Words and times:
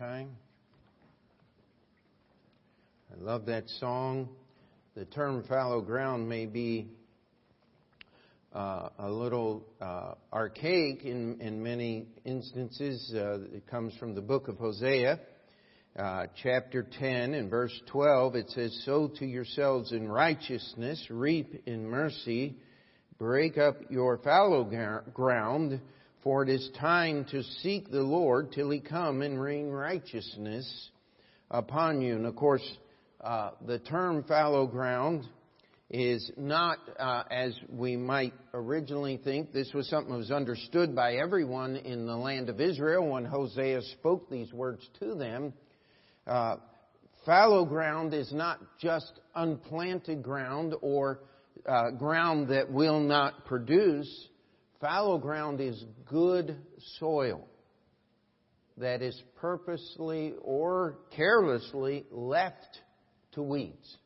time. 0.00 0.30
I 3.12 3.22
love 3.22 3.44
that 3.44 3.68
song. 3.80 4.30
The 4.94 5.04
term 5.04 5.44
fallow 5.46 5.82
ground 5.82 6.26
may 6.26 6.46
be 6.46 6.88
uh, 8.54 8.88
a 8.98 9.10
little 9.10 9.66
uh, 9.78 10.14
archaic 10.32 11.04
in, 11.04 11.38
in 11.42 11.62
many 11.62 12.06
instances. 12.24 13.12
Uh, 13.14 13.40
it 13.52 13.66
comes 13.66 13.92
from 14.00 14.14
the 14.14 14.22
book 14.22 14.48
of 14.48 14.56
Hosea, 14.56 15.20
uh, 15.98 16.26
chapter 16.42 16.86
10 16.98 17.34
and 17.34 17.50
verse 17.50 17.78
12. 17.88 18.36
It 18.36 18.50
says, 18.52 18.82
Sow 18.86 19.10
to 19.18 19.26
yourselves 19.26 19.92
in 19.92 20.08
righteousness, 20.08 21.08
reap 21.10 21.64
in 21.66 21.86
mercy, 21.86 22.56
break 23.18 23.58
up 23.58 23.76
your 23.90 24.16
fallow 24.16 24.64
ground, 25.12 25.78
for 26.22 26.42
it 26.42 26.48
is 26.48 26.70
time 26.78 27.24
to 27.30 27.42
seek 27.42 27.90
the 27.90 28.02
Lord 28.02 28.52
till 28.52 28.70
he 28.70 28.80
come 28.80 29.22
and 29.22 29.40
rain 29.40 29.68
righteousness 29.68 30.90
upon 31.50 32.00
you. 32.00 32.16
And 32.16 32.26
of 32.26 32.36
course, 32.36 32.66
uh, 33.22 33.50
the 33.66 33.78
term 33.78 34.24
fallow 34.24 34.66
ground 34.66 35.26
is 35.90 36.30
not 36.36 36.78
uh, 36.98 37.24
as 37.30 37.52
we 37.68 37.96
might 37.96 38.32
originally 38.54 39.16
think. 39.16 39.52
This 39.52 39.72
was 39.74 39.88
something 39.88 40.12
that 40.12 40.18
was 40.18 40.30
understood 40.30 40.94
by 40.94 41.14
everyone 41.14 41.76
in 41.76 42.06
the 42.06 42.16
land 42.16 42.48
of 42.48 42.60
Israel 42.60 43.08
when 43.08 43.24
Hosea 43.24 43.82
spoke 43.98 44.30
these 44.30 44.52
words 44.52 44.86
to 45.00 45.14
them. 45.14 45.52
Uh, 46.26 46.56
fallow 47.26 47.64
ground 47.64 48.14
is 48.14 48.32
not 48.32 48.60
just 48.78 49.12
unplanted 49.34 50.22
ground 50.22 50.74
or 50.80 51.20
uh, 51.66 51.90
ground 51.90 52.48
that 52.48 52.70
will 52.70 53.00
not 53.00 53.44
produce. 53.44 54.28
Fallow 54.80 55.18
ground 55.18 55.60
is 55.60 55.84
good 56.06 56.56
soil 56.98 57.46
that 58.78 59.02
is 59.02 59.20
purposely 59.36 60.34
or 60.40 60.96
carelessly 61.14 62.06
left 62.10 62.78
to 63.32 63.42
weeds. 63.42 63.98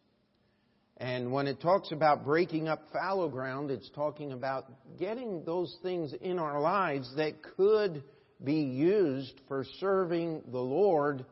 And 0.97 1.33
when 1.33 1.47
it 1.47 1.61
talks 1.61 1.93
about 1.93 2.25
breaking 2.25 2.69
up 2.69 2.89
fallow 2.93 3.29
ground, 3.29 3.71
it's 3.71 3.89
talking 3.95 4.33
about 4.33 4.67
getting 4.99 5.45
those 5.45 5.77
things 5.83 6.13
in 6.21 6.39
our 6.41 6.61
lives 6.61 7.13
that 7.17 7.43
could 7.57 8.03
be 8.43 8.63
used 8.63 9.41
for 9.47 9.65
serving 9.79 10.43
the 10.51 10.59
Lord 10.59 11.25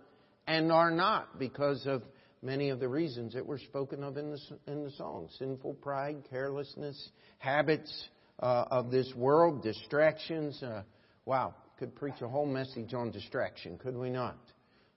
and 0.47 0.71
are 0.71 0.91
not 0.91 1.39
because 1.39 1.85
of 1.87 2.03
many 2.43 2.71
of 2.71 2.81
the 2.81 2.89
reasons 2.89 3.35
that 3.35 3.47
were 3.47 3.59
spoken 3.59 4.05
of 4.05 4.17
in 4.17 4.31
the, 4.31 4.39
in 4.67 4.85
the 4.85 4.91
song 4.93 5.29
sinful 5.39 5.75
pride, 5.75 6.17
carelessness, 6.31 7.11
habits 7.39 8.09
uh, 8.43 8.67
of 8.71 8.91
this 8.91 9.11
world, 9.17 9.63
distractions. 9.63 10.63
Uh, 10.63 10.83
wow, 11.25 11.55
could 11.79 11.95
preach 11.95 12.21
a 12.21 12.29
whole 12.29 12.47
message 12.47 12.93
on 12.93 13.11
distraction, 13.11 13.79
could 13.79 13.97
we 13.97 14.11
not? 14.11 14.37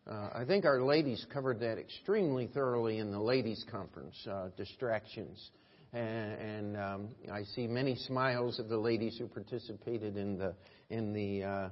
Uh, 0.09 0.29
I 0.33 0.43
think 0.45 0.65
our 0.65 0.83
ladies 0.83 1.25
covered 1.31 1.59
that 1.61 1.77
extremely 1.77 2.47
thoroughly 2.47 2.97
in 2.97 3.11
the 3.11 3.19
ladies' 3.19 3.63
conference, 3.71 4.16
uh, 4.29 4.49
distractions. 4.57 5.51
And, 5.93 6.33
and 6.33 6.77
um, 6.77 7.09
I 7.31 7.43
see 7.55 7.67
many 7.67 7.95
smiles 7.95 8.59
of 8.59 8.67
the 8.67 8.77
ladies 8.77 9.17
who 9.17 9.27
participated 9.27 10.17
in 10.17 10.38
the 10.38 10.53
in 10.89 11.13
the 11.13 11.43
uh, 11.43 11.69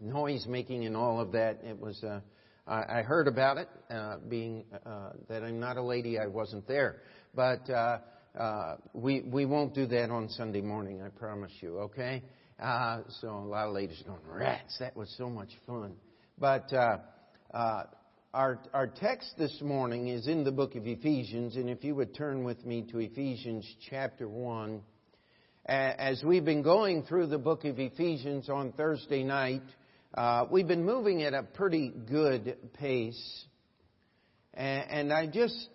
noise 0.00 0.46
making 0.46 0.84
and 0.84 0.96
all 0.96 1.20
of 1.20 1.32
that. 1.32 1.60
It 1.62 1.78
was 1.78 2.02
uh, 2.02 2.20
I, 2.66 3.02
heard 3.02 3.28
about 3.28 3.58
it. 3.58 3.68
Uh, 3.90 4.16
being 4.28 4.64
uh, 4.84 5.10
that 5.28 5.42
I'm 5.42 5.60
not 5.60 5.76
a 5.76 5.82
lady, 5.82 6.18
I 6.18 6.26
wasn't 6.26 6.66
there, 6.66 7.02
but 7.34 7.68
uh, 7.70 7.98
uh, 8.38 8.76
we 8.92 9.22
we 9.22 9.44
won't 9.44 9.74
do 9.74 9.86
that 9.86 10.10
on 10.10 10.28
Sunday 10.30 10.60
morning. 10.60 11.02
I 11.02 11.08
promise 11.08 11.52
you. 11.60 11.78
Okay. 11.80 12.22
Uh, 12.60 13.02
so 13.20 13.28
a 13.28 13.46
lot 13.46 13.68
of 13.68 13.74
ladies 13.74 14.00
are 14.02 14.10
going 14.10 14.20
rats. 14.26 14.76
That 14.78 14.96
was 14.96 15.12
so 15.18 15.28
much 15.28 15.50
fun, 15.66 15.94
but. 16.38 16.72
Uh, 16.72 16.98
uh, 17.52 17.84
our, 18.34 18.60
our 18.72 18.86
text 18.86 19.34
this 19.36 19.60
morning 19.60 20.08
is 20.08 20.26
in 20.26 20.42
the 20.42 20.50
book 20.50 20.74
of 20.74 20.86
Ephesians, 20.86 21.54
and 21.56 21.68
if 21.68 21.84
you 21.84 21.94
would 21.94 22.14
turn 22.14 22.44
with 22.44 22.64
me 22.64 22.80
to 22.90 22.98
Ephesians 22.98 23.70
chapter 23.90 24.26
1. 24.26 24.80
As 25.66 26.22
we've 26.24 26.44
been 26.44 26.62
going 26.62 27.02
through 27.02 27.26
the 27.26 27.36
book 27.36 27.66
of 27.66 27.78
Ephesians 27.78 28.48
on 28.48 28.72
Thursday 28.72 29.22
night, 29.22 29.62
uh, 30.14 30.46
we've 30.50 30.66
been 30.66 30.84
moving 30.84 31.22
at 31.22 31.34
a 31.34 31.42
pretty 31.42 31.90
good 31.90 32.56
pace. 32.72 33.44
And, 34.54 34.90
and 34.90 35.12
I 35.12 35.26
just 35.26 35.68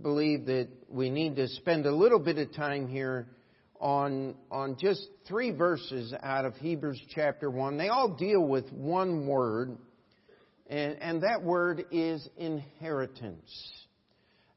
believe 0.00 0.46
that 0.46 0.68
we 0.88 1.10
need 1.10 1.36
to 1.36 1.48
spend 1.48 1.86
a 1.86 1.94
little 1.94 2.18
bit 2.18 2.38
of 2.38 2.54
time 2.54 2.88
here 2.88 3.28
on, 3.80 4.34
on 4.50 4.76
just 4.80 5.06
three 5.26 5.50
verses 5.50 6.14
out 6.22 6.44
of 6.44 6.54
Hebrews 6.56 7.00
chapter 7.14 7.50
1. 7.50 7.76
They 7.76 7.88
all 7.88 8.08
deal 8.08 8.40
with 8.40 8.70
one 8.72 9.26
word 9.26 9.76
and, 10.72 10.96
and 11.02 11.22
that 11.22 11.42
word 11.42 11.84
is 11.90 12.26
inheritance. 12.38 13.72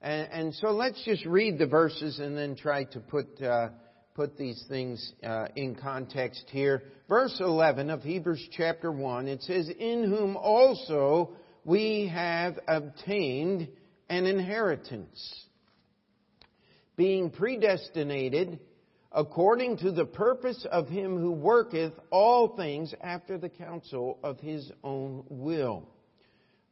And, 0.02 0.30
and, 0.32 0.56
so 0.56 0.68
let's 0.70 1.04
just 1.04 1.26
read 1.26 1.58
the 1.58 1.66
verses 1.66 2.20
and 2.20 2.38
then 2.38 2.56
try 2.56 2.86
to 2.86 3.00
put, 3.02 3.42
uh, 3.42 3.70
put 4.14 4.38
these 4.38 4.64
things 4.70 5.14
uh, 5.26 5.48
in 5.58 5.76
context 5.76 6.46
here. 6.52 6.84
Verse 7.10 7.36
11 7.42 7.90
of 7.90 8.02
Hebrews 8.02 8.48
chapter 8.56 8.92
1, 8.92 9.28
it 9.28 9.42
says, 9.44 9.70
In 9.78 10.06
whom 10.10 10.38
also 10.38 11.32
we 11.66 12.10
have 12.14 12.60
obtained 12.68 13.68
an 14.10 14.26
inheritance, 14.26 15.46
being 16.96 17.30
predestinated 17.30 18.60
according 19.12 19.78
to 19.78 19.92
the 19.92 20.06
purpose 20.06 20.66
of 20.72 20.88
him 20.90 21.18
who 21.18 21.32
worketh 21.32 21.94
all 22.12 22.56
things 22.56 22.94
after 23.02 23.38
the 23.38 23.50
counsel 23.50 24.20
of 24.24 24.40
his 24.40 24.72
own 24.84 25.24
will 25.30 25.88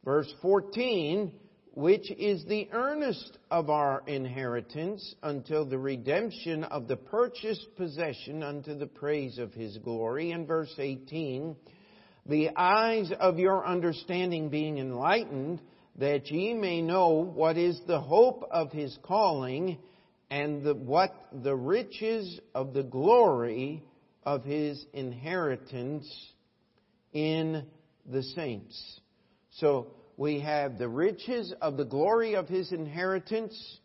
Verse 0.04 0.30
14, 0.42 1.32
which 1.72 2.10
is 2.10 2.44
the 2.44 2.68
earnest 2.72 3.38
of 3.50 3.70
our 3.70 4.02
inheritance 4.06 5.14
until 5.22 5.64
the 5.64 5.78
redemption 5.78 6.62
of 6.64 6.88
the 6.88 6.96
purchased 6.96 7.74
possession 7.76 8.42
unto 8.42 8.76
the 8.76 8.86
praise 8.86 9.38
of 9.38 9.54
his 9.54 9.78
glory. 9.78 10.32
And 10.32 10.46
verse 10.46 10.74
18, 10.78 11.56
the 12.26 12.50
eyes 12.54 13.10
of 13.18 13.38
your 13.38 13.66
understanding 13.66 14.50
being 14.50 14.76
enlightened, 14.76 15.62
that 15.98 16.30
ye 16.30 16.54
may 16.54 16.82
know 16.82 17.08
what 17.10 17.56
is 17.56 17.80
the 17.86 18.00
hope 18.00 18.46
of 18.50 18.72
his 18.72 18.96
calling, 19.02 19.78
and 20.30 20.64
the, 20.64 20.74
what 20.74 21.14
the 21.42 21.54
riches 21.54 22.40
of 22.54 22.74
the 22.74 22.82
glory 22.82 23.84
of 24.24 24.42
his 24.44 24.84
inheritance 24.92 26.06
in 27.12 27.64
the 28.10 28.22
saints. 28.22 29.00
So 29.52 29.88
we 30.16 30.40
have 30.40 30.78
the 30.78 30.88
riches 30.88 31.52
of 31.60 31.76
the 31.76 31.84
glory 31.84 32.34
of 32.34 32.48
his 32.48 32.72
inheritance. 32.72 33.78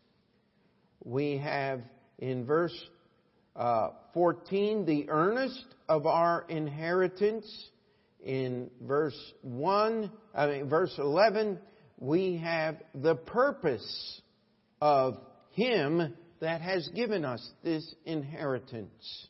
We 1.04 1.38
have 1.38 1.80
in 2.18 2.44
verse 2.44 2.76
uh, 3.54 3.90
14 4.14 4.84
the 4.86 5.08
earnest 5.08 5.64
of 5.88 6.06
our 6.06 6.44
inheritance. 6.48 7.46
In 8.24 8.70
verse 8.82 9.18
1, 9.42 10.10
I 10.34 10.46
mean, 10.46 10.68
verse 10.68 10.92
11, 10.98 11.58
we 12.00 12.38
have 12.38 12.76
the 12.94 13.14
purpose 13.14 14.22
of 14.80 15.18
him 15.52 16.14
that 16.40 16.62
has 16.62 16.88
given 16.88 17.24
us 17.24 17.46
this 17.62 17.94
inheritance. 18.06 19.28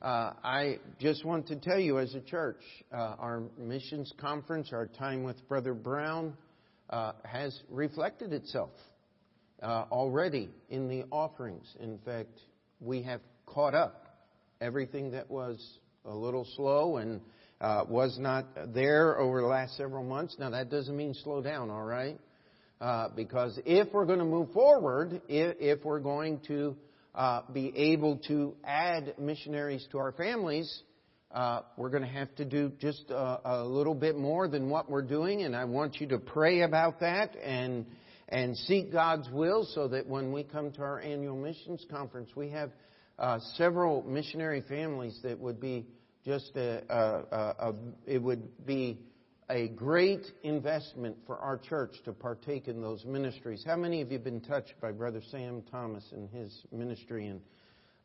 Uh, 0.00 0.32
I 0.42 0.78
just 1.00 1.24
want 1.24 1.48
to 1.48 1.56
tell 1.56 1.78
you 1.78 1.98
as 1.98 2.14
a 2.14 2.20
church, 2.20 2.60
uh, 2.92 3.16
our 3.18 3.42
missions 3.58 4.12
conference, 4.20 4.70
our 4.72 4.86
time 4.86 5.24
with 5.24 5.48
Brother 5.48 5.74
Brown, 5.74 6.36
uh, 6.90 7.12
has 7.24 7.60
reflected 7.68 8.32
itself 8.32 8.70
uh, 9.62 9.84
already 9.90 10.50
in 10.70 10.88
the 10.88 11.04
offerings. 11.10 11.66
In 11.80 11.98
fact, 12.04 12.40
we 12.80 13.02
have 13.02 13.20
caught 13.46 13.74
up 13.74 14.06
everything 14.60 15.10
that 15.12 15.30
was 15.30 15.78
a 16.04 16.14
little 16.14 16.46
slow 16.56 16.96
and 16.96 17.20
uh, 17.62 17.84
was 17.88 18.18
not 18.18 18.44
there 18.74 19.18
over 19.18 19.40
the 19.40 19.46
last 19.46 19.76
several 19.76 20.02
months. 20.02 20.36
Now, 20.38 20.50
that 20.50 20.68
doesn't 20.68 20.96
mean 20.96 21.14
slow 21.14 21.40
down, 21.40 21.70
all 21.70 21.84
right? 21.84 22.18
Uh, 22.80 23.08
because 23.14 23.58
if 23.64 23.92
we're 23.92 24.04
going 24.04 24.18
to 24.18 24.24
move 24.24 24.50
forward, 24.50 25.22
if, 25.28 25.56
if 25.60 25.84
we're 25.84 26.00
going 26.00 26.40
to 26.48 26.76
uh, 27.14 27.42
be 27.52 27.72
able 27.76 28.16
to 28.26 28.56
add 28.64 29.14
missionaries 29.16 29.86
to 29.92 29.98
our 29.98 30.10
families, 30.10 30.82
uh, 31.30 31.60
we're 31.76 31.88
going 31.88 32.02
to 32.02 32.08
have 32.08 32.34
to 32.34 32.44
do 32.44 32.72
just 32.80 33.04
a, 33.10 33.38
a, 33.44 33.64
little 33.64 33.94
bit 33.94 34.16
more 34.16 34.48
than 34.48 34.68
what 34.68 34.90
we're 34.90 35.00
doing, 35.00 35.42
and 35.42 35.54
I 35.54 35.64
want 35.64 36.00
you 36.00 36.08
to 36.08 36.18
pray 36.18 36.62
about 36.62 37.00
that 37.00 37.36
and 37.42 37.86
and 38.28 38.56
seek 38.56 38.90
God's 38.90 39.28
will, 39.30 39.66
so 39.74 39.88
that 39.88 40.06
when 40.06 40.32
we 40.32 40.42
come 40.42 40.72
to 40.72 40.82
our 40.82 41.00
annual 41.00 41.36
missions 41.36 41.84
conference, 41.90 42.30
we 42.34 42.48
have 42.48 42.70
uh, 43.18 43.38
several 43.56 44.02
missionary 44.02 44.62
families 44.62 45.18
that 45.22 45.38
would 45.38 45.60
be 45.60 45.86
just 46.24 46.56
a, 46.56 46.82
a, 46.88 47.68
a 47.68 47.74
it 48.06 48.22
would 48.22 48.66
be 48.66 48.98
a 49.50 49.68
great 49.68 50.24
investment 50.42 51.16
for 51.26 51.36
our 51.36 51.58
church 51.58 51.94
to 52.04 52.12
partake 52.12 52.68
in 52.68 52.80
those 52.80 53.04
ministries. 53.04 53.62
How 53.66 53.76
many 53.76 54.00
of 54.00 54.10
you 54.10 54.18
have 54.18 54.24
been 54.24 54.40
touched 54.40 54.74
by 54.80 54.92
Brother 54.92 55.20
Sam 55.30 55.62
Thomas 55.70 56.04
and 56.12 56.28
his 56.30 56.64
ministry? 56.72 57.26
And 57.26 57.40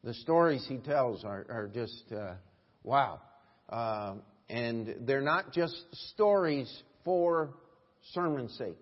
the 0.04 0.14
stories 0.14 0.66
he 0.68 0.78
tells 0.78 1.24
are, 1.24 1.46
are 1.50 1.70
just, 1.74 2.12
uh, 2.12 2.34
wow. 2.84 3.22
Uh, 3.70 4.16
and 4.50 4.96
they're 5.02 5.22
not 5.22 5.54
just 5.54 5.76
stories 6.14 6.84
for 7.06 7.54
sermon's 8.14 8.58
sake. 8.58 8.78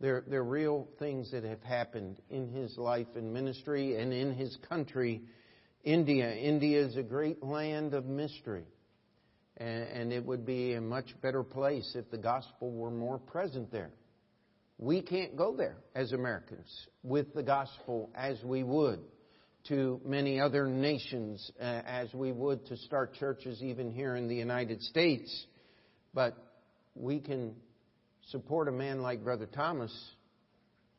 They're, 0.00 0.24
they're 0.28 0.44
real 0.44 0.86
things 0.98 1.30
that 1.32 1.44
have 1.44 1.62
happened 1.62 2.20
in 2.30 2.48
his 2.48 2.76
life 2.76 3.08
and 3.16 3.32
ministry 3.32 3.96
and 4.00 4.12
in 4.12 4.32
his 4.32 4.56
country, 4.68 5.22
India. 5.88 6.30
India 6.34 6.84
is 6.84 6.96
a 6.96 7.02
great 7.02 7.42
land 7.42 7.94
of 7.94 8.04
mystery. 8.04 8.64
And, 9.56 9.82
and 9.84 10.12
it 10.12 10.22
would 10.24 10.44
be 10.44 10.74
a 10.74 10.82
much 10.82 11.06
better 11.22 11.42
place 11.42 11.92
if 11.94 12.10
the 12.10 12.18
gospel 12.18 12.70
were 12.70 12.90
more 12.90 13.18
present 13.18 13.72
there. 13.72 13.90
We 14.76 15.00
can't 15.00 15.34
go 15.34 15.56
there 15.56 15.78
as 15.94 16.12
Americans 16.12 16.68
with 17.02 17.32
the 17.34 17.42
gospel 17.42 18.10
as 18.14 18.36
we 18.44 18.62
would 18.62 19.00
to 19.68 19.98
many 20.04 20.38
other 20.38 20.66
nations, 20.66 21.50
uh, 21.58 21.64
as 21.64 22.12
we 22.12 22.32
would 22.32 22.66
to 22.66 22.76
start 22.76 23.14
churches 23.14 23.62
even 23.62 23.90
here 23.90 24.14
in 24.14 24.28
the 24.28 24.36
United 24.36 24.82
States. 24.82 25.46
But 26.12 26.36
we 26.94 27.18
can 27.18 27.54
support 28.28 28.68
a 28.68 28.72
man 28.72 29.00
like 29.00 29.24
Brother 29.24 29.46
Thomas 29.46 29.92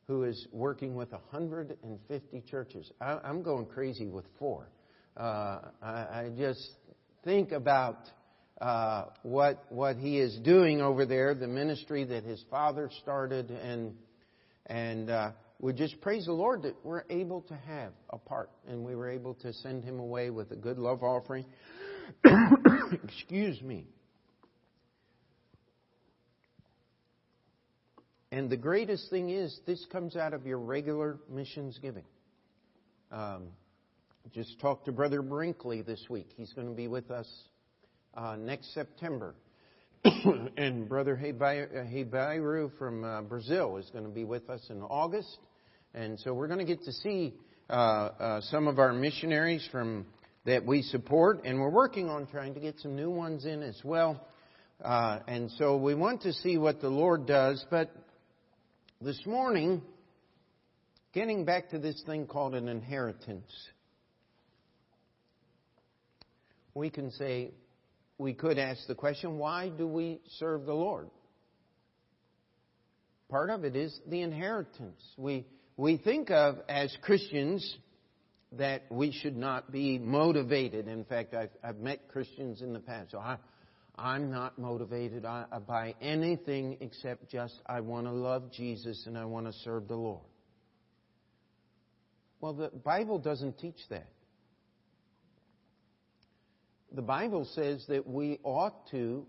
who 0.08 0.24
is 0.24 0.48
working 0.52 0.96
with 0.96 1.12
150 1.12 2.42
churches. 2.50 2.92
I, 3.00 3.20
am 3.24 3.44
going 3.44 3.68
crazy 3.68 4.08
with 4.08 4.26
four. 4.40 4.68
Uh, 5.20 5.60
I, 5.82 6.30
just 6.38 6.66
think 7.26 7.52
about 7.52 7.98
uh, 8.62 9.08
what 9.24 9.66
what 9.68 9.98
he 9.98 10.18
is 10.18 10.40
doing 10.46 10.80
over 10.80 11.06
there, 11.06 11.36
the 11.36 11.48
ministry 11.48 12.06
that 12.06 12.24
his 12.24 12.42
father 12.50 12.90
started, 13.02 13.52
and 13.52 13.96
and 14.68 15.10
uh, 15.10 15.32
we 15.60 15.74
just 15.74 16.00
praise 16.00 16.26
the 16.26 16.32
Lord 16.32 16.62
that 16.62 16.76
we're 16.86 17.04
able 17.10 17.42
to 17.42 17.56
have 17.68 17.92
a 18.12 18.18
part, 18.18 18.50
and 18.66 18.86
we 18.86 18.96
were 18.96 19.10
able 19.10 19.34
to 19.36 19.52
send 19.52 19.84
him 19.84 20.00
away 20.00 20.30
with 20.30 20.52
a 20.52 20.56
good 20.56 20.80
love 20.80 21.04
offering. 21.04 21.44
Excuse 23.04 23.62
me. 23.62 23.88
And 28.32 28.50
the 28.50 28.58
greatest 28.58 29.10
thing 29.10 29.32
is, 29.32 29.60
this 29.66 29.86
comes 29.92 30.16
out 30.16 30.34
of 30.34 30.46
your 30.46 30.60
regular 30.60 31.20
missions 31.30 31.78
giving. 31.82 32.06
Um, 33.12 33.48
just 34.34 34.60
talked 34.60 34.86
to 34.86 34.92
Brother 34.92 35.22
Brinkley 35.22 35.82
this 35.82 36.06
week. 36.10 36.30
He's 36.38 36.54
going 36.54 36.68
to 36.68 36.76
be 36.76 36.88
with 36.88 37.10
us 37.10 37.28
uh, 38.16 38.36
next 38.36 38.74
September. 38.74 39.34
and 40.58 40.88
Brother 40.88 41.20
Hebairu 41.22 42.78
from 42.78 43.04
uh, 43.04 43.22
Brazil 43.24 43.78
is 43.78 43.90
going 43.92 44.06
to 44.06 44.12
be 44.12 44.24
with 44.24 44.50
us 44.50 44.62
in 44.70 44.82
August. 44.84 45.38
And 45.94 46.20
so 46.20 46.34
we're 46.34 46.48
going 46.48 46.60
to 46.60 46.66
get 46.66 46.84
to 46.84 46.92
see 46.92 47.34
uh, 47.70 47.74
uh, 47.74 48.42
some 48.42 48.68
of 48.68 48.78
our 48.78 48.94
missionaries 48.94 49.68
from 49.72 50.06
that 50.46 50.66
we 50.66 50.84
support, 50.84 51.42
and 51.44 51.60
we're 51.60 51.70
working 51.70 52.10
on 52.10 52.28
trying 52.28 52.54
to 52.54 52.60
get 52.60 52.80
some 52.80 52.96
new 52.96 53.10
ones 53.10 53.46
in 53.46 53.62
as 53.62 53.80
well. 53.84 54.26
Uh, 54.84 55.20
and 55.28 55.52
so 55.58 55.76
we 55.76 55.96
want 55.96 56.22
to 56.22 56.34
see 56.34 56.58
what 56.58 56.82
the 56.82 56.90
Lord 56.90 57.26
does, 57.26 57.64
but 57.70 57.92
this 59.02 59.20
morning, 59.26 59.82
getting 61.14 61.46
back 61.46 61.70
to 61.72 61.80
this 61.80 62.02
thing 62.06 62.28
called 62.28 62.56
an 62.56 62.70
inheritance, 62.70 63.52
we 66.80 66.90
can 66.90 67.12
say, 67.12 67.52
we 68.18 68.34
could 68.34 68.58
ask 68.58 68.88
the 68.88 68.96
question, 68.96 69.38
why 69.38 69.70
do 69.70 69.86
we 69.86 70.22
serve 70.38 70.66
the 70.66 70.74
Lord? 70.74 71.10
Part 73.30 73.50
of 73.52 73.64
it 73.64 73.76
is 73.76 73.98
the 74.08 74.22
inheritance. 74.22 75.02
We, 75.18 75.46
we 75.78 75.98
think 75.98 76.32
of 76.32 76.56
as 76.68 76.96
Christians 77.02 77.78
that 78.54 78.84
we 78.90 79.12
should 79.12 79.38
not 79.38 79.72
be 79.72 80.00
motivated. 80.00 80.88
In 80.88 81.06
fact, 81.06 81.36
I've, 81.36 81.52
I've 81.64 81.78
met 81.78 82.08
Christians 82.08 82.62
in 82.62 82.74
the 82.74 82.80
past. 82.80 83.12
So 83.12 83.20
I, 83.20 83.38
I'm 83.96 84.32
not 84.32 84.58
motivated 84.58 85.26
uh, 85.26 85.46
by 85.68 85.94
anything 86.02 86.78
except 86.80 87.30
just 87.30 87.54
I 87.68 87.82
want 87.82 88.08
to 88.08 88.12
love 88.14 88.52
Jesus 88.52 89.04
and 89.06 89.18
I 89.18 89.26
want 89.26 89.46
to 89.46 89.54
serve 89.64 89.88
the 89.88 89.96
Lord. 89.96 90.26
Well, 92.42 92.54
the 92.54 92.70
Bible 92.70 93.20
doesn't 93.20 93.60
teach 93.60 93.78
that. 93.90 94.08
The 96.92 97.02
Bible 97.02 97.48
says 97.54 97.86
that 97.88 98.08
we 98.08 98.40
ought 98.44 98.90
to 98.92 99.26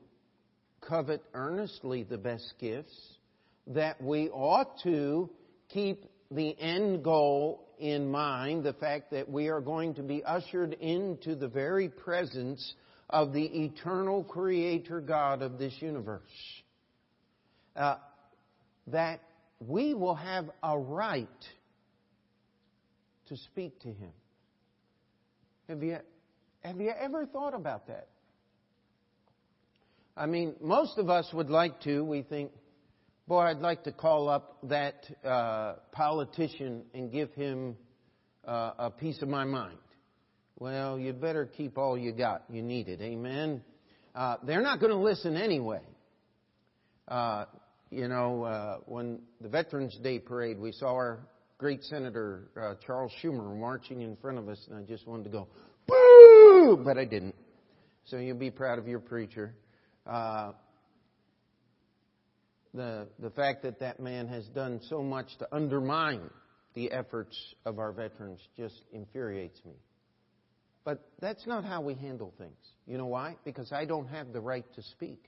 covet 0.81 1.23
earnestly 1.35 2.03
the 2.05 2.17
best 2.17 2.55
gifts, 2.59 2.97
that 3.67 4.03
we 4.03 4.31
ought 4.31 4.81
to 4.83 5.29
keep 5.69 6.05
the 6.31 6.59
end 6.59 7.05
goal 7.05 7.69
in 7.79 8.11
mind, 8.11 8.65
the 8.65 8.73
fact 8.73 9.11
that 9.11 9.29
we 9.29 9.49
are 9.49 9.61
going 9.61 9.95
to 9.95 10.03
be 10.03 10.25
ushered 10.25 10.75
into 10.75 11.35
the 11.35 11.49
very 11.49 11.89
presence 11.89 12.75
of 13.11 13.33
the 13.33 13.45
eternal 13.45 14.25
Creator 14.25 15.01
God 15.01 15.43
of 15.43 15.59
this 15.59 15.75
universe. 15.81 16.23
Uh, 17.77 17.97
that 18.87 19.21
we 19.61 19.95
will 19.95 20.15
have 20.15 20.51
a 20.63 20.79
right 20.79 21.29
to 23.29 23.37
speak 23.37 23.79
to 23.81 23.89
Him. 23.89 24.13
Have 25.69 25.83
you, 25.83 25.99
have 26.63 26.81
you 26.81 26.93
ever 26.99 27.27
thought 27.27 27.55
about 27.55 27.87
that? 27.87 28.09
I 30.17 30.27
mean, 30.27 30.55
most 30.61 30.99
of 30.99 31.09
us 31.09 31.29
would 31.33 31.49
like 31.49 31.81
to. 31.83 32.05
We 32.05 32.23
think, 32.23 32.53
boy, 33.27 33.41
I'd 33.41 33.59
like 33.59 33.85
to 33.85 33.93
call 33.93 34.29
up 34.29 34.59
that 34.65 35.07
uh, 35.25 35.77
politician 35.93 36.83
and 36.93 37.11
give 37.11 37.33
him 37.33 37.77
uh, 38.45 38.73
a 38.79 38.91
piece 38.91 39.23
of 39.23 39.29
my 39.29 39.45
mind. 39.45 39.79
Well, 40.59 40.99
you 40.99 41.15
better 41.15 41.47
keep 41.47 41.79
all 41.79 41.97
you 41.97 42.13
got. 42.13 42.43
You 42.51 42.63
need 42.63 42.89
it. 42.89 43.01
Amen. 43.01 43.63
Uh, 44.15 44.37
they're 44.45 44.61
not 44.61 44.79
going 44.81 44.93
to 44.93 44.99
listen 44.99 45.37
anyway. 45.37 45.81
Uh, 47.09 47.47
you 47.91 48.09
know, 48.09 48.45
uh, 48.45 48.79
when 48.85 49.21
the 49.41 49.49
Veterans 49.49 49.97
Day 50.03 50.19
parade, 50.19 50.59
we 50.59 50.73
saw 50.73 50.89
our 50.93 51.21
great 51.57 51.83
Senator 51.85 52.49
uh, 52.61 52.75
Charles 52.87 53.13
Schumer 53.23 53.59
marching 53.59 54.03
in 54.03 54.17
front 54.17 54.39
of 54.39 54.49
us, 54.49 54.59
and 54.69 54.79
I 54.79 54.83
just 54.83 55.07
wanted 55.07 55.25
to 55.25 55.31
go, 55.31 55.49
boo! 55.87 56.30
But 56.85 56.99
I 56.99 57.05
didn't. 57.05 57.35
So 58.05 58.17
you'll 58.19 58.37
be 58.37 58.51
proud 58.51 58.79
of 58.79 58.87
your 58.89 59.01
preacher. 59.01 59.55
Uh, 60.07 60.53
the, 62.75 63.09
the 63.19 63.31
fact 63.31 63.63
that 63.63 63.81
that 63.81 64.01
man 64.01 64.29
has 64.29 64.47
done 64.49 64.81
so 64.89 65.03
much 65.03 65.27
to 65.39 65.49
undermine 65.53 66.31
the 66.75 66.91
efforts 66.93 67.37
of 67.65 67.79
our 67.79 67.93
veterans 67.93 68.41
just 68.57 68.81
infuriates 68.93 69.61
me. 69.65 69.75
But 70.85 71.03
that's 71.21 71.47
not 71.47 71.65
how 71.65 71.81
we 71.83 71.95
handle 71.95 72.33
things. 72.39 72.57
You 72.87 72.99
know 72.99 73.07
why? 73.07 73.37
Because 73.45 73.73
I 73.73 73.85
don't 73.85 74.09
have 74.09 74.33
the 74.33 74.41
right 74.41 74.65
to 74.75 74.83
speak. 74.83 75.25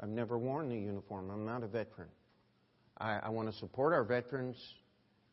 I've 0.00 0.08
never 0.08 0.38
worn 0.38 0.68
the 0.68 0.76
uniform. 0.76 1.30
I'm 1.30 1.46
not 1.46 1.62
a 1.62 1.66
veteran. 1.66 2.08
I, 2.98 3.20
I 3.24 3.28
want 3.30 3.50
to 3.50 3.58
support 3.58 3.92
our 3.92 4.04
veterans, 4.04 4.56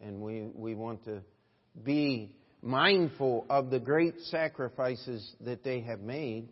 and 0.02 0.22
we, 0.22 0.50
we 0.54 0.76
want 0.76 1.04
to 1.06 1.22
be 1.84 2.36
mindful 2.62 3.46
of 3.50 3.70
the 3.70 3.80
great 3.80 4.20
sacrifices 4.26 5.36
that 5.42 5.64
they 5.64 5.82
have 5.82 6.02
made. 6.02 6.50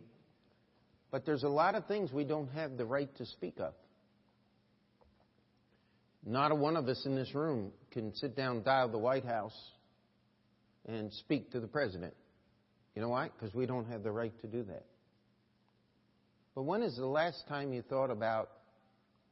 But 1.10 1.24
there's 1.24 1.42
a 1.42 1.48
lot 1.48 1.74
of 1.74 1.86
things 1.86 2.12
we 2.12 2.24
don't 2.24 2.50
have 2.52 2.76
the 2.76 2.84
right 2.84 3.14
to 3.16 3.26
speak 3.26 3.58
of. 3.58 3.74
Not 6.24 6.52
a 6.52 6.54
one 6.54 6.76
of 6.76 6.86
us 6.88 7.04
in 7.06 7.14
this 7.14 7.34
room 7.34 7.72
can 7.90 8.14
sit 8.14 8.36
down, 8.36 8.62
dial 8.62 8.88
the 8.88 8.98
White 8.98 9.24
House, 9.24 9.56
and 10.86 11.12
speak 11.12 11.50
to 11.52 11.60
the 11.60 11.66
president. 11.66 12.14
You 12.94 13.02
know 13.02 13.08
why? 13.08 13.28
Because 13.28 13.54
we 13.54 13.66
don't 13.66 13.86
have 13.86 14.02
the 14.02 14.12
right 14.12 14.32
to 14.42 14.46
do 14.46 14.62
that. 14.64 14.84
But 16.54 16.62
when 16.62 16.82
is 16.82 16.96
the 16.96 17.06
last 17.06 17.46
time 17.48 17.72
you 17.72 17.82
thought 17.82 18.10
about, 18.10 18.50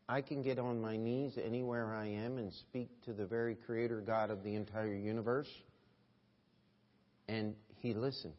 I 0.08 0.22
can 0.22 0.42
get 0.42 0.58
on 0.58 0.80
my 0.80 0.96
knees 0.96 1.36
anywhere 1.42 1.94
I 1.94 2.06
am 2.06 2.38
and 2.38 2.52
speak 2.52 2.88
to 3.04 3.12
the 3.12 3.26
very 3.26 3.54
Creator 3.54 4.00
God 4.06 4.30
of 4.30 4.42
the 4.42 4.54
entire 4.54 4.94
universe? 4.94 5.48
And 7.28 7.54
He 7.80 7.94
listens. 7.94 8.34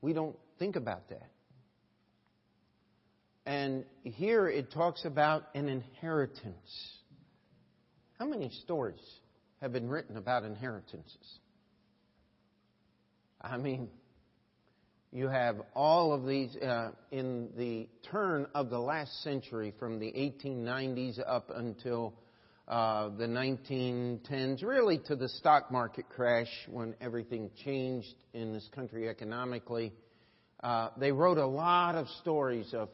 We 0.00 0.12
don't 0.12 0.36
think 0.58 0.76
about 0.76 1.08
that. 1.10 1.30
And 3.46 3.84
here 4.04 4.48
it 4.48 4.72
talks 4.72 5.04
about 5.04 5.44
an 5.54 5.68
inheritance. 5.68 6.94
How 8.18 8.26
many 8.26 8.50
stories 8.62 9.00
have 9.60 9.72
been 9.72 9.88
written 9.88 10.16
about 10.16 10.44
inheritances? 10.44 11.38
I 13.40 13.56
mean, 13.56 13.88
you 15.12 15.28
have 15.28 15.56
all 15.74 16.12
of 16.12 16.26
these 16.26 16.54
uh, 16.56 16.92
in 17.10 17.48
the 17.56 17.88
turn 18.10 18.46
of 18.54 18.70
the 18.70 18.78
last 18.78 19.22
century, 19.22 19.74
from 19.78 19.98
the 19.98 20.12
1890s 20.12 21.18
up 21.26 21.50
until 21.54 22.14
uh, 22.70 23.08
the 23.18 23.26
1910s, 23.26 24.62
really 24.62 24.98
to 24.98 25.16
the 25.16 25.28
stock 25.28 25.72
market 25.72 26.08
crash 26.08 26.46
when 26.70 26.94
everything 27.00 27.50
changed 27.64 28.14
in 28.32 28.52
this 28.52 28.68
country 28.72 29.08
economically. 29.08 29.92
Uh, 30.62 30.90
they 30.96 31.10
wrote 31.10 31.36
a 31.36 31.46
lot 31.46 31.96
of 31.96 32.06
stories 32.20 32.72
of 32.72 32.88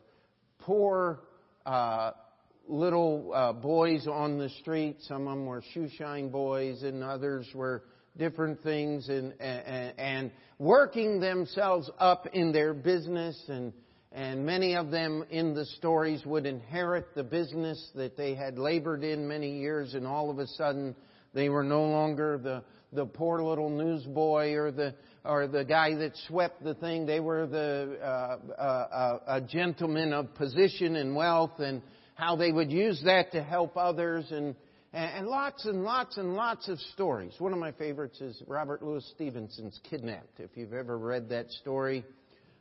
poor 0.61 1.21
uh, 1.67 2.13
little 2.67 3.31
uh, 3.35 3.53
boys 3.53 4.07
on 4.07 4.39
the 4.39 4.49
street. 4.61 4.97
Some 5.01 5.29
of 5.29 5.37
them 5.37 5.45
were 5.45 5.63
shoeshine 5.75 6.33
boys, 6.33 6.83
and 6.83 7.05
others 7.05 7.47
were 7.55 7.85
different 8.17 8.63
things 8.63 9.11
and, 9.11 9.35
and, 9.41 9.93
and 9.99 10.31
working 10.59 11.21
themselves 11.21 11.91
up 11.99 12.27
in 12.33 12.51
their 12.51 12.73
business 12.73 13.39
and, 13.49 13.75
and 14.17 14.47
many 14.47 14.75
of 14.75 14.91
them 14.91 15.27
in 15.31 15.53
the 15.53 15.67
stories 15.67 16.25
would 16.25 16.47
inherit 16.47 17.15
the 17.15 17.23
business 17.23 17.91
that 17.95 18.17
they 18.17 18.35
had 18.35 18.59
labored 18.59 19.05
in 19.05 19.29
many 19.29 19.59
years 19.59 19.93
and 19.93 20.07
all 20.07 20.31
of 20.31 20.39
a 20.39 20.47
sudden 20.47 20.97
they 21.35 21.51
were 21.51 21.63
no 21.63 21.85
longer 21.85 22.39
the, 22.39 22.65
the 22.95 23.05
poor 23.05 23.43
little 23.43 23.69
newsboy 23.69 24.55
or 24.55 24.71
the, 24.71 24.95
or 25.23 25.47
the 25.47 25.65
guy 25.65 25.95
that 25.97 26.13
swept 26.29 26.65
the 26.65 26.73
thing. 26.73 27.05
They 27.05 27.21
were 27.21 27.47
the, 27.47 27.99
uh, 28.01 28.39
uh, 28.59 28.63
uh, 28.63 29.19
a 29.27 29.41
gentleman 29.43 30.15
of 30.15 30.35
position 30.35 30.97
and 30.97 31.15
wealth 31.15 31.59
and 31.59 31.83
how 32.15 32.37
they 32.37 32.51
would 32.51 32.73
use 32.73 33.03
that 33.05 33.33
to 33.33 33.43
help 33.43 33.77
others 33.77 34.25
and, 34.31 34.57
and 34.95 35.27
lots 35.27 35.67
and 35.67 35.85
lots 35.85 36.17
and 36.17 36.35
lots 36.35 36.71
of 36.71 36.81
stories. 36.95 37.35
One 37.39 37.53
of 37.53 37.59
my 37.59 37.73
favorites 37.73 38.23
is 38.23 38.43
Robert 38.47 38.83
Louis 38.83 39.07
Stevenson's 39.15 39.79
Kidnapped. 39.91 40.41
If 40.41 40.53
you've 40.55 40.73
ever 40.73 40.97
read 40.97 41.29
that 41.29 41.51
story, 41.51 42.03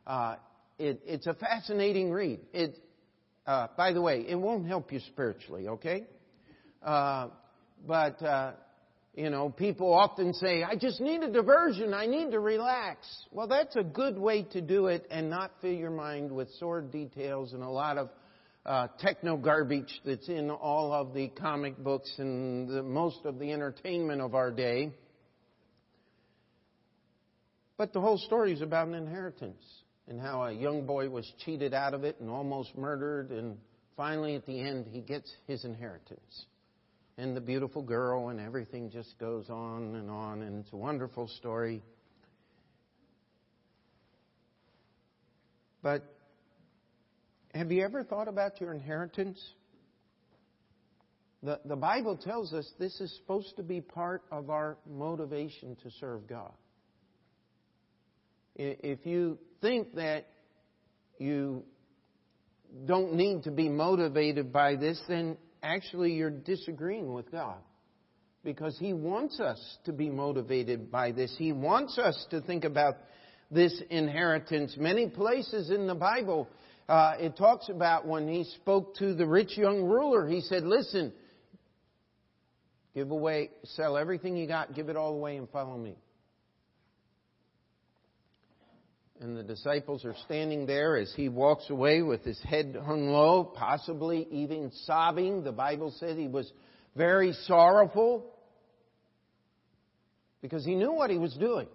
uh, 0.05 0.35
it, 0.77 1.01
it's 1.05 1.27
a 1.27 1.33
fascinating 1.33 2.11
read. 2.11 2.39
It, 2.53 2.77
uh, 3.47 3.67
by 3.77 3.93
the 3.93 4.01
way, 4.01 4.25
it 4.27 4.35
won't 4.35 4.67
help 4.67 4.91
you 4.91 4.99
spiritually, 4.99 5.67
okay? 5.67 6.03
Uh, 6.83 7.29
but 7.87 8.21
uh, 8.21 8.53
you 9.13 9.29
know, 9.29 9.49
people 9.49 9.93
often 9.93 10.33
say, 10.33 10.63
"I 10.63 10.75
just 10.75 10.99
need 10.99 11.21
a 11.23 11.31
diversion. 11.31 11.93
I 11.93 12.05
need 12.05 12.31
to 12.31 12.39
relax." 12.39 13.07
Well, 13.31 13.47
that's 13.47 13.75
a 13.75 13.83
good 13.83 14.17
way 14.17 14.43
to 14.51 14.61
do 14.61 14.87
it, 14.87 15.07
and 15.09 15.29
not 15.29 15.51
fill 15.61 15.71
your 15.71 15.91
mind 15.91 16.31
with 16.31 16.49
sordid 16.59 16.91
details 16.91 17.53
and 17.53 17.63
a 17.63 17.69
lot 17.69 17.97
of 17.97 18.09
uh, 18.65 18.87
techno 18.99 19.37
garbage 19.37 20.01
that's 20.05 20.27
in 20.27 20.49
all 20.49 20.91
of 20.91 21.13
the 21.13 21.27
comic 21.29 21.77
books 21.77 22.11
and 22.17 22.67
the, 22.67 22.83
most 22.83 23.19
of 23.25 23.39
the 23.39 23.51
entertainment 23.51 24.21
of 24.21 24.35
our 24.35 24.51
day. 24.51 24.91
But 27.77 27.93
the 27.93 28.01
whole 28.01 28.17
story 28.17 28.53
is 28.53 28.61
about 28.61 28.87
an 28.87 28.95
inheritance 28.95 29.63
and 30.07 30.19
how 30.19 30.43
a 30.43 30.51
young 30.51 30.85
boy 30.85 31.09
was 31.09 31.29
cheated 31.43 31.73
out 31.73 31.93
of 31.93 32.03
it 32.03 32.17
and 32.19 32.29
almost 32.29 32.77
murdered, 32.77 33.31
and 33.31 33.57
finally 33.97 34.35
at 34.35 34.45
the 34.45 34.59
end 34.59 34.85
he 34.91 35.01
gets 35.01 35.31
his 35.47 35.65
inheritance. 35.65 36.45
And 37.17 37.35
the 37.35 37.41
beautiful 37.41 37.81
girl, 37.81 38.29
and 38.29 38.39
everything 38.39 38.91
just 38.91 39.17
goes 39.19 39.49
on 39.49 39.95
and 39.95 40.09
on, 40.09 40.41
and 40.41 40.63
it's 40.63 40.73
a 40.73 40.77
wonderful 40.77 41.27
story. 41.27 41.81
But 45.81 46.03
have 47.53 47.71
you 47.71 47.83
ever 47.83 48.03
thought 48.03 48.27
about 48.27 48.59
your 48.59 48.73
inheritance? 48.73 49.41
The, 51.41 51.59
the 51.63 51.75
Bible 51.75 52.17
tells 52.17 52.53
us 52.53 52.69
this 52.79 52.99
is 52.99 53.15
supposed 53.17 53.55
to 53.57 53.63
be 53.63 53.79
part 53.79 54.23
of 54.31 54.49
our 54.49 54.77
motivation 54.89 55.77
to 55.83 55.91
serve 55.99 56.27
God. 56.27 56.51
If 58.55 59.05
you 59.05 59.37
think 59.65 59.95
that 59.95 60.27
you 61.17 61.63
don't 62.85 63.13
need 63.13 63.43
to 63.43 63.51
be 63.51 63.67
motivated 63.67 64.53
by 64.53 64.75
this, 64.75 65.01
then 65.07 65.37
actually 65.63 66.13
you're 66.13 66.29
disagreeing 66.29 67.13
with 67.13 67.31
God. 67.31 67.57
Because 68.43 68.77
He 68.77 68.93
wants 68.93 69.39
us 69.39 69.77
to 69.85 69.91
be 69.91 70.09
motivated 70.09 70.91
by 70.91 71.11
this. 71.11 71.33
He 71.35 71.51
wants 71.51 71.97
us 71.97 72.27
to 72.29 72.41
think 72.41 72.63
about 72.63 72.97
this 73.49 73.81
inheritance. 73.89 74.75
Many 74.77 75.09
places 75.09 75.71
in 75.71 75.87
the 75.87 75.95
Bible, 75.95 76.47
uh, 76.87 77.13
it 77.17 77.35
talks 77.35 77.67
about 77.69 78.05
when 78.05 78.27
He 78.27 78.43
spoke 78.61 78.95
to 78.97 79.15
the 79.15 79.25
rich 79.25 79.57
young 79.57 79.81
ruler, 79.83 80.27
He 80.27 80.41
said, 80.41 80.63
Listen, 80.63 81.11
give 82.93 83.09
away, 83.09 83.49
sell 83.63 83.97
everything 83.97 84.37
you 84.37 84.47
got, 84.47 84.75
give 84.75 84.89
it 84.89 84.95
all 84.95 85.13
away, 85.13 85.37
and 85.37 85.49
follow 85.49 85.75
me. 85.75 85.95
And 89.21 89.37
the 89.37 89.43
disciples 89.43 90.03
are 90.03 90.15
standing 90.25 90.65
there 90.65 90.97
as 90.97 91.13
he 91.15 91.29
walks 91.29 91.69
away 91.69 92.01
with 92.01 92.23
his 92.23 92.39
head 92.41 92.77
hung 92.85 93.07
low, 93.07 93.45
possibly 93.45 94.27
even 94.29 94.71
sobbing. 94.83 95.43
The 95.43 95.53
Bible 95.53 95.93
said 95.97 96.17
he 96.17 96.27
was 96.27 96.51
very 96.95 97.31
sorrowful 97.43 98.25
because 100.41 100.65
he 100.65 100.75
knew 100.75 100.91
what 100.91 101.09
he 101.09 101.17
was 101.17 101.33
doing. 101.35 101.67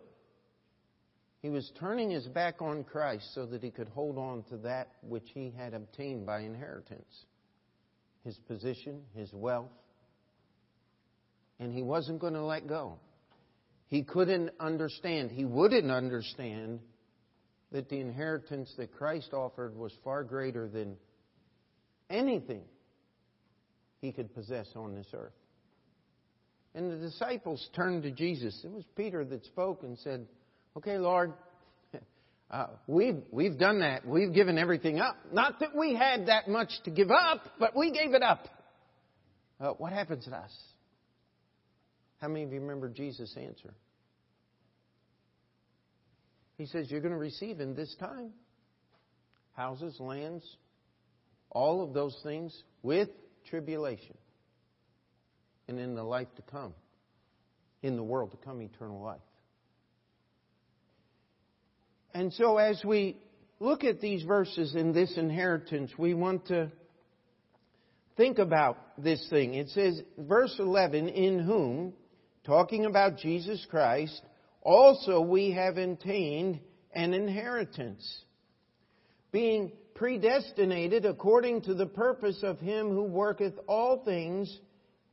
He 1.41 1.49
was 1.49 1.71
turning 1.81 2.11
his 2.11 2.27
back 2.27 2.61
on 2.61 2.85
Christ 2.85 3.35
so 3.35 3.47
that 3.47 3.63
he 3.63 3.71
could 3.71 3.89
hold 3.89 4.19
on 4.19 4.43
to 4.51 4.59
that 4.59 4.89
which 5.03 5.29
he 5.33 5.51
had 5.57 5.73
obtained 5.73 6.27
by 6.27 6.41
inheritance 6.41 7.25
his 8.25 8.37
position, 8.47 9.01
his 9.15 9.33
wealth. 9.33 9.71
And 11.59 11.73
he 11.73 11.83
wasn't 11.83 12.21
going 12.21 12.35
to 12.35 12.45
let 12.45 12.67
go. 12.67 12.99
He 13.87 14.03
couldn't 14.03 14.51
understand, 14.61 15.31
he 15.31 15.45
wouldn't 15.45 15.91
understand 15.91 16.81
that 17.73 17.89
the 17.89 18.01
inheritance 18.01 18.73
that 18.77 18.93
Christ 18.93 19.33
offered 19.33 19.77
was 19.77 19.93
far 20.03 20.25
greater 20.25 20.69
than 20.69 20.97
anything 22.09 22.63
he 24.01 24.13
could 24.13 24.35
possess 24.35 24.67
on 24.75 24.95
this 24.95 25.07
earth. 25.15 25.33
And 26.75 26.91
the 26.91 26.97
disciples 26.97 27.69
turned 27.75 28.05
to 28.05 28.11
Jesus. 28.11 28.61
It 28.65 28.71
was 28.71 28.85
Peter 28.97 29.25
that 29.25 29.45
spoke 29.45 29.83
and 29.83 29.99
said, 29.99 30.27
Okay, 30.77 30.99
Lord, 30.99 31.33
uh, 32.51 32.67
we've, 32.87 33.23
we've 33.31 33.59
done 33.59 33.81
that. 33.81 34.07
We've 34.07 34.33
given 34.33 34.57
everything 34.57 35.01
up. 35.01 35.17
Not 35.33 35.61
that 35.61 35.77
we 35.77 35.95
had 35.95 36.27
that 36.27 36.49
much 36.49 36.71
to 36.85 36.91
give 36.91 37.11
up, 37.11 37.41
but 37.59 37.77
we 37.77 37.91
gave 37.91 38.15
it 38.15 38.23
up. 38.23 38.47
Uh, 39.61 39.71
what 39.71 39.93
happens 39.93 40.25
to 40.25 40.37
us? 40.37 40.53
How 42.21 42.29
many 42.29 42.45
of 42.45 42.53
you 42.53 42.61
remember 42.61 42.89
Jesus' 42.89 43.37
answer? 43.37 43.75
He 46.61 46.67
says, 46.67 46.91
You're 46.91 47.01
going 47.01 47.15
to 47.15 47.19
receive 47.19 47.59
in 47.59 47.75
this 47.75 47.97
time 47.99 48.33
houses, 49.55 49.97
lands, 49.99 50.45
all 51.49 51.83
of 51.83 51.95
those 51.95 52.15
things 52.23 52.55
with 52.83 53.09
tribulation. 53.49 54.15
And 55.69 55.79
in 55.79 55.95
the 55.95 56.03
life 56.03 56.29
to 56.37 56.43
come, 56.43 56.75
in 57.81 57.97
the 57.97 58.03
world 58.03 58.33
to 58.33 58.37
come, 58.37 58.61
eternal 58.61 59.01
life. 59.01 59.23
And 62.13 62.31
so, 62.35 62.59
as 62.59 62.85
we 62.85 63.17
look 63.59 63.83
at 63.83 64.03
these 64.03 64.23
verses 64.25 64.75
in 64.75 64.93
this 64.93 65.17
inheritance, 65.17 65.93
we 65.97 66.13
want 66.13 66.49
to 66.49 66.71
think 68.19 68.39
about 68.39 68.77
this 69.03 69.27
thing. 69.31 69.55
It 69.55 69.71
says, 69.71 70.03
verse 70.19 70.55
11, 70.59 71.09
in 71.09 71.39
whom, 71.39 71.95
talking 72.45 72.85
about 72.85 73.17
Jesus 73.17 73.67
Christ, 73.71 74.21
also 74.63 75.21
we 75.21 75.53
have 75.53 75.79
obtained 75.79 76.61
an 76.93 77.15
inheritance, 77.15 78.25
being 79.33 79.73
predestinated 79.95 81.05
according 81.05 81.63
to 81.63 81.75
the 81.75 81.87
purpose 81.87 82.43
of 82.43 82.59
him 82.59 82.89
who 82.89 83.05
worketh 83.05 83.55
all 83.67 84.03
things 84.05 84.59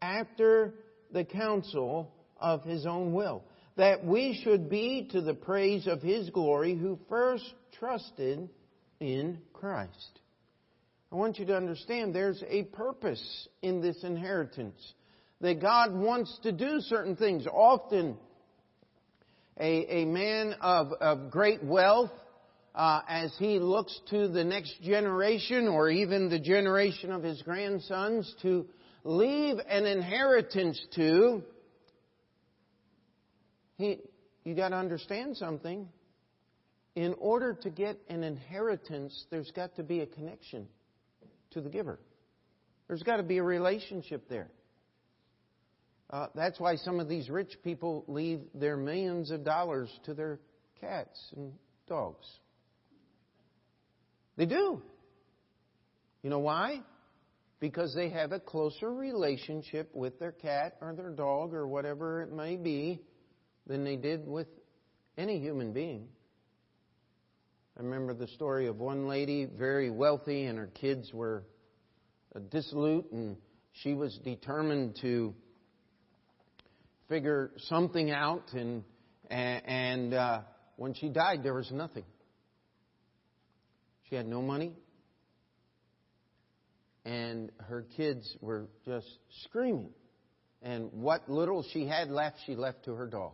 after 0.01 0.73
the 1.11 1.23
counsel 1.23 2.11
of 2.39 2.63
his 2.63 2.85
own 2.85 3.13
will, 3.13 3.43
that 3.75 4.05
we 4.05 4.39
should 4.43 4.69
be 4.69 5.07
to 5.11 5.21
the 5.21 5.33
praise 5.33 5.87
of 5.87 6.01
his 6.01 6.29
glory 6.29 6.75
who 6.75 6.99
first 7.09 7.45
trusted 7.79 8.49
in 8.99 9.39
Christ. 9.53 10.19
I 11.11 11.15
want 11.15 11.39
you 11.39 11.45
to 11.45 11.55
understand 11.55 12.13
there's 12.13 12.43
a 12.47 12.63
purpose 12.63 13.47
in 13.61 13.81
this 13.81 14.03
inheritance. 14.03 14.93
That 15.39 15.61
God 15.61 15.93
wants 15.93 16.37
to 16.43 16.51
do 16.51 16.79
certain 16.81 17.15
things. 17.15 17.45
Often 17.45 18.17
a, 19.59 20.01
a 20.01 20.05
man 20.05 20.55
of, 20.61 20.91
of 20.93 21.31
great 21.31 21.63
wealth 21.63 22.11
uh, 22.75 23.01
as 23.07 23.33
he 23.39 23.59
looks 23.59 23.99
to 24.09 24.27
the 24.27 24.43
next 24.43 24.81
generation 24.81 25.67
or 25.67 25.89
even 25.89 26.29
the 26.29 26.39
generation 26.39 27.11
of 27.11 27.23
his 27.23 27.41
grandsons 27.41 28.33
to 28.43 28.67
leave 29.03 29.57
an 29.67 29.85
inheritance 29.85 30.79
to, 30.95 31.41
he, 33.77 33.99
you 34.43 34.55
got 34.55 34.69
to 34.69 34.75
understand 34.75 35.37
something. 35.37 35.87
In 36.95 37.15
order 37.19 37.53
to 37.61 37.69
get 37.69 37.99
an 38.09 38.23
inheritance, 38.23 39.25
there's 39.29 39.51
got 39.51 39.75
to 39.75 39.83
be 39.83 39.99
a 40.01 40.07
connection 40.07 40.67
to 41.51 41.61
the 41.61 41.69
giver. 41.69 41.99
There's 42.87 43.03
got 43.03 43.17
to 43.17 43.23
be 43.23 43.37
a 43.37 43.43
relationship 43.43 44.29
there. 44.29 44.49
Uh, 46.09 46.27
that's 46.35 46.59
why 46.59 46.75
some 46.77 46.99
of 46.99 47.09
these 47.09 47.29
rich 47.29 47.57
people 47.63 48.05
leave 48.07 48.41
their 48.53 48.77
millions 48.77 49.29
of 49.29 49.43
dollars 49.43 49.89
to 50.05 50.13
their 50.13 50.39
cats 50.79 51.19
and 51.35 51.51
dogs. 51.87 52.25
They 54.37 54.45
do. 54.45 54.81
You 56.23 56.29
know 56.29 56.39
why? 56.39 56.81
Because 57.59 57.93
they 57.95 58.09
have 58.09 58.31
a 58.31 58.39
closer 58.39 58.93
relationship 58.93 59.89
with 59.93 60.19
their 60.19 60.31
cat 60.31 60.77
or 60.81 60.93
their 60.93 61.09
dog 61.09 61.53
or 61.53 61.67
whatever 61.67 62.21
it 62.21 62.31
may 62.31 62.55
be 62.55 63.01
than 63.65 63.83
they 63.83 63.95
did 63.95 64.25
with 64.25 64.47
any 65.17 65.39
human 65.39 65.73
being. 65.73 66.07
I 67.77 67.83
remember 67.83 68.13
the 68.13 68.27
story 68.27 68.67
of 68.67 68.77
one 68.79 69.07
lady, 69.07 69.45
very 69.45 69.89
wealthy, 69.91 70.45
and 70.45 70.57
her 70.57 70.67
kids 70.67 71.11
were 71.13 71.43
dissolute, 72.49 73.11
and 73.11 73.37
she 73.71 73.93
was 73.93 74.17
determined 74.23 74.97
to 75.01 75.33
figure 77.09 77.51
something 77.67 78.11
out, 78.11 78.53
and 78.53 78.83
and 79.29 80.13
uh, 80.13 80.41
when 80.75 80.93
she 80.93 81.09
died, 81.09 81.43
there 81.43 81.53
was 81.53 81.71
nothing. 81.71 82.05
She 84.09 84.15
had 84.15 84.25
no 84.25 84.41
money, 84.41 84.73
and 87.05 87.51
her 87.67 87.85
kids 87.95 88.35
were 88.41 88.67
just 88.85 89.07
screaming. 89.43 89.89
And 90.61 90.91
what 90.91 91.29
little 91.29 91.63
she 91.71 91.85
had 91.85 92.09
left, 92.09 92.37
she 92.45 92.55
left 92.55 92.85
to 92.85 92.93
her 92.93 93.07
dog. 93.07 93.33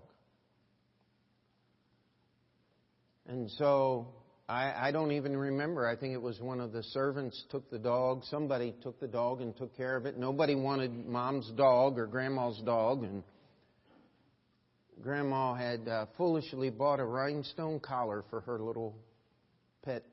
And 3.26 3.50
so 3.52 4.10
I, 4.50 4.88
I 4.88 4.92
don't 4.92 5.14
even 5.14 5.38
remember. 5.38 5.88
I 5.88 5.96
think 5.96 6.14
it 6.14 6.22
was 6.22 6.40
one 6.42 6.60
of 6.60 6.74
the 6.74 6.84
servants 6.84 7.42
took 7.50 7.70
the 7.72 7.80
dog. 7.80 8.24
Somebody 8.30 8.76
took 8.84 9.00
the 9.00 9.08
dog 9.08 9.42
and 9.42 9.56
took 9.56 9.76
care 9.78 9.96
of 9.96 10.06
it. 10.06 10.18
Nobody 10.18 10.56
wanted 10.56 11.08
mom's 11.08 11.50
dog 11.52 11.98
or 11.98 12.08
grandma's 12.08 12.62
dog. 12.66 13.04
And 13.04 13.24
grandma 15.02 15.54
had 15.54 15.88
uh, 15.88 16.06
foolishly 16.18 16.70
bought 16.70 17.00
a 17.00 17.06
rhinestone 17.06 17.80
collar 17.80 18.24
for 18.30 18.42
her 18.42 18.60
little 18.60 18.96
pet 19.84 20.04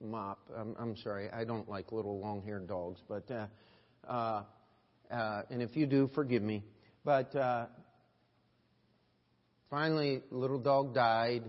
mop. 0.00 0.38
I'm, 0.56 0.74
I'm 0.78 0.96
sorry, 0.96 1.30
I 1.30 1.44
don't 1.44 1.68
like 1.68 1.92
little 1.92 2.20
long 2.20 2.42
haired 2.42 2.68
dogs. 2.68 3.00
But, 3.08 3.30
uh, 3.30 3.46
uh, 4.08 4.42
uh, 5.10 5.42
and 5.50 5.62
if 5.62 5.76
you 5.76 5.86
do, 5.86 6.08
forgive 6.14 6.42
me. 6.42 6.62
But 7.04 7.34
uh, 7.34 7.66
finally, 9.70 10.22
little 10.30 10.58
dog 10.58 10.94
died 10.94 11.44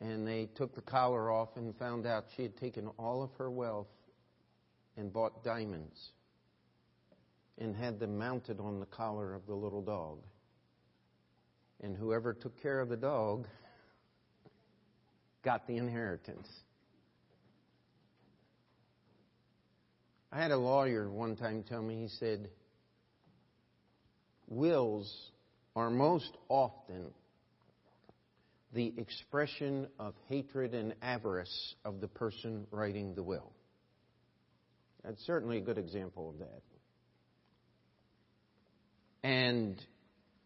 and 0.00 0.26
they 0.26 0.48
took 0.54 0.74
the 0.74 0.80
collar 0.80 1.30
off 1.30 1.48
and 1.56 1.76
found 1.76 2.06
out 2.06 2.26
she 2.36 2.42
had 2.42 2.56
taken 2.56 2.88
all 2.98 3.22
of 3.22 3.30
her 3.38 3.50
wealth 3.50 3.88
and 4.96 5.12
bought 5.12 5.42
diamonds 5.42 6.10
and 7.58 7.74
had 7.74 7.98
them 7.98 8.16
mounted 8.16 8.60
on 8.60 8.78
the 8.78 8.86
collar 8.86 9.34
of 9.34 9.44
the 9.46 9.54
little 9.54 9.82
dog. 9.82 10.18
And 11.82 11.96
whoever 11.96 12.34
took 12.34 12.60
care 12.60 12.80
of 12.80 12.88
the 12.88 12.96
dog 12.96 13.46
got 15.44 15.66
the 15.66 15.76
inheritance. 15.76 16.48
I 20.32 20.42
had 20.42 20.50
a 20.50 20.58
lawyer 20.58 21.08
one 21.08 21.36
time 21.36 21.62
tell 21.62 21.80
me, 21.80 22.02
he 22.02 22.08
said, 22.08 22.50
wills 24.48 25.10
are 25.74 25.90
most 25.90 26.36
often 26.48 27.12
the 28.74 28.92
expression 28.98 29.88
of 29.98 30.14
hatred 30.28 30.74
and 30.74 30.94
avarice 31.00 31.74
of 31.84 32.00
the 32.00 32.08
person 32.08 32.66
writing 32.70 33.14
the 33.14 33.22
will. 33.22 33.52
That's 35.04 35.24
certainly 35.24 35.58
a 35.58 35.62
good 35.62 35.78
example 35.78 36.30
of 36.30 36.38
that. 36.40 36.62
And 39.22 39.80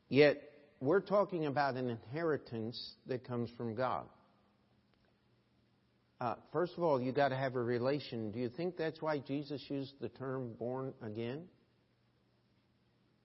yet, 0.08 0.51
we're 0.82 1.00
talking 1.00 1.46
about 1.46 1.76
an 1.76 1.88
inheritance 1.90 2.94
that 3.06 3.24
comes 3.24 3.48
from 3.56 3.76
God. 3.76 4.04
Uh, 6.20 6.34
first 6.52 6.72
of 6.76 6.82
all, 6.82 7.00
you 7.00 7.12
got 7.12 7.28
to 7.28 7.36
have 7.36 7.54
a 7.54 7.62
relation. 7.62 8.32
Do 8.32 8.40
you 8.40 8.48
think 8.48 8.76
that's 8.76 9.00
why 9.00 9.20
Jesus 9.20 9.64
used 9.68 9.94
the 10.00 10.08
term 10.08 10.54
born 10.58 10.92
again? 11.00 11.44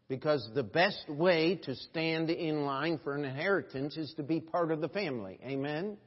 Because 0.07 0.47
the 0.53 0.61
best 0.61 1.09
way 1.09 1.59
to 1.63 1.73
stand 1.73 2.29
in 2.29 2.61
line 2.61 2.99
for 3.03 3.15
an 3.15 3.25
inheritance 3.25 3.97
is 3.97 4.13
to 4.17 4.23
be 4.23 4.39
part 4.39 4.71
of 4.71 4.79
the 4.79 4.89
family. 4.89 5.39
Amen? 5.43 5.97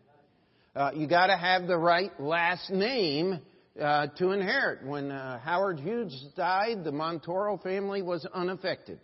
Uh, 0.76 0.92
you 0.94 1.08
got 1.08 1.26
to 1.26 1.36
have 1.36 1.66
the 1.66 1.76
right 1.76 2.12
last 2.20 2.70
name 2.70 3.40
uh, 3.80 4.06
to 4.18 4.30
inherit. 4.30 4.86
When 4.86 5.10
uh, 5.10 5.40
Howard 5.40 5.80
Hughes 5.80 6.28
died, 6.36 6.84
the 6.84 6.92
Montoro 6.92 7.60
family 7.60 8.02
was 8.02 8.24
unaffected. 8.32 9.00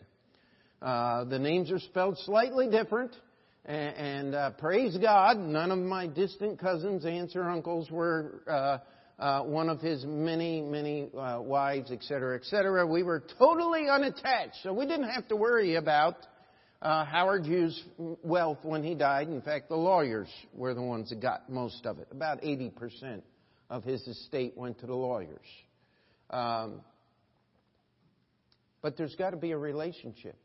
Uh, 0.81 1.25
the 1.25 1.39
names 1.39 1.71
are 1.71 1.79
spelled 1.79 2.19
slightly 2.19 2.69
different, 2.69 3.15
and, 3.65 3.97
and 3.97 4.35
uh, 4.35 4.51
praise 4.51 4.97
God, 4.99 5.39
none 5.39 5.71
of 5.71 5.79
my 5.79 6.07
distant 6.07 6.59
cousins, 6.59 7.05
aunts, 7.05 7.35
or 7.35 7.49
uncles 7.49 7.91
were 7.91 8.43
uh, 8.47 8.79
uh, 9.19 9.43
one 9.43 9.71
of 9.71 9.81
his 9.81 10.05
many, 10.05 10.61
many 10.61 11.09
uh, 11.17 11.41
wives, 11.41 11.91
etc., 11.91 12.37
etc. 12.37 12.87
We 12.87 13.03
were 13.03 13.25
totally 13.39 13.89
unattached, 13.89 14.57
so 14.63 14.73
we 14.75 14.87
didn't 14.87 15.09
have 15.09 15.27
to 15.29 15.37
worry 15.37 15.77
about 15.77 16.17
Howard 16.83 17.47
Hughes' 17.47 17.83
wealth 18.23 18.59
when 18.63 18.85
he 18.85 18.95
died. 18.95 19.29
In 19.29 19.41
fact, 19.41 19.71
the 19.71 19.77
lawyers 19.77 20.29
were 20.53 20.75
the 20.75 20.83
ones 20.83 21.09
that 21.09 21.21
got 21.21 21.51
most 21.51 21.87
of 21.87 21.99
it. 21.99 22.09
About 22.13 22.43
80% 22.43 23.23
of 23.71 23.83
his 23.83 24.07
estate 24.07 24.53
went 24.57 24.79
to 24.81 24.87
the 24.87 24.95
lawyers. 24.95 25.47
Um, 26.31 26.83
but 28.83 28.97
there's 28.97 29.17
got 29.17 29.31
to 29.31 29.37
be 29.37 29.53
a 29.53 29.59
relationship. 29.59 30.37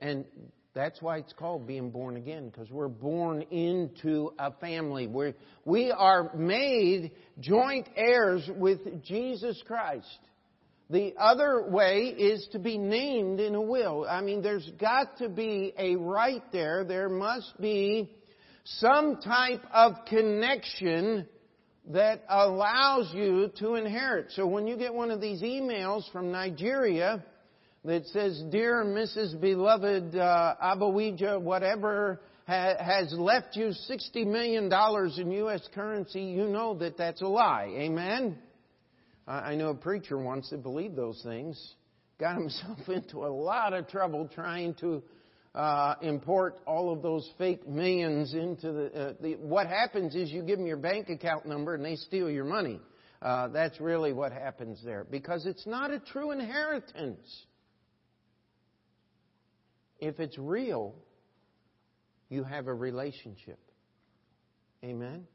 And 0.00 0.24
that's 0.74 1.02
why 1.02 1.18
it's 1.18 1.32
called 1.32 1.66
being 1.66 1.90
born 1.90 2.16
again, 2.16 2.48
because 2.48 2.70
we're 2.70 2.88
born 2.88 3.42
into 3.42 4.32
a 4.38 4.52
family. 4.52 5.06
We're, 5.06 5.34
we 5.64 5.90
are 5.90 6.34
made 6.34 7.12
joint 7.40 7.88
heirs 7.96 8.48
with 8.56 9.02
Jesus 9.04 9.62
Christ. 9.66 10.18
The 10.88 11.14
other 11.18 11.68
way 11.68 12.06
is 12.06 12.48
to 12.52 12.58
be 12.58 12.78
named 12.78 13.40
in 13.40 13.54
a 13.54 13.60
will. 13.60 14.06
I 14.08 14.22
mean, 14.22 14.42
there's 14.42 14.68
got 14.80 15.18
to 15.18 15.28
be 15.28 15.72
a 15.78 15.96
right 15.96 16.42
there. 16.52 16.84
There 16.84 17.08
must 17.08 17.60
be 17.60 18.10
some 18.64 19.20
type 19.20 19.62
of 19.72 20.04
connection 20.06 21.26
that 21.88 22.24
allows 22.28 23.12
you 23.14 23.50
to 23.58 23.74
inherit. 23.74 24.32
So 24.32 24.46
when 24.46 24.66
you 24.66 24.76
get 24.76 24.92
one 24.94 25.10
of 25.10 25.20
these 25.20 25.42
emails 25.42 26.10
from 26.12 26.30
Nigeria, 26.30 27.24
that 27.84 28.06
says, 28.08 28.42
Dear 28.50 28.84
Mrs. 28.84 29.40
Beloved 29.40 30.14
uh, 30.14 30.54
Abawija, 30.62 31.40
whatever 31.40 32.20
ha- 32.46 32.74
has 32.78 33.12
left 33.12 33.56
you 33.56 33.72
$60 33.90 34.26
million 34.26 34.70
in 35.18 35.32
U.S. 35.32 35.66
currency, 35.74 36.22
you 36.22 36.46
know 36.46 36.74
that 36.74 36.98
that's 36.98 37.22
a 37.22 37.26
lie. 37.26 37.72
Amen? 37.76 38.38
I, 39.26 39.52
I 39.52 39.54
know 39.54 39.70
a 39.70 39.74
preacher 39.74 40.18
once 40.18 40.50
that 40.50 40.62
believed 40.62 40.94
those 40.94 41.22
things, 41.22 41.74
got 42.18 42.36
himself 42.36 42.78
into 42.88 43.24
a 43.24 43.32
lot 43.32 43.72
of 43.72 43.88
trouble 43.88 44.28
trying 44.34 44.74
to 44.74 45.02
uh, 45.54 45.94
import 46.02 46.58
all 46.66 46.92
of 46.92 47.02
those 47.02 47.28
fake 47.38 47.66
millions 47.66 48.34
into 48.34 48.72
the, 48.72 48.94
uh, 48.94 49.12
the, 49.22 49.34
What 49.36 49.66
happens 49.66 50.14
is 50.14 50.30
you 50.30 50.42
give 50.42 50.58
them 50.58 50.66
your 50.66 50.76
bank 50.76 51.08
account 51.08 51.46
number 51.46 51.74
and 51.74 51.84
they 51.84 51.96
steal 51.96 52.30
your 52.30 52.44
money. 52.44 52.78
Uh, 53.22 53.48
that's 53.48 53.80
really 53.80 54.12
what 54.12 54.32
happens 54.32 54.80
there 54.84 55.04
because 55.10 55.44
it's 55.46 55.66
not 55.66 55.90
a 55.90 55.98
true 55.98 56.30
inheritance 56.30 57.46
if 60.00 60.20
it's 60.20 60.38
real, 60.38 60.94
you 62.28 62.44
have 62.44 62.66
a 62.66 62.74
relationship. 62.74 63.58
Amen? 64.84 65.26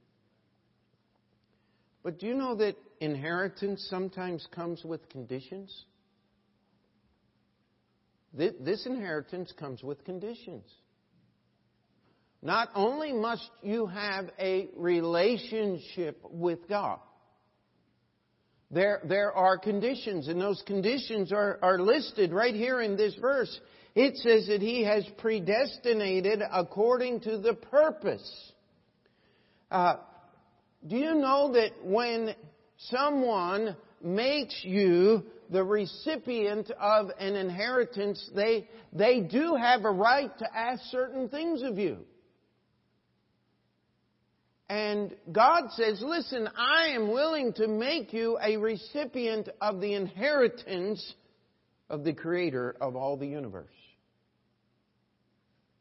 But 2.03 2.19
do 2.19 2.27
you 2.27 2.35
know 2.35 2.55
that 2.55 2.75
inheritance 2.99 3.85
sometimes 3.89 4.47
comes 4.51 4.83
with 4.83 5.07
conditions? 5.09 5.85
This 8.33 8.85
inheritance 8.85 9.53
comes 9.57 9.81
with 9.81 10.03
conditions. 10.03 10.65
Not 12.41 12.69
only 12.75 13.13
must 13.13 13.49
you 13.63 13.87
have 13.87 14.29
a 14.39 14.69
relationship 14.75 16.19
with 16.29 16.67
God, 16.67 16.99
there, 18.71 19.01
there 19.03 19.31
are 19.31 19.57
conditions, 19.57 20.27
and 20.27 20.41
those 20.41 20.63
conditions 20.65 21.31
are, 21.31 21.59
are 21.61 21.79
listed 21.79 22.33
right 22.33 22.55
here 22.55 22.81
in 22.81 22.97
this 22.97 23.15
verse. 23.15 23.59
It 23.93 24.17
says 24.17 24.47
that 24.47 24.61
He 24.61 24.83
has 24.83 25.05
predestinated 25.17 26.41
according 26.51 27.21
to 27.21 27.37
the 27.37 27.53
purpose. 27.53 28.51
Uh, 29.71 29.97
do 30.85 30.97
you 30.97 31.15
know 31.15 31.53
that 31.53 31.71
when 31.83 32.35
someone 32.77 33.75
makes 34.03 34.59
you 34.63 35.23
the 35.49 35.63
recipient 35.63 36.71
of 36.79 37.11
an 37.19 37.35
inheritance, 37.35 38.29
they, 38.35 38.67
they 38.93 39.21
do 39.21 39.55
have 39.55 39.85
a 39.85 39.91
right 39.91 40.35
to 40.39 40.57
ask 40.57 40.83
certain 40.85 41.29
things 41.29 41.61
of 41.61 41.77
you. 41.77 41.99
And 44.67 45.15
God 45.31 45.65
says, 45.71 46.01
listen, 46.01 46.49
I 46.57 46.87
am 46.95 47.11
willing 47.11 47.53
to 47.53 47.67
make 47.67 48.13
you 48.13 48.39
a 48.41 48.57
recipient 48.57 49.49
of 49.61 49.79
the 49.79 49.93
inheritance 49.93 51.13
of 51.89 52.03
the 52.03 52.13
Creator 52.13 52.75
of 52.81 52.95
all 52.95 53.15
the 53.15 53.27
universe. 53.27 53.69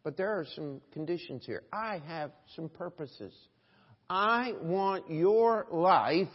But 0.03 0.18
there 0.18 0.38
are 0.38 0.44
some 0.55 0.83
conditions 0.92 1.47
here. 1.47 1.62
I 1.73 2.03
have 2.07 2.31
some 2.55 2.68
purposes. 2.68 3.33
I 4.11 4.53
want 4.61 5.11
your 5.11 5.66
life 5.70 6.29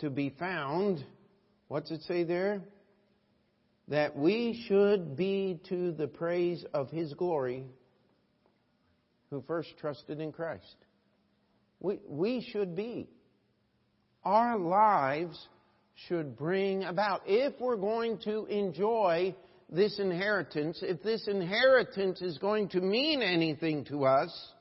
to 0.00 0.10
be 0.10 0.30
found, 0.30 1.04
what's 1.68 1.92
it 1.92 2.02
say 2.02 2.24
there? 2.24 2.60
That 3.86 4.16
we 4.16 4.64
should 4.66 5.16
be 5.16 5.60
to 5.68 5.92
the 5.92 6.08
praise 6.08 6.64
of 6.74 6.90
His 6.90 7.14
glory 7.14 7.66
who 9.30 9.42
first 9.46 9.68
trusted 9.80 10.20
in 10.20 10.32
Christ. 10.32 10.76
We, 11.80 12.00
we 12.08 12.46
should 12.52 12.74
be. 12.74 13.08
Our 14.24 14.58
lives 14.58 15.38
should 16.08 16.36
bring 16.36 16.84
about, 16.84 17.22
if 17.26 17.54
we're 17.60 17.76
going 17.76 18.18
to 18.24 18.46
enjoy 18.46 19.34
this 19.70 19.98
inheritance, 19.98 20.78
if 20.82 21.02
this 21.02 21.26
inheritance 21.26 22.22
is 22.22 22.38
going 22.38 22.68
to 22.70 22.80
mean 22.80 23.22
anything 23.22 23.84
to 23.86 24.04
us, 24.04 24.52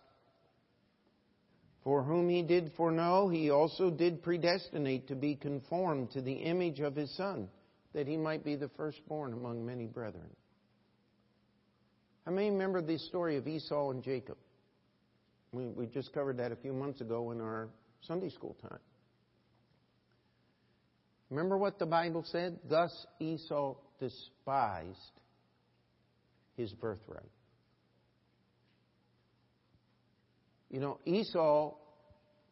for 1.83 2.01
whom 2.03 2.29
he 2.29 2.41
did 2.41 2.71
foreknow, 2.75 3.29
he 3.29 3.51
also 3.51 3.91
did 3.91 4.23
predestinate 4.23 5.07
to 5.07 5.15
be 5.15 5.35
conformed 5.35 6.11
to 6.11 6.21
the 6.21 6.33
image 6.33 6.79
of 6.79 6.95
his 6.95 7.15
Son, 7.15 7.47
that 7.93 8.07
he 8.07 8.17
might 8.17 8.43
be 8.43 8.55
the 8.55 8.69
firstborn 8.69 9.33
among 9.33 9.63
many 9.63 9.85
brethren. 9.85 10.29
How 12.25 12.31
many 12.31 12.49
remember 12.49 12.81
the 12.81 12.97
story 12.97 13.37
of 13.37 13.47
Esau 13.47 13.91
and 13.91 14.01
Jacob? 14.01 14.37
We, 15.51 15.67
we 15.67 15.85
just 15.87 16.13
covered 16.13 16.37
that 16.37 16.51
a 16.51 16.55
few 16.55 16.73
months 16.73 17.01
ago 17.01 17.31
in 17.31 17.41
our 17.41 17.69
Sunday 18.01 18.29
school 18.29 18.55
time. 18.61 18.79
Remember 21.29 21.57
what 21.57 21.79
the 21.79 21.85
Bible 21.85 22.23
said? 22.27 22.59
Thus 22.69 23.05
Esau 23.19 23.75
despised 23.99 24.97
his 26.55 26.71
birthright. 26.73 27.23
You 30.69 30.79
know, 30.79 30.99
Esau, 31.05 31.73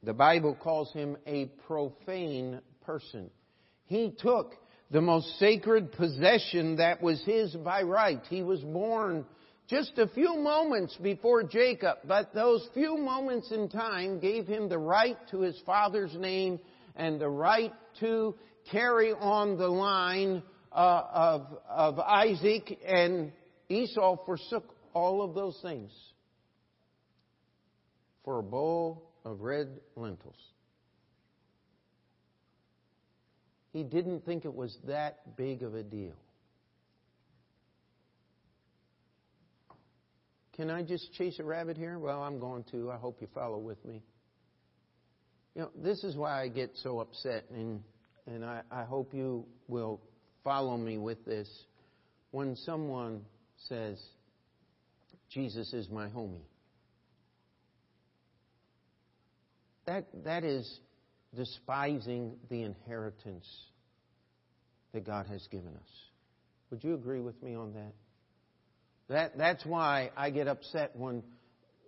the 0.01 0.13
Bible 0.13 0.55
calls 0.55 0.91
him 0.93 1.17
a 1.27 1.45
profane 1.67 2.61
person. 2.85 3.29
He 3.85 4.13
took 4.17 4.53
the 4.91 5.01
most 5.01 5.39
sacred 5.39 5.91
possession 5.91 6.77
that 6.77 7.01
was 7.01 7.21
his 7.25 7.55
by 7.55 7.81
right. 7.81 8.21
He 8.29 8.43
was 8.43 8.61
born 8.61 9.25
just 9.69 9.97
a 9.97 10.07
few 10.07 10.35
moments 10.35 10.95
before 11.01 11.43
Jacob, 11.43 11.99
but 12.05 12.33
those 12.33 12.67
few 12.73 12.97
moments 12.97 13.51
in 13.51 13.69
time 13.69 14.19
gave 14.19 14.45
him 14.45 14.67
the 14.69 14.77
right 14.77 15.17
to 15.31 15.41
his 15.41 15.59
father's 15.65 16.13
name 16.15 16.59
and 16.95 17.19
the 17.19 17.29
right 17.29 17.73
to 17.99 18.35
carry 18.71 19.11
on 19.13 19.57
the 19.57 19.67
line 19.67 20.43
uh, 20.71 21.03
of, 21.13 21.57
of 21.69 21.99
Isaac, 21.99 22.79
and 22.85 23.31
Esau 23.69 24.25
forsook 24.25 24.75
all 24.93 25.21
of 25.21 25.33
those 25.33 25.57
things 25.61 25.91
for 28.23 28.39
a 28.39 28.43
bowl 28.43 29.11
of 29.25 29.41
red 29.41 29.69
lentils. 29.95 30.35
He 33.71 33.83
didn't 33.83 34.25
think 34.25 34.45
it 34.45 34.53
was 34.53 34.77
that 34.87 35.35
big 35.35 35.63
of 35.63 35.73
a 35.73 35.83
deal. 35.83 36.13
Can 40.55 40.69
I 40.69 40.83
just 40.83 41.11
chase 41.13 41.39
a 41.39 41.43
rabbit 41.43 41.77
here? 41.77 41.97
Well, 41.97 42.21
I'm 42.21 42.39
going 42.39 42.63
to. 42.71 42.91
I 42.91 42.97
hope 42.97 43.17
you 43.21 43.27
follow 43.33 43.57
with 43.57 43.83
me. 43.85 44.03
You 45.55 45.63
know, 45.63 45.69
this 45.75 46.03
is 46.03 46.15
why 46.15 46.41
I 46.41 46.47
get 46.47 46.71
so 46.75 46.99
upset, 46.99 47.45
and, 47.51 47.81
and 48.27 48.43
I, 48.43 48.61
I 48.71 48.83
hope 48.83 49.13
you 49.13 49.45
will 49.67 49.99
follow 50.43 50.77
me 50.77 50.97
with 50.97 51.23
this. 51.25 51.49
When 52.31 52.55
someone 52.55 53.21
says, 53.67 53.99
Jesus 55.29 55.73
is 55.73 55.89
my 55.89 56.07
homie, 56.07 56.41
that, 59.85 60.05
that 60.23 60.43
is 60.43 60.79
despising 61.35 62.35
the 62.49 62.63
inheritance 62.63 63.47
that 64.93 65.05
God 65.05 65.27
has 65.27 65.45
given 65.47 65.75
us. 65.75 65.89
Would 66.69 66.83
you 66.83 66.93
agree 66.93 67.19
with 67.19 67.41
me 67.43 67.55
on 67.55 67.73
that? 67.73 67.93
That, 69.09 69.37
that's 69.37 69.65
why 69.65 70.11
I 70.15 70.29
get 70.29 70.47
upset 70.47 70.95
when 70.95 71.23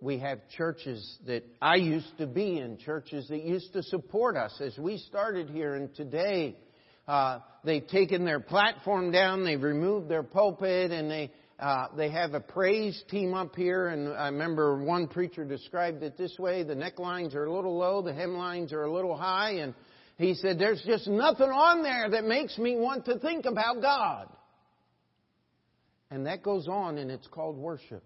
we 0.00 0.18
have 0.18 0.40
churches 0.56 1.18
that 1.26 1.44
I 1.62 1.76
used 1.76 2.18
to 2.18 2.26
be 2.26 2.58
in, 2.58 2.76
churches 2.78 3.28
that 3.28 3.42
used 3.42 3.72
to 3.72 3.82
support 3.82 4.36
us 4.36 4.60
as 4.60 4.76
we 4.76 4.98
started 4.98 5.48
here, 5.48 5.74
and 5.74 5.94
today 5.94 6.56
uh, 7.08 7.38
they've 7.64 7.86
taken 7.86 8.26
their 8.26 8.40
platform 8.40 9.10
down, 9.10 9.44
they've 9.44 9.62
removed 9.62 10.10
their 10.10 10.22
pulpit, 10.22 10.90
and 10.90 11.10
they 11.10 11.30
uh, 11.58 11.86
they 11.96 12.10
have 12.10 12.34
a 12.34 12.40
praise 12.40 13.02
team 13.08 13.32
up 13.32 13.56
here. 13.56 13.88
And 13.88 14.12
I 14.12 14.26
remember 14.26 14.84
one 14.84 15.08
preacher 15.08 15.46
described 15.46 16.02
it 16.02 16.18
this 16.18 16.38
way: 16.38 16.62
the 16.64 16.74
necklines 16.74 17.34
are 17.34 17.46
a 17.46 17.52
little 17.52 17.78
low, 17.78 18.02
the 18.02 18.12
hemlines 18.12 18.74
are 18.74 18.84
a 18.84 18.92
little 18.92 19.16
high, 19.16 19.52
and 19.52 19.72
he 20.18 20.34
said, 20.34 20.58
"There's 20.58 20.82
just 20.86 21.08
nothing 21.08 21.48
on 21.48 21.82
there 21.82 22.10
that 22.10 22.24
makes 22.24 22.58
me 22.58 22.76
want 22.76 23.06
to 23.06 23.18
think 23.18 23.46
about 23.46 23.80
God." 23.80 24.28
And 26.10 26.26
that 26.26 26.42
goes 26.42 26.68
on, 26.68 26.98
and 26.98 27.10
it's 27.10 27.26
called 27.26 27.56
worship. 27.56 28.04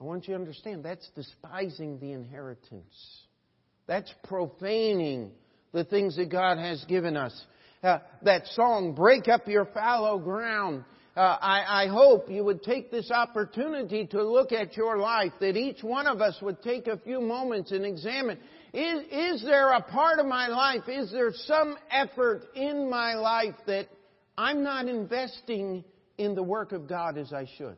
I 0.00 0.04
want 0.04 0.26
you 0.26 0.34
to 0.34 0.40
understand 0.40 0.84
that's 0.84 1.08
despising 1.14 1.98
the 1.98 2.12
inheritance. 2.12 3.22
That's 3.86 4.12
profaning 4.24 5.32
the 5.72 5.84
things 5.84 6.16
that 6.16 6.30
God 6.30 6.58
has 6.58 6.84
given 6.84 7.16
us. 7.16 7.38
Uh, 7.82 7.98
that 8.22 8.46
song, 8.48 8.94
Break 8.94 9.28
Up 9.28 9.48
Your 9.48 9.66
Fallow 9.66 10.18
Ground. 10.18 10.84
Uh, 11.16 11.20
I, 11.20 11.84
I 11.84 11.86
hope 11.88 12.30
you 12.30 12.44
would 12.44 12.62
take 12.62 12.90
this 12.90 13.10
opportunity 13.10 14.06
to 14.06 14.22
look 14.22 14.52
at 14.52 14.76
your 14.76 14.98
life, 14.98 15.32
that 15.40 15.56
each 15.56 15.82
one 15.82 16.06
of 16.06 16.20
us 16.20 16.38
would 16.40 16.62
take 16.62 16.86
a 16.86 16.96
few 16.98 17.20
moments 17.20 17.70
and 17.70 17.84
examine 17.84 18.38
is, 18.72 19.04
is 19.10 19.44
there 19.44 19.72
a 19.72 19.82
part 19.82 20.18
of 20.18 20.26
my 20.26 20.48
life, 20.48 20.88
is 20.88 21.12
there 21.12 21.32
some 21.32 21.76
effort 21.90 22.44
in 22.54 22.88
my 22.88 23.14
life 23.14 23.54
that 23.66 23.88
I'm 24.38 24.62
not 24.62 24.88
investing 24.88 25.84
in 26.18 26.34
the 26.34 26.42
work 26.42 26.72
of 26.72 26.88
God 26.88 27.18
as 27.18 27.32
I 27.32 27.46
should? 27.56 27.76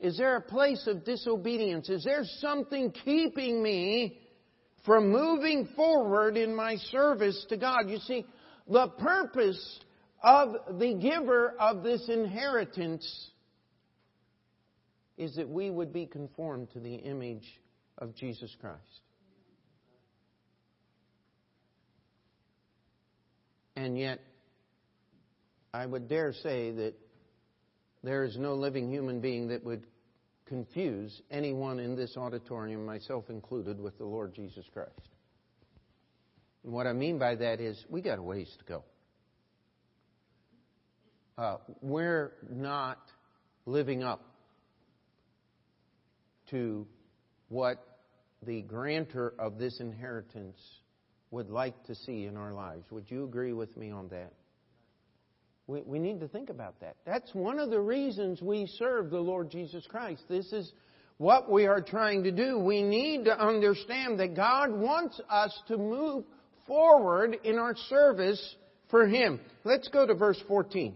Is 0.00 0.16
there 0.16 0.36
a 0.36 0.40
place 0.40 0.86
of 0.86 1.04
disobedience? 1.04 1.88
Is 1.88 2.04
there 2.04 2.22
something 2.38 2.92
keeping 3.04 3.62
me 3.62 4.20
from 4.86 5.10
moving 5.10 5.68
forward 5.74 6.36
in 6.36 6.54
my 6.54 6.76
service 6.76 7.44
to 7.48 7.56
God? 7.56 7.88
You 7.88 7.98
see, 7.98 8.24
the 8.68 8.88
purpose 8.88 9.80
of 10.22 10.78
the 10.78 10.94
giver 10.94 11.54
of 11.58 11.82
this 11.82 12.08
inheritance 12.08 13.30
is 15.16 15.34
that 15.34 15.48
we 15.48 15.68
would 15.68 15.92
be 15.92 16.06
conformed 16.06 16.70
to 16.72 16.80
the 16.80 16.94
image 16.94 17.60
of 17.98 18.14
Jesus 18.14 18.54
Christ. 18.60 18.78
And 23.74 23.98
yet, 23.98 24.20
I 25.78 25.86
would 25.86 26.08
dare 26.08 26.32
say 26.32 26.72
that 26.72 26.94
there 28.02 28.24
is 28.24 28.36
no 28.36 28.54
living 28.54 28.90
human 28.90 29.20
being 29.20 29.46
that 29.48 29.62
would 29.62 29.86
confuse 30.46 31.22
anyone 31.30 31.78
in 31.78 31.94
this 31.94 32.16
auditorium, 32.16 32.84
myself 32.84 33.30
included, 33.30 33.78
with 33.78 33.96
the 33.96 34.04
Lord 34.04 34.34
Jesus 34.34 34.64
Christ. 34.72 34.90
And 36.64 36.72
what 36.72 36.88
I 36.88 36.94
mean 36.94 37.20
by 37.20 37.36
that 37.36 37.60
is 37.60 37.80
we 37.88 38.02
got 38.02 38.18
a 38.18 38.22
ways 38.22 38.52
to 38.58 38.64
go. 38.64 38.82
Uh, 41.36 41.58
we're 41.80 42.32
not 42.50 42.98
living 43.64 44.02
up 44.02 44.24
to 46.50 46.88
what 47.50 47.78
the 48.44 48.62
grantor 48.62 49.32
of 49.38 49.58
this 49.58 49.78
inheritance 49.78 50.58
would 51.30 51.50
like 51.50 51.84
to 51.84 51.94
see 51.94 52.24
in 52.24 52.36
our 52.36 52.52
lives. 52.52 52.84
Would 52.90 53.08
you 53.08 53.22
agree 53.22 53.52
with 53.52 53.76
me 53.76 53.92
on 53.92 54.08
that? 54.08 54.32
We, 55.68 55.82
we 55.82 55.98
need 55.98 56.18
to 56.20 56.28
think 56.28 56.48
about 56.48 56.80
that. 56.80 56.96
That's 57.06 57.32
one 57.34 57.58
of 57.58 57.68
the 57.70 57.80
reasons 57.80 58.40
we 58.40 58.66
serve 58.78 59.10
the 59.10 59.20
Lord 59.20 59.50
Jesus 59.50 59.86
Christ. 59.86 60.22
This 60.26 60.50
is 60.50 60.72
what 61.18 61.50
we 61.50 61.66
are 61.66 61.82
trying 61.82 62.24
to 62.24 62.32
do. 62.32 62.58
We 62.58 62.82
need 62.82 63.26
to 63.26 63.38
understand 63.38 64.18
that 64.18 64.34
God 64.34 64.72
wants 64.72 65.20
us 65.28 65.56
to 65.68 65.76
move 65.76 66.24
forward 66.66 67.36
in 67.44 67.58
our 67.58 67.76
service 67.88 68.56
for 68.90 69.06
Him. 69.06 69.40
Let's 69.62 69.88
go 69.88 70.06
to 70.06 70.14
verse 70.14 70.42
14. 70.48 70.94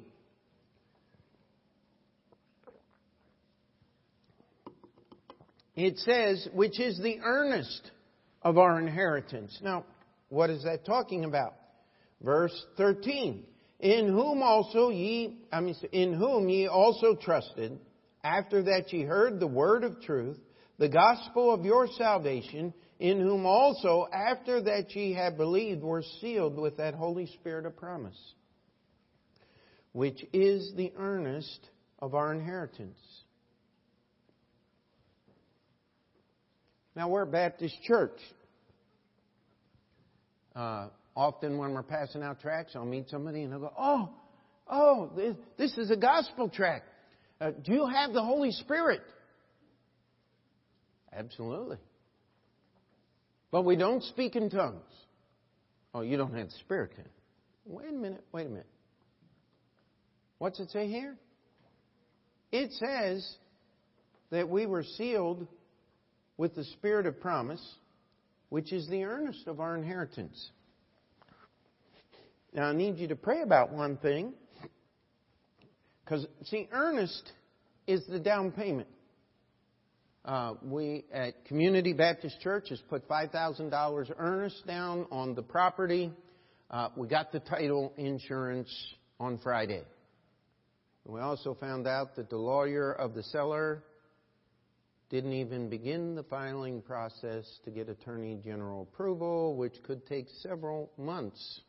It 5.76 5.98
says, 5.98 6.48
which 6.54 6.80
is 6.80 6.98
the 6.98 7.18
earnest 7.22 7.90
of 8.40 8.56
our 8.56 8.80
inheritance. 8.80 9.58
Now, 9.62 9.84
what 10.30 10.48
is 10.48 10.64
that 10.64 10.86
talking 10.86 11.24
about? 11.24 11.54
Verse 12.22 12.54
13 12.78 13.44
in 13.82 14.06
whom 14.06 14.42
also 14.42 14.90
ye, 14.90 15.36
I 15.52 15.60
mean, 15.60 15.74
in 15.90 16.14
whom 16.14 16.48
ye 16.48 16.68
also 16.68 17.16
trusted, 17.16 17.78
after 18.22 18.62
that 18.62 18.92
ye 18.92 19.02
heard 19.02 19.40
the 19.40 19.48
word 19.48 19.82
of 19.82 20.00
truth, 20.00 20.38
the 20.78 20.88
gospel 20.88 21.52
of 21.52 21.64
your 21.64 21.88
salvation, 21.98 22.72
in 23.00 23.20
whom 23.20 23.44
also, 23.44 24.06
after 24.12 24.62
that 24.62 24.94
ye 24.94 25.14
have 25.14 25.36
believed, 25.36 25.82
were 25.82 26.04
sealed 26.20 26.56
with 26.56 26.76
that 26.76 26.94
Holy 26.94 27.26
Spirit 27.26 27.66
of 27.66 27.76
promise, 27.76 28.16
which 29.90 30.24
is 30.32 30.72
the 30.76 30.92
earnest 30.96 31.68
of 31.98 32.14
our 32.14 32.32
inheritance. 32.32 32.98
Now, 36.94 37.08
we're 37.08 37.22
a 37.22 37.26
Baptist 37.26 37.74
church. 37.82 38.18
Uh, 40.54 40.88
often 41.16 41.58
when 41.58 41.72
we're 41.72 41.82
passing 41.82 42.22
out 42.22 42.40
tracts, 42.40 42.72
I'll 42.74 42.84
meet 42.84 43.08
somebody 43.08 43.42
and 43.42 43.52
they'll 43.52 43.60
go, 43.60 43.72
Oh, 43.78 44.10
oh, 44.68 45.36
this, 45.58 45.76
is 45.78 45.90
a 45.90 45.96
gospel 45.96 46.48
tract. 46.48 46.88
Uh, 47.40 47.50
do 47.50 47.72
you 47.72 47.86
have 47.86 48.12
the 48.12 48.22
Holy 48.22 48.52
Spirit? 48.52 49.00
Absolutely. 51.12 51.76
But 53.50 53.64
we 53.64 53.76
don't 53.76 54.02
speak 54.04 54.34
in 54.34 54.48
tongues. 54.48 54.82
Oh, 55.94 56.00
you 56.00 56.16
don't 56.16 56.34
have 56.34 56.46
the 56.46 56.54
Spirit 56.60 56.92
then. 56.96 57.06
Wait 57.66 57.90
a 57.90 57.92
minute, 57.92 58.24
wait 58.32 58.46
a 58.46 58.48
minute. 58.48 58.66
What's 60.38 60.58
it 60.58 60.70
say 60.70 60.88
here? 60.88 61.16
It 62.50 62.72
says 62.72 63.36
that 64.30 64.48
we 64.48 64.66
were 64.66 64.82
sealed 64.82 65.46
with 66.36 66.54
the 66.54 66.64
Spirit 66.64 67.06
of 67.06 67.20
promise, 67.20 67.62
which 68.48 68.72
is 68.72 68.88
the 68.88 69.04
earnest 69.04 69.46
of 69.46 69.60
our 69.60 69.76
inheritance. 69.76 70.50
Now, 72.54 72.64
I 72.64 72.74
need 72.74 72.98
you 72.98 73.08
to 73.08 73.16
pray 73.16 73.40
about 73.40 73.72
one 73.72 73.96
thing. 73.96 74.34
Because, 76.04 76.26
see, 76.44 76.68
earnest 76.70 77.32
is 77.86 78.04
the 78.06 78.18
down 78.18 78.52
payment. 78.52 78.88
Uh, 80.24 80.54
we 80.62 81.04
at 81.12 81.46
Community 81.46 81.94
Baptist 81.94 82.40
Church 82.40 82.68
has 82.68 82.80
put 82.90 83.08
$5,000 83.08 84.12
earnest 84.18 84.66
down 84.66 85.06
on 85.10 85.34
the 85.34 85.42
property. 85.42 86.12
Uh, 86.70 86.88
we 86.96 87.08
got 87.08 87.32
the 87.32 87.40
title 87.40 87.92
insurance 87.96 88.70
on 89.18 89.38
Friday. 89.38 89.82
We 91.04 91.20
also 91.20 91.54
found 91.58 91.86
out 91.86 92.16
that 92.16 92.28
the 92.28 92.36
lawyer 92.36 92.92
of 92.92 93.14
the 93.14 93.22
seller 93.24 93.82
didn't 95.10 95.32
even 95.32 95.68
begin 95.68 96.14
the 96.14 96.22
filing 96.22 96.82
process 96.82 97.44
to 97.64 97.70
get 97.70 97.88
Attorney 97.88 98.38
General 98.44 98.82
approval, 98.82 99.56
which 99.56 99.74
could 99.82 100.06
take 100.06 100.26
several 100.42 100.90
months 100.96 101.62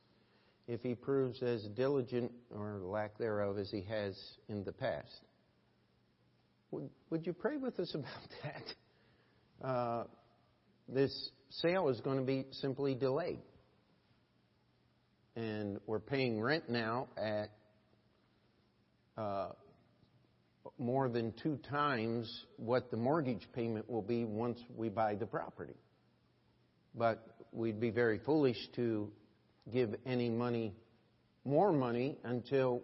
if 0.68 0.82
he 0.82 0.96
proves 0.96 1.42
as 1.42 1.64
diligent 1.76 2.32
or 2.56 2.80
lack 2.82 3.18
thereof 3.18 3.58
as 3.58 3.70
he 3.70 3.82
has 3.82 4.18
in 4.48 4.64
the 4.64 4.72
past. 4.72 5.22
Would, 6.72 6.90
would 7.10 7.26
you 7.26 7.34
pray 7.34 7.58
with 7.58 7.80
us 7.80 7.94
about 7.96 8.30
that? 8.44 9.68
Uh, 9.68 10.04
this 10.88 11.30
sale 11.50 11.90
is 11.90 12.00
going 12.02 12.18
to 12.18 12.26
be 12.26 12.46
simply 12.52 12.96
delayed. 12.96 13.40
And 15.36 15.80
we're 15.88 16.00
paying 16.00 16.40
rent 16.40 16.70
now 16.70 17.08
at 17.18 17.50
uh, 19.18 19.50
more 20.78 21.10
than 21.10 21.34
two 21.42 21.60
times 21.70 22.46
what 22.58 22.92
the 22.92 22.98
mortgage 22.98 23.48
payment 23.54 23.90
will 23.90 24.02
be 24.02 24.26
once 24.26 24.60
we 24.76 24.90
buy 24.90 25.16
the 25.16 25.26
property. 25.26 25.76
But 26.96 27.26
we'd 27.52 27.80
be 27.80 27.90
very 27.90 28.20
foolish 28.20 28.58
to 28.76 29.12
give 29.72 29.96
any 30.06 30.30
money, 30.30 30.74
more 31.46 31.72
money, 31.72 32.18
until 32.24 32.82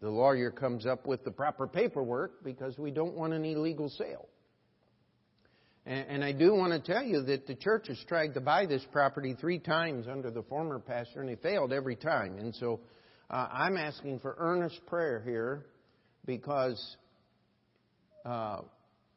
the 0.00 0.10
lawyer 0.10 0.50
comes 0.50 0.86
up 0.86 1.06
with 1.06 1.24
the 1.24 1.30
proper 1.30 1.66
paperwork 1.66 2.44
because 2.44 2.76
we 2.78 2.90
don't 2.90 3.14
want 3.14 3.32
an 3.32 3.44
illegal 3.44 3.88
sale. 3.88 4.28
And, 5.86 6.06
and 6.08 6.24
I 6.24 6.32
do 6.32 6.54
want 6.54 6.72
to 6.72 6.92
tell 6.92 7.02
you 7.02 7.22
that 7.22 7.46
the 7.46 7.54
church 7.54 7.88
has 7.88 7.98
tried 8.08 8.34
to 8.34 8.40
buy 8.40 8.66
this 8.66 8.84
property 8.92 9.34
three 9.40 9.58
times 9.58 10.06
under 10.08 10.30
the 10.30 10.42
former 10.42 10.78
pastor, 10.78 11.20
and 11.20 11.28
they 11.28 11.36
failed 11.36 11.72
every 11.72 11.96
time. 11.96 12.38
And 12.38 12.54
so 12.54 12.80
uh, 13.30 13.48
I'm 13.50 13.76
asking 13.76 14.18
for 14.18 14.34
earnest 14.38 14.84
prayer 14.86 15.22
here 15.24 15.66
because 16.26 16.96
uh, 18.24 18.62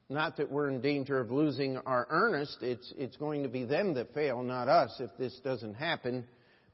not 0.09 0.37
that 0.37 0.51
we're 0.51 0.69
in 0.69 0.81
danger 0.81 1.19
of 1.19 1.31
losing 1.31 1.77
our 1.77 2.07
earnest, 2.09 2.57
it's, 2.61 2.93
it's 2.97 3.17
going 3.17 3.43
to 3.43 3.49
be 3.49 3.65
them 3.65 3.95
that 3.95 4.13
fail, 4.13 4.41
not 4.43 4.67
us, 4.67 4.95
if 4.99 5.09
this 5.17 5.37
doesn't 5.43 5.73
happen. 5.73 6.25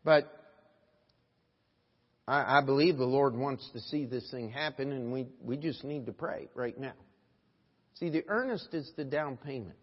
But 0.05 0.31
I, 2.27 2.59
I 2.59 2.61
believe 2.61 2.97
the 2.97 3.05
Lord 3.05 3.35
wants 3.35 3.67
to 3.73 3.81
see 3.81 4.05
this 4.05 4.29
thing 4.29 4.51
happen, 4.51 4.91
and 4.91 5.11
we, 5.11 5.25
we 5.41 5.57
just 5.57 5.83
need 5.83 6.05
to 6.05 6.13
pray 6.13 6.47
right 6.53 6.79
now. 6.79 6.93
See, 7.95 8.09
the 8.09 8.23
earnest 8.27 8.69
is 8.73 8.89
the 8.95 9.03
down 9.03 9.37
payment. 9.37 9.77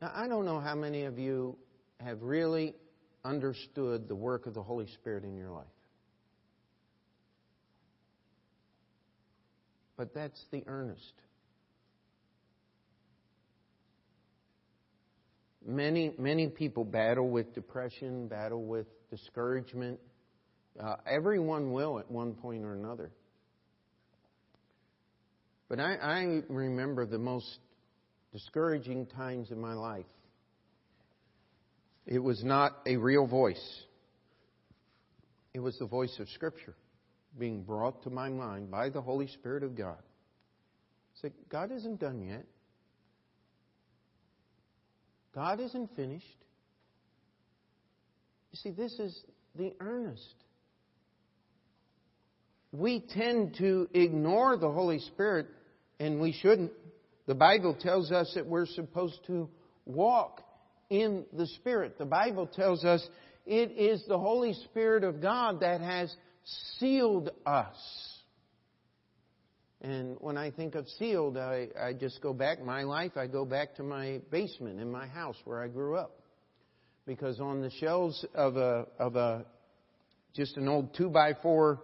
Now, 0.00 0.10
I 0.14 0.28
don't 0.28 0.46
know 0.46 0.60
how 0.60 0.74
many 0.74 1.04
of 1.04 1.18
you 1.18 1.56
have 2.00 2.22
really 2.22 2.74
understood 3.22 4.08
the 4.08 4.14
work 4.14 4.46
of 4.46 4.54
the 4.54 4.62
Holy 4.62 4.86
Spirit 4.94 5.24
in 5.24 5.36
your 5.36 5.50
life. 5.50 5.66
But 9.98 10.14
that's 10.14 10.42
the 10.50 10.62
earnest. 10.66 11.12
Many, 15.70 16.12
many 16.18 16.48
people 16.48 16.84
battle 16.84 17.30
with 17.30 17.54
depression, 17.54 18.26
battle 18.26 18.64
with 18.64 18.86
discouragement. 19.08 20.00
Uh, 20.78 20.96
everyone 21.06 21.72
will 21.72 22.00
at 22.00 22.10
one 22.10 22.34
point 22.34 22.64
or 22.64 22.74
another. 22.74 23.12
But 25.68 25.78
I, 25.78 25.94
I 25.94 26.42
remember 26.48 27.06
the 27.06 27.18
most 27.18 27.60
discouraging 28.32 29.06
times 29.06 29.52
in 29.52 29.60
my 29.60 29.74
life. 29.74 30.06
It 32.04 32.18
was 32.18 32.42
not 32.42 32.72
a 32.84 32.96
real 32.96 33.28
voice. 33.28 33.82
It 35.54 35.60
was 35.60 35.78
the 35.78 35.86
voice 35.86 36.16
of 36.18 36.28
Scripture 36.30 36.74
being 37.38 37.62
brought 37.62 38.02
to 38.02 38.10
my 38.10 38.28
mind 38.28 38.72
by 38.72 38.88
the 38.88 39.00
Holy 39.00 39.28
Spirit 39.28 39.62
of 39.62 39.76
God. 39.76 40.02
Say, 41.22 41.30
God 41.48 41.70
isn't 41.70 42.00
done 42.00 42.22
yet. 42.22 42.44
God 45.34 45.60
isn't 45.60 45.94
finished. 45.96 46.26
You 48.52 48.56
see, 48.56 48.70
this 48.70 48.92
is 48.98 49.18
the 49.56 49.72
earnest. 49.80 50.34
We 52.72 53.00
tend 53.00 53.56
to 53.58 53.88
ignore 53.94 54.56
the 54.56 54.70
Holy 54.70 55.00
Spirit, 55.00 55.46
and 55.98 56.20
we 56.20 56.32
shouldn't. 56.32 56.72
The 57.26 57.34
Bible 57.34 57.76
tells 57.80 58.10
us 58.10 58.32
that 58.34 58.46
we're 58.46 58.66
supposed 58.66 59.20
to 59.26 59.48
walk 59.86 60.42
in 60.88 61.24
the 61.32 61.46
Spirit. 61.46 61.98
The 61.98 62.04
Bible 62.04 62.46
tells 62.46 62.84
us 62.84 63.06
it 63.46 63.72
is 63.72 64.04
the 64.06 64.18
Holy 64.18 64.54
Spirit 64.54 65.04
of 65.04 65.20
God 65.20 65.60
that 65.60 65.80
has 65.80 66.14
sealed 66.78 67.30
us. 67.46 67.76
And 69.82 70.16
when 70.20 70.36
I 70.36 70.50
think 70.50 70.74
of 70.74 70.86
sealed, 70.98 71.38
I, 71.38 71.68
I 71.80 71.94
just 71.94 72.20
go 72.20 72.34
back, 72.34 72.62
my 72.62 72.82
life, 72.82 73.16
I 73.16 73.26
go 73.26 73.44
back 73.46 73.76
to 73.76 73.82
my 73.82 74.20
basement 74.30 74.78
in 74.78 74.90
my 74.90 75.06
house 75.06 75.36
where 75.44 75.62
I 75.62 75.68
grew 75.68 75.96
up. 75.96 76.20
Because 77.06 77.40
on 77.40 77.62
the 77.62 77.70
shelves 77.70 78.24
of 78.34 78.56
a, 78.56 78.86
of 78.98 79.16
a, 79.16 79.46
just 80.34 80.56
an 80.58 80.68
old 80.68 80.94
two 80.94 81.08
by 81.08 81.32
four, 81.42 81.80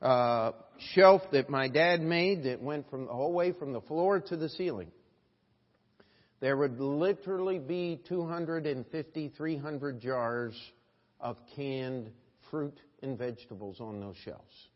uh, 0.00 0.52
shelf 0.94 1.22
that 1.32 1.50
my 1.50 1.68
dad 1.68 2.00
made 2.00 2.44
that 2.44 2.62
went 2.62 2.88
from 2.88 3.06
the 3.06 3.12
whole 3.12 3.32
way 3.32 3.52
from 3.52 3.72
the 3.72 3.80
floor 3.82 4.20
to 4.20 4.36
the 4.36 4.48
ceiling. 4.48 4.92
There 6.40 6.56
would 6.56 6.80
literally 6.80 7.58
be 7.58 8.00
250, 8.08 9.32
300 9.36 10.00
jars 10.00 10.58
of 11.20 11.36
canned 11.54 12.10
fruit 12.50 12.78
and 13.02 13.18
vegetables 13.18 13.80
on 13.80 14.00
those 14.00 14.16
shelves. 14.24 14.68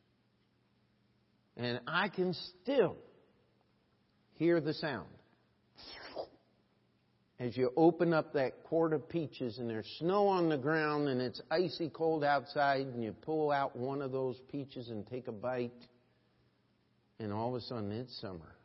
And 1.56 1.80
I 1.86 2.08
can 2.08 2.34
still 2.62 2.96
hear 4.34 4.60
the 4.60 4.74
sound. 4.74 5.08
As 7.40 7.56
you 7.56 7.72
open 7.76 8.12
up 8.14 8.32
that 8.34 8.62
quart 8.64 8.92
of 8.92 9.08
peaches 9.08 9.58
and 9.58 9.68
there's 9.68 9.88
snow 9.98 10.28
on 10.28 10.48
the 10.48 10.56
ground 10.56 11.08
and 11.08 11.20
it's 11.20 11.40
icy 11.50 11.88
cold 11.88 12.22
outside 12.22 12.86
and 12.86 13.02
you 13.02 13.12
pull 13.12 13.50
out 13.50 13.76
one 13.76 14.02
of 14.02 14.12
those 14.12 14.40
peaches 14.50 14.88
and 14.88 15.06
take 15.06 15.26
a 15.26 15.32
bite 15.32 15.72
and 17.18 17.32
all 17.32 17.48
of 17.48 17.54
a 17.56 17.60
sudden 17.62 17.90
it's 17.90 18.20
summer. 18.20 18.56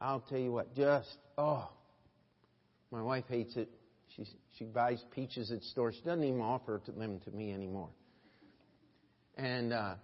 I'll 0.00 0.20
tell 0.20 0.38
you 0.38 0.52
what, 0.52 0.74
just, 0.74 1.16
oh, 1.36 1.68
my 2.90 3.02
wife 3.02 3.24
hates 3.28 3.56
it. 3.56 3.68
She, 4.14 4.26
she 4.58 4.64
buys 4.64 5.02
peaches 5.12 5.50
at 5.50 5.62
stores. 5.62 5.96
She 5.96 6.04
doesn't 6.04 6.22
even 6.22 6.40
offer 6.40 6.80
them 6.86 7.20
to 7.24 7.30
me 7.32 7.52
anymore. 7.52 7.88
And 9.36 9.72
uh, 9.72 9.94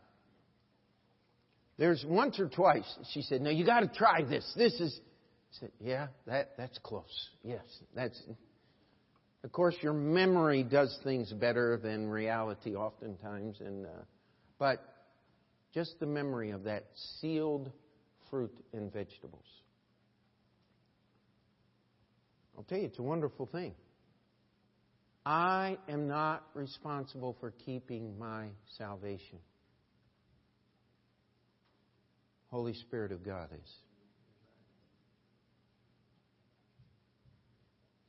there's 1.80 2.04
once 2.06 2.38
or 2.38 2.46
twice 2.46 2.84
she 3.12 3.22
said, 3.22 3.40
"No, 3.40 3.48
you 3.48 3.64
got 3.64 3.80
to 3.80 3.88
try 3.88 4.22
this. 4.22 4.52
This 4.54 4.74
is." 4.74 5.00
I 5.00 5.60
said, 5.60 5.72
"Yeah, 5.80 6.08
that 6.26 6.50
that's 6.58 6.78
close. 6.78 7.30
Yes, 7.42 7.64
that's." 7.94 8.22
Of 9.42 9.50
course, 9.52 9.74
your 9.80 9.94
memory 9.94 10.62
does 10.62 10.96
things 11.02 11.32
better 11.32 11.80
than 11.82 12.06
reality 12.06 12.76
oftentimes, 12.76 13.60
and 13.60 13.86
uh, 13.86 14.04
but 14.58 14.84
just 15.72 15.98
the 16.00 16.06
memory 16.06 16.50
of 16.50 16.64
that 16.64 16.84
sealed 17.18 17.72
fruit 18.28 18.54
and 18.74 18.92
vegetables. 18.92 19.46
I'll 22.58 22.64
tell 22.64 22.76
you, 22.76 22.84
it's 22.84 22.98
a 22.98 23.02
wonderful 23.02 23.46
thing. 23.46 23.74
I 25.24 25.78
am 25.88 26.08
not 26.08 26.44
responsible 26.52 27.38
for 27.40 27.52
keeping 27.52 28.18
my 28.18 28.48
salvation. 28.76 29.38
Holy 32.50 32.74
Spirit 32.74 33.12
of 33.12 33.24
God 33.24 33.48
is. 33.52 33.72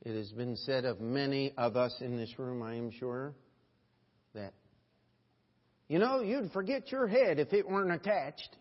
It 0.04 0.16
has 0.16 0.32
been 0.32 0.56
said 0.56 0.84
of 0.84 1.00
many 1.00 1.52
of 1.56 1.76
us 1.76 1.94
in 2.00 2.16
this 2.16 2.36
room, 2.38 2.60
I 2.60 2.74
am 2.74 2.90
sure, 2.90 3.34
that, 4.34 4.52
you 5.88 6.00
know, 6.00 6.22
you'd 6.22 6.50
forget 6.50 6.90
your 6.90 7.06
head 7.06 7.38
if 7.38 7.52
it 7.52 7.68
weren't 7.68 7.92
attached. 7.92 8.56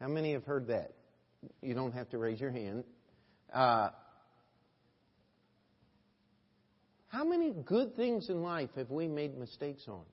How 0.00 0.08
many 0.08 0.34
have 0.34 0.44
heard 0.44 0.66
that? 0.66 0.92
You 1.62 1.72
don't 1.72 1.92
have 1.92 2.10
to 2.10 2.18
raise 2.18 2.40
your 2.40 2.50
hand. 2.50 2.84
Uh, 3.52 3.88
how 7.08 7.24
many 7.24 7.54
good 7.64 7.96
things 7.96 8.28
in 8.28 8.42
life 8.42 8.68
have 8.76 8.90
we 8.90 9.08
made 9.08 9.38
mistakes 9.38 9.84
on? 9.88 10.04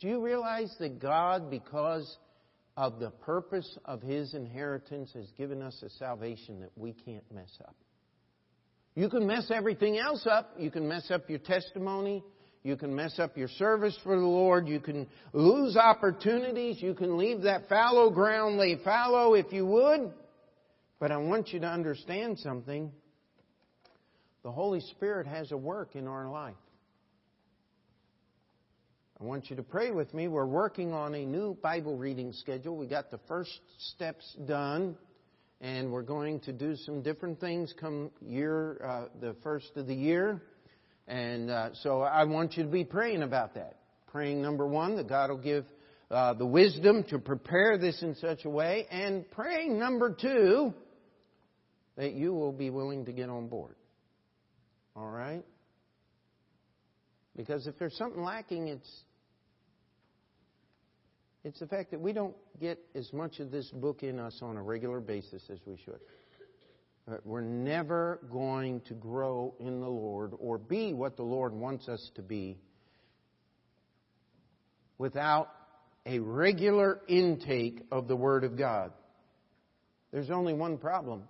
Do 0.00 0.08
you 0.08 0.20
realize 0.20 0.74
that 0.80 0.98
God, 0.98 1.48
because 1.48 2.18
of 2.76 2.98
the 2.98 3.10
purpose 3.10 3.78
of 3.84 4.02
His 4.02 4.34
inheritance, 4.34 5.12
has 5.14 5.30
given 5.38 5.62
us 5.62 5.82
a 5.82 5.90
salvation 5.90 6.60
that 6.60 6.70
we 6.76 6.92
can't 6.92 7.24
mess 7.32 7.52
up? 7.66 7.74
You 8.94 9.08
can 9.10 9.26
mess 9.26 9.50
everything 9.54 9.98
else 9.98 10.26
up. 10.26 10.54
You 10.58 10.70
can 10.70 10.88
mess 10.88 11.10
up 11.10 11.28
your 11.28 11.38
testimony. 11.38 12.24
You 12.62 12.76
can 12.76 12.94
mess 12.94 13.18
up 13.18 13.36
your 13.36 13.48
service 13.48 13.96
for 14.02 14.18
the 14.18 14.26
Lord. 14.26 14.66
You 14.66 14.80
can 14.80 15.06
lose 15.32 15.76
opportunities. 15.76 16.82
You 16.82 16.94
can 16.94 17.16
leave 17.16 17.42
that 17.42 17.68
fallow 17.68 18.10
ground 18.10 18.56
lay 18.56 18.76
fallow 18.82 19.34
if 19.34 19.52
you 19.52 19.66
would. 19.66 20.12
But 20.98 21.12
I 21.12 21.18
want 21.18 21.50
you 21.52 21.60
to 21.60 21.66
understand 21.66 22.38
something. 22.38 22.90
The 24.42 24.50
Holy 24.50 24.80
Spirit 24.80 25.26
has 25.26 25.52
a 25.52 25.56
work 25.56 25.94
in 25.94 26.08
our 26.08 26.30
life. 26.30 26.54
I 29.18 29.24
want 29.24 29.48
you 29.48 29.56
to 29.56 29.62
pray 29.62 29.92
with 29.92 30.12
me. 30.12 30.28
We're 30.28 30.44
working 30.44 30.92
on 30.92 31.14
a 31.14 31.24
new 31.24 31.56
Bible 31.62 31.96
reading 31.96 32.34
schedule. 32.34 32.76
We 32.76 32.86
got 32.86 33.10
the 33.10 33.18
first 33.26 33.60
steps 33.78 34.36
done, 34.44 34.94
and 35.62 35.90
we're 35.90 36.02
going 36.02 36.40
to 36.40 36.52
do 36.52 36.76
some 36.76 37.00
different 37.00 37.40
things 37.40 37.72
come 37.80 38.10
year, 38.20 38.78
uh, 38.84 39.04
the 39.18 39.34
first 39.42 39.70
of 39.76 39.86
the 39.86 39.94
year. 39.94 40.42
And 41.08 41.50
uh, 41.50 41.70
so 41.82 42.02
I 42.02 42.24
want 42.24 42.58
you 42.58 42.64
to 42.64 42.68
be 42.68 42.84
praying 42.84 43.22
about 43.22 43.54
that. 43.54 43.78
Praying 44.08 44.42
number 44.42 44.66
one 44.66 44.96
that 44.96 45.08
God 45.08 45.30
will 45.30 45.38
give 45.38 45.64
uh, 46.10 46.34
the 46.34 46.44
wisdom 46.44 47.02
to 47.04 47.18
prepare 47.18 47.78
this 47.78 48.02
in 48.02 48.16
such 48.16 48.44
a 48.44 48.50
way, 48.50 48.86
and 48.90 49.30
praying 49.30 49.78
number 49.78 50.12
two 50.12 50.74
that 51.96 52.12
you 52.12 52.34
will 52.34 52.52
be 52.52 52.68
willing 52.68 53.06
to 53.06 53.12
get 53.12 53.30
on 53.30 53.48
board. 53.48 53.76
All 54.94 55.08
right? 55.08 55.42
Because 57.36 57.66
if 57.66 57.78
there's 57.78 57.96
something 57.96 58.22
lacking, 58.22 58.68
it's 58.68 58.90
it's 61.44 61.60
the 61.60 61.66
fact 61.66 61.92
that 61.92 62.00
we 62.00 62.12
don't 62.12 62.34
get 62.60 62.78
as 62.94 63.12
much 63.12 63.38
of 63.38 63.52
this 63.52 63.70
book 63.70 64.02
in 64.02 64.18
us 64.18 64.40
on 64.42 64.56
a 64.56 64.62
regular 64.62 64.98
basis 64.98 65.42
as 65.48 65.58
we 65.64 65.76
should. 65.84 66.00
We're 67.24 67.40
never 67.40 68.18
going 68.32 68.80
to 68.88 68.94
grow 68.94 69.54
in 69.60 69.80
the 69.80 69.88
Lord 69.88 70.32
or 70.40 70.58
be 70.58 70.92
what 70.92 71.16
the 71.16 71.22
Lord 71.22 71.52
wants 71.52 71.88
us 71.88 72.10
to 72.16 72.22
be 72.22 72.58
without 74.98 75.50
a 76.04 76.18
regular 76.18 77.00
intake 77.06 77.82
of 77.92 78.08
the 78.08 78.16
Word 78.16 78.42
of 78.42 78.58
God. 78.58 78.92
There's 80.12 80.30
only 80.30 80.52
one 80.52 80.78
problem. 80.78 81.22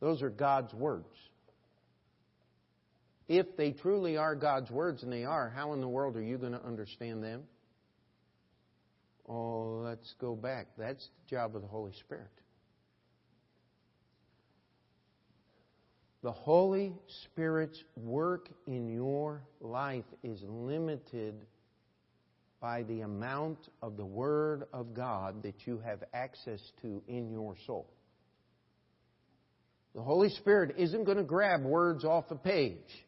Those 0.00 0.20
are 0.20 0.28
God's 0.28 0.74
words. 0.74 1.08
If 3.28 3.56
they 3.56 3.72
truly 3.72 4.16
are 4.16 4.36
God's 4.36 4.70
words, 4.70 5.02
and 5.02 5.12
they 5.12 5.24
are, 5.24 5.50
how 5.50 5.72
in 5.72 5.80
the 5.80 5.88
world 5.88 6.16
are 6.16 6.22
you 6.22 6.38
going 6.38 6.52
to 6.52 6.64
understand 6.64 7.24
them? 7.24 7.42
Oh, 9.28 9.80
let's 9.84 10.14
go 10.20 10.36
back. 10.36 10.68
That's 10.78 11.04
the 11.04 11.36
job 11.36 11.56
of 11.56 11.62
the 11.62 11.68
Holy 11.68 11.92
Spirit. 12.04 12.30
The 16.22 16.32
Holy 16.32 16.92
Spirit's 17.24 17.82
work 17.96 18.48
in 18.66 18.88
your 18.88 19.42
life 19.60 20.04
is 20.22 20.40
limited 20.46 21.34
by 22.60 22.84
the 22.84 23.02
amount 23.02 23.58
of 23.82 23.96
the 23.96 24.04
Word 24.04 24.64
of 24.72 24.94
God 24.94 25.42
that 25.42 25.66
you 25.66 25.78
have 25.84 26.02
access 26.14 26.60
to 26.82 27.02
in 27.06 27.30
your 27.30 27.54
soul. 27.66 27.88
The 29.94 30.02
Holy 30.02 30.30
Spirit 30.30 30.76
isn't 30.78 31.04
going 31.04 31.18
to 31.18 31.24
grab 31.24 31.62
words 31.62 32.04
off 32.04 32.24
a 32.30 32.36
page. 32.36 33.05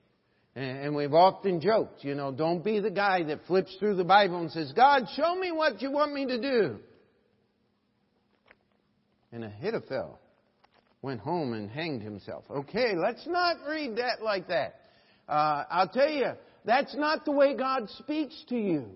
And 0.59 0.97
we've 0.97 1.15
often 1.15 1.61
joked, 1.61 2.03
you 2.03 2.17
know, 2.17 2.33
don't 2.33 2.65
be 2.65 2.81
the 2.81 2.91
guy 2.91 3.23
that 3.23 3.47
flips 3.47 3.77
through 3.79 3.95
the 3.95 4.03
Bible 4.03 4.41
and 4.41 4.51
says, 4.51 4.73
God, 4.75 5.05
show 5.15 5.37
me 5.37 5.53
what 5.53 5.81
you 5.81 5.93
want 5.93 6.13
me 6.13 6.27
to 6.27 6.41
do. 6.41 6.79
And 9.31 9.45
Ahithophel 9.45 10.19
went 11.01 11.21
home 11.21 11.53
and 11.53 11.71
hanged 11.71 12.03
himself. 12.03 12.43
Okay, 12.51 12.97
let's 12.97 13.25
not 13.25 13.59
read 13.69 13.99
that 13.99 14.21
like 14.21 14.49
that. 14.49 14.81
Uh, 15.29 15.63
I'll 15.71 15.89
tell 15.89 16.11
you, 16.11 16.33
that's 16.65 16.97
not 16.97 17.25
the 17.25 17.31
way 17.31 17.55
God 17.57 17.89
speaks 17.91 18.35
to 18.49 18.57
you. 18.57 18.87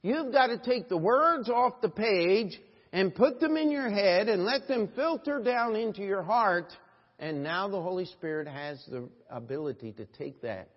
You've 0.00 0.32
got 0.32 0.46
to 0.46 0.56
take 0.56 0.88
the 0.88 0.96
words 0.96 1.50
off 1.50 1.82
the 1.82 1.90
page 1.90 2.58
and 2.90 3.14
put 3.14 3.38
them 3.38 3.58
in 3.58 3.70
your 3.70 3.90
head 3.90 4.30
and 4.30 4.46
let 4.46 4.66
them 4.66 4.88
filter 4.96 5.42
down 5.42 5.76
into 5.76 6.00
your 6.00 6.22
heart 6.22 6.72
and 7.18 7.42
now 7.42 7.68
the 7.68 7.80
Holy 7.80 8.04
Spirit 8.04 8.46
has 8.46 8.84
the 8.90 9.08
ability 9.30 9.92
to 9.92 10.04
take 10.04 10.42
that 10.42 10.70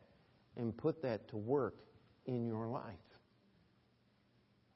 and 0.55 0.75
put 0.75 1.01
that 1.01 1.27
to 1.29 1.37
work 1.37 1.75
in 2.25 2.47
your 2.47 2.67
life. 2.67 2.95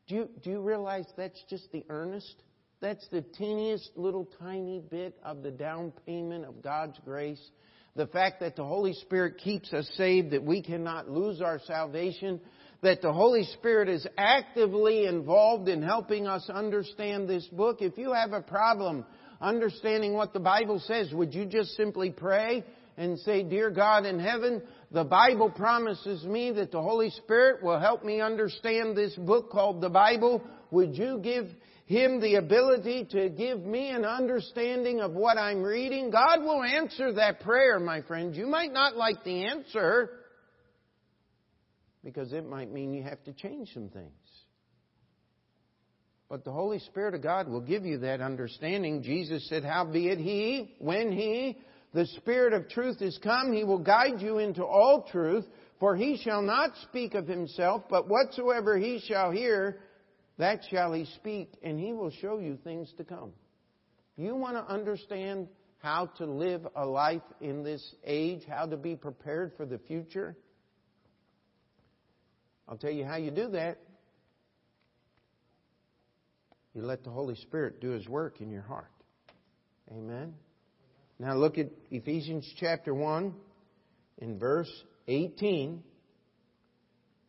Do 0.08 0.16
you, 0.16 0.30
do 0.44 0.50
you 0.50 0.62
realize 0.62 1.06
that's 1.16 1.42
just 1.50 1.72
the 1.72 1.86
earnest? 1.90 2.36
That's 2.82 3.08
the 3.10 3.22
teeniest 3.22 3.92
little 3.96 4.28
tiny 4.40 4.82
bit 4.82 5.18
of 5.24 5.42
the 5.42 5.52
down 5.52 5.94
payment 6.06 6.44
of 6.44 6.62
God's 6.62 7.00
grace. 7.06 7.42
The 7.96 8.08
fact 8.08 8.42
that 8.42 8.58
the 8.58 8.66
Holy 8.66 8.94
Spirit 8.94 9.38
keeps 9.38 9.72
us 9.72 9.90
saved, 9.96 10.32
that 10.32 10.44
we 10.44 10.62
cannot 10.62 11.10
lose 11.10 11.40
our 11.40 11.60
salvation, 11.66 12.42
that 12.82 13.02
the 13.02 13.14
Holy 13.14 13.46
Spirit 13.46 13.88
is 13.88 14.06
actively 14.18 15.06
involved 15.06 15.70
in 15.70 15.82
helping 15.82 16.28
us 16.28 16.50
understand 16.50 17.30
this 17.30 17.48
book. 17.48 17.78
If 17.82 17.98
you 17.98 18.12
have 18.12 18.34
a 18.34 18.42
problem 18.42 19.06
understanding 19.44 20.14
what 20.14 20.34
the 20.34 20.40
Bible 20.40 20.80
says, 20.80 21.14
would 21.14 21.34
you 21.34 21.46
just 21.46 21.76
simply 21.76 22.10
pray 22.10 22.64
and 22.98 23.20
say, 23.20 23.44
Dear 23.44 23.70
God 23.70 24.06
in 24.06 24.20
heaven, 24.20 24.62
the 24.92 25.04
Bible 25.04 25.50
promises 25.50 26.24
me 26.24 26.52
that 26.52 26.72
the 26.72 26.82
Holy 26.82 27.10
Spirit 27.10 27.64
will 27.64 27.80
help 27.80 28.04
me 28.04 28.22
understand 28.22 28.96
this 28.96 29.14
book 29.16 29.52
called 29.52 29.82
the 29.82 29.90
Bible. 29.90 30.42
Would 30.72 30.98
you 30.98 31.20
give 31.22 31.48
Him 31.86 32.22
the 32.22 32.36
ability 32.36 33.06
to 33.12 33.30
give 33.30 33.60
me 33.60 33.90
an 33.90 34.06
understanding 34.06 35.02
of 35.02 35.12
what 35.12 35.38
I'm 35.38 35.62
reading? 35.62 36.10
God 36.10 36.42
will 36.42 36.64
answer 36.64 37.14
that 37.14 37.42
prayer, 37.42 37.80
my 37.80 38.02
friend. 38.02 38.36
You 38.36 38.48
might 38.48 38.72
not 38.72 38.96
like 38.96 39.24
the 39.24 39.46
answer 39.46 40.10
because 42.04 42.34
it 42.34 42.48
might 42.48 42.72
mean 42.72 42.94
you 42.94 43.04
have 43.04 43.24
to 43.24 43.34
change 43.34 43.74
some 43.74 43.90
things. 43.90 44.12
But 46.34 46.46
the 46.46 46.52
Holy 46.52 46.80
Spirit 46.80 47.14
of 47.14 47.22
God 47.22 47.48
will 47.48 47.62
give 47.62 47.86
you 47.86 48.00
that 48.00 48.20
understanding. 48.20 49.04
Jesus 49.04 49.48
said, 49.50 49.64
Howbeit 49.64 50.18
He, 50.18 50.74
when 50.80 51.12
He, 51.12 51.60
the 51.94 52.08
Spirit 52.08 52.54
of 52.54 52.68
truth 52.70 53.04
is 53.04 53.20
come, 53.22 53.54
He 53.54 53.64
will 53.64 53.78
guide 53.78 54.20
you 54.20 54.40
into 54.40 54.66
all 54.66 55.04
truth, 55.12 55.46
for 55.80 55.96
He 55.96 56.18
shall 56.18 56.42
not 56.42 56.72
speak 56.90 57.14
of 57.14 57.28
Himself, 57.28 57.84
but 57.88 58.10
whatsoever 58.10 58.80
He 58.80 59.00
shall 59.08 59.30
hear, 59.30 59.78
that 60.40 60.62
shall 60.72 60.92
He 60.92 61.06
speak, 61.18 61.54
and 61.62 61.80
He 61.80 61.94
will 61.94 62.10
show 62.10 62.40
you 62.40 62.58
things 62.64 62.92
to 62.98 63.04
come. 63.04 63.32
You 64.18 64.36
want 64.36 64.56
to 64.56 64.74
understand 64.74 65.50
how 65.84 66.08
to 66.18 66.26
live 66.26 66.66
a 66.76 66.84
life 66.84 67.22
in 67.42 67.62
this 67.62 67.94
age, 68.04 68.42
how 68.50 68.66
to 68.66 68.76
be 68.76 68.96
prepared 68.96 69.52
for 69.56 69.68
the 69.68 69.78
future? 69.78 70.36
I'll 72.68 72.78
tell 72.78 72.90
you 72.90 73.06
how 73.06 73.18
you 73.18 73.30
do 73.30 73.50
that. 73.50 73.78
You 76.74 76.82
let 76.82 77.04
the 77.04 77.12
Holy 77.12 77.36
Spirit 77.36 77.80
do 77.82 77.92
His 77.92 78.08
work 78.08 78.42
in 78.42 78.50
your 78.50 78.64
heart. 78.64 78.92
Amen. 79.92 80.34
Now 81.20 81.36
look 81.36 81.58
at 81.58 81.68
Ephesians 81.92 82.52
chapter 82.60 82.94
1 82.94 83.34
in 84.20 84.40
verse 84.40 84.72
18. 85.08 85.84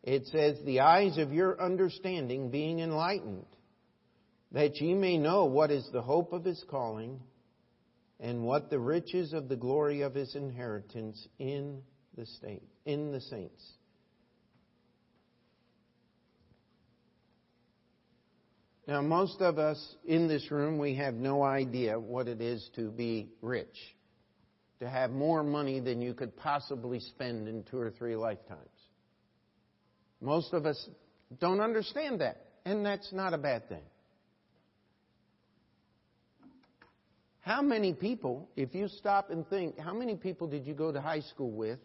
It 0.03 0.25
says, 0.27 0.57
The 0.65 0.79
eyes 0.81 1.17
of 1.17 1.31
your 1.31 1.61
understanding 1.61 2.49
being 2.49 2.79
enlightened, 2.79 3.45
that 4.51 4.75
ye 4.77 4.93
may 4.93 5.17
know 5.17 5.45
what 5.45 5.69
is 5.69 5.87
the 5.91 6.01
hope 6.01 6.33
of 6.33 6.43
his 6.43 6.63
calling, 6.69 7.19
and 8.19 8.43
what 8.43 8.69
the 8.69 8.79
riches 8.79 9.33
of 9.33 9.49
the 9.49 9.55
glory 9.55 10.01
of 10.01 10.15
his 10.15 10.35
inheritance 10.35 11.27
in 11.37 11.81
the 12.17 12.25
state, 12.25 12.63
in 12.85 13.11
the 13.11 13.21
saints 13.21 13.63
Now, 18.87 19.01
most 19.01 19.41
of 19.41 19.57
us 19.57 19.95
in 20.05 20.27
this 20.27 20.51
room, 20.51 20.77
we 20.77 20.95
have 20.95 21.15
no 21.15 21.41
idea 21.41 21.99
what 21.99 22.27
it 22.27 22.39
is 22.39 22.69
to 22.75 22.91
be 22.91 23.29
rich, 23.41 23.75
to 24.79 24.87
have 24.87 25.09
more 25.09 25.41
money 25.41 25.79
than 25.79 26.01
you 26.01 26.13
could 26.13 26.37
possibly 26.37 26.99
spend 26.99 27.47
in 27.47 27.63
two 27.63 27.79
or 27.79 27.89
three 27.89 28.15
lifetimes. 28.15 28.69
Most 30.21 30.53
of 30.53 30.67
us 30.67 30.87
don't 31.39 31.61
understand 31.61 32.21
that, 32.21 32.45
and 32.63 32.85
that's 32.85 33.11
not 33.11 33.33
a 33.33 33.39
bad 33.39 33.67
thing. 33.67 33.83
How 37.41 37.61
many 37.61 37.93
people, 37.93 38.49
if 38.55 38.75
you 38.75 38.87
stop 38.87 39.29
and 39.31 39.47
think, 39.47 39.79
how 39.79 39.93
many 39.93 40.15
people 40.15 40.47
did 40.47 40.65
you 40.65 40.73
go 40.75 40.91
to 40.91 41.01
high 41.01 41.21
school 41.21 41.51
with 41.51 41.79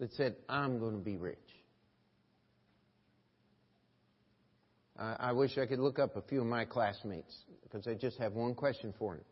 that 0.00 0.12
said, 0.14 0.36
I'm 0.48 0.78
going 0.78 0.98
to 0.98 1.04
be 1.04 1.16
rich? 1.16 1.38
Uh, 4.98 5.14
I 5.18 5.32
wish 5.32 5.58
I 5.58 5.66
could 5.66 5.78
look 5.78 5.98
up 5.98 6.16
a 6.16 6.22
few 6.22 6.40
of 6.40 6.46
my 6.46 6.64
classmates 6.64 7.34
because 7.62 7.86
I 7.86 7.94
just 7.94 8.18
have 8.18 8.32
one 8.32 8.54
question 8.54 8.94
for 8.98 9.16
them. 9.16 9.24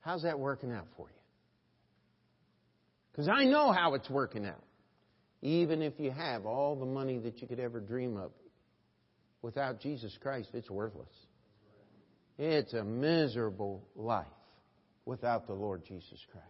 How's 0.00 0.22
that 0.22 0.38
working 0.38 0.72
out 0.72 0.86
for 0.96 1.06
you? 1.08 1.14
Because 3.12 3.28
I 3.28 3.44
know 3.44 3.72
how 3.72 3.94
it's 3.94 4.10
working 4.10 4.44
out. 4.46 4.62
Even 5.42 5.82
if 5.82 5.94
you 5.98 6.10
have 6.10 6.46
all 6.46 6.76
the 6.76 6.86
money 6.86 7.18
that 7.18 7.40
you 7.40 7.46
could 7.46 7.60
ever 7.60 7.80
dream 7.80 8.16
of, 8.16 8.32
without 9.42 9.80
Jesus 9.80 10.16
Christ, 10.22 10.48
it's 10.54 10.70
worthless. 10.70 11.12
It's 12.38 12.72
a 12.72 12.82
miserable 12.82 13.84
life 13.94 14.26
without 15.04 15.46
the 15.46 15.52
Lord 15.52 15.84
Jesus 15.86 16.18
Christ. 16.30 16.46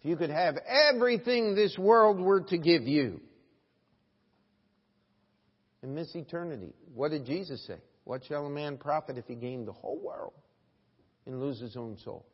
If 0.00 0.10
you 0.10 0.16
could 0.16 0.30
have 0.30 0.56
everything 0.66 1.54
this 1.54 1.78
world 1.78 2.20
were 2.20 2.42
to 2.42 2.58
give 2.58 2.82
you 2.82 3.20
and 5.82 5.94
miss 5.94 6.14
eternity, 6.14 6.72
what 6.94 7.10
did 7.10 7.26
Jesus 7.26 7.64
say? 7.66 7.78
What 8.04 8.24
shall 8.24 8.46
a 8.46 8.50
man 8.50 8.78
profit 8.78 9.18
if 9.18 9.26
he 9.26 9.34
gain 9.34 9.64
the 9.64 9.72
whole 9.72 9.98
world 9.98 10.32
and 11.26 11.40
lose 11.40 11.60
his 11.60 11.76
own 11.76 11.98
soul? 12.04 12.26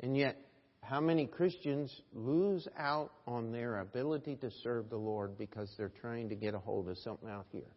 And 0.00 0.16
yet, 0.16 0.36
how 0.82 1.00
many 1.00 1.26
Christians 1.26 1.94
lose 2.12 2.66
out 2.76 3.12
on 3.26 3.52
their 3.52 3.80
ability 3.80 4.36
to 4.36 4.50
serve 4.62 4.90
the 4.90 4.96
Lord 4.96 5.38
because 5.38 5.72
they're 5.76 5.92
trying 6.00 6.28
to 6.30 6.34
get 6.34 6.54
a 6.54 6.58
hold 6.58 6.88
of 6.88 6.98
something 6.98 7.28
out 7.28 7.46
here? 7.52 7.70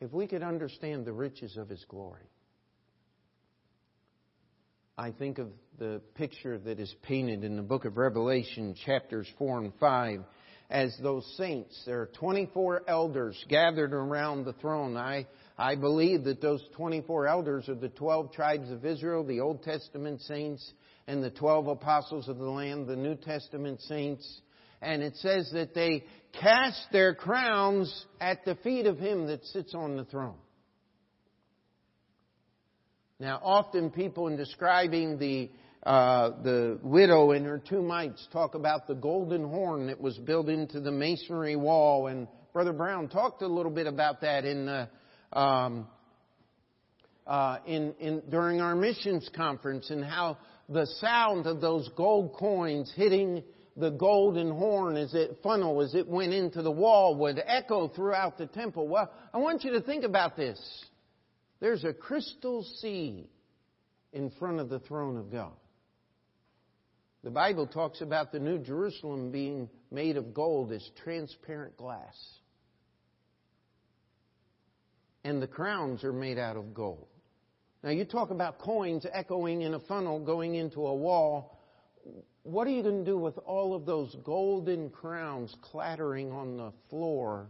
If 0.00 0.12
we 0.12 0.26
could 0.26 0.42
understand 0.42 1.06
the 1.06 1.12
riches 1.12 1.56
of 1.56 1.68
His 1.68 1.84
glory, 1.88 2.28
I 4.98 5.12
think 5.12 5.38
of 5.38 5.48
the 5.78 6.00
picture 6.14 6.58
that 6.58 6.80
is 6.80 6.94
painted 7.02 7.44
in 7.44 7.56
the 7.56 7.62
book 7.62 7.84
of 7.84 7.96
Revelation, 7.96 8.74
chapters 8.84 9.28
4 9.38 9.58
and 9.58 9.72
5, 9.78 10.20
as 10.70 10.96
those 11.02 11.26
saints. 11.36 11.80
There 11.86 12.02
are 12.02 12.10
24 12.18 12.82
elders 12.88 13.42
gathered 13.48 13.92
around 13.92 14.44
the 14.44 14.52
throne. 14.54 14.96
I 14.96 15.26
I 15.58 15.74
believe 15.74 16.24
that 16.24 16.42
those 16.42 16.62
24 16.76 17.26
elders 17.26 17.68
are 17.68 17.74
the 17.74 17.88
12 17.88 18.32
tribes 18.32 18.70
of 18.70 18.84
Israel, 18.84 19.24
the 19.24 19.40
Old 19.40 19.62
Testament 19.62 20.20
saints, 20.22 20.72
and 21.06 21.24
the 21.24 21.30
12 21.30 21.68
apostles 21.68 22.28
of 22.28 22.36
the 22.36 22.50
Lamb, 22.50 22.86
the 22.86 22.96
New 22.96 23.14
Testament 23.14 23.80
saints. 23.82 24.42
And 24.82 25.02
it 25.02 25.16
says 25.16 25.50
that 25.54 25.74
they 25.74 26.04
cast 26.38 26.88
their 26.92 27.14
crowns 27.14 28.06
at 28.20 28.44
the 28.44 28.56
feet 28.56 28.86
of 28.86 28.98
him 28.98 29.28
that 29.28 29.44
sits 29.46 29.74
on 29.74 29.96
the 29.96 30.04
throne. 30.04 30.36
Now, 33.18 33.40
often 33.42 33.90
people 33.90 34.28
in 34.28 34.36
describing 34.36 35.18
the 35.18 35.50
uh, 35.86 36.42
the 36.42 36.80
widow 36.82 37.30
and 37.30 37.46
her 37.46 37.58
two 37.58 37.80
mites 37.80 38.26
talk 38.32 38.56
about 38.56 38.88
the 38.88 38.94
golden 38.94 39.44
horn 39.44 39.86
that 39.86 40.00
was 40.00 40.18
built 40.18 40.48
into 40.48 40.80
the 40.80 40.90
masonry 40.90 41.54
wall, 41.54 42.08
and 42.08 42.26
Brother 42.52 42.72
Brown 42.72 43.08
talked 43.08 43.40
a 43.42 43.46
little 43.46 43.70
bit 43.70 43.86
about 43.86 44.20
that 44.22 44.44
in 44.44 44.66
the 44.66 44.88
um, 45.32 45.86
uh, 47.24 47.58
in, 47.66 47.94
in, 48.00 48.22
during 48.28 48.60
our 48.60 48.74
missions 48.74 49.30
conference 49.36 49.90
and 49.90 50.04
how 50.04 50.38
the 50.68 50.86
sound 51.00 51.46
of 51.46 51.60
those 51.60 51.88
gold 51.96 52.34
coins 52.36 52.92
hitting 52.96 53.44
the 53.76 53.90
golden 53.90 54.50
horn 54.50 54.96
as 54.96 55.14
it 55.14 55.38
funnel 55.40 55.82
as 55.82 55.94
it 55.94 56.08
went 56.08 56.32
into 56.32 56.62
the 56.62 56.70
wall 56.70 57.14
would 57.14 57.40
echo 57.46 57.86
throughout 57.86 58.38
the 58.38 58.46
temple. 58.46 58.88
Well, 58.88 59.08
I 59.32 59.38
want 59.38 59.62
you 59.62 59.70
to 59.72 59.80
think 59.80 60.02
about 60.02 60.36
this. 60.36 60.58
There's 61.60 61.84
a 61.84 61.92
crystal 61.92 62.64
sea 62.80 63.30
in 64.12 64.30
front 64.30 64.58
of 64.58 64.68
the 64.68 64.80
throne 64.80 65.16
of 65.16 65.30
God. 65.30 65.52
The 67.26 67.32
Bible 67.32 67.66
talks 67.66 68.02
about 68.02 68.30
the 68.30 68.38
New 68.38 68.58
Jerusalem 68.58 69.32
being 69.32 69.68
made 69.90 70.16
of 70.16 70.32
gold 70.32 70.70
as 70.70 70.88
transparent 71.02 71.76
glass 71.76 72.14
and 75.24 75.42
the 75.42 75.48
crowns 75.48 76.04
are 76.04 76.12
made 76.12 76.38
out 76.38 76.56
of 76.56 76.72
gold. 76.72 77.08
Now, 77.82 77.90
you 77.90 78.04
talk 78.04 78.30
about 78.30 78.60
coins 78.60 79.04
echoing 79.12 79.62
in 79.62 79.74
a 79.74 79.80
funnel 79.80 80.20
going 80.20 80.54
into 80.54 80.86
a 80.86 80.94
wall. 80.94 81.58
What 82.44 82.68
are 82.68 82.70
you 82.70 82.84
going 82.84 83.04
to 83.04 83.10
do 83.10 83.18
with 83.18 83.38
all 83.38 83.74
of 83.74 83.86
those 83.86 84.14
golden 84.22 84.88
crowns 84.88 85.52
clattering 85.62 86.30
on 86.30 86.56
the 86.56 86.72
floor 86.90 87.48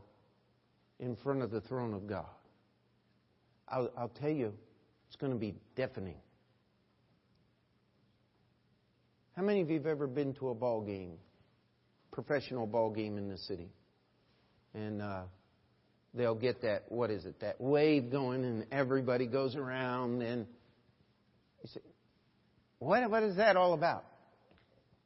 in 1.01 1.17
front 1.17 1.43
of 1.43 1.51
the 1.51 1.61
throne 1.61 1.93
of 1.93 2.07
God? 2.07 2.25
I'll, 3.69 3.93
I'll 3.95 4.09
tell 4.09 4.31
you, 4.31 4.55
it's 5.07 5.17
going 5.17 5.33
to 5.33 5.39
be 5.39 5.55
deafening. 5.75 6.17
How 9.37 9.43
many 9.43 9.61
of 9.61 9.69
you 9.69 9.77
have 9.77 9.87
ever 9.87 10.07
been 10.07 10.33
to 10.37 10.49
a 10.49 10.55
ball 10.55 10.81
game, 10.81 11.19
professional 12.11 12.67
ball 12.67 12.91
game 12.91 13.19
in 13.19 13.29
the 13.29 13.37
city? 13.37 13.69
And 14.73 15.03
uh, 15.03 15.25
they'll 16.15 16.35
get 16.35 16.63
that, 16.63 16.85
what 16.89 17.11
is 17.11 17.27
it, 17.27 17.41
that 17.41 17.61
wave 17.61 18.11
going 18.11 18.45
and 18.45 18.65
everybody 18.73 19.27
goes 19.27 19.55
around 19.55 20.23
and 20.23 20.47
you 21.63 21.69
say, 21.69 21.81
what, 22.79 23.11
what 23.11 23.23
is 23.25 23.37
that 23.37 23.59
all 23.59 23.75
about? 23.75 24.07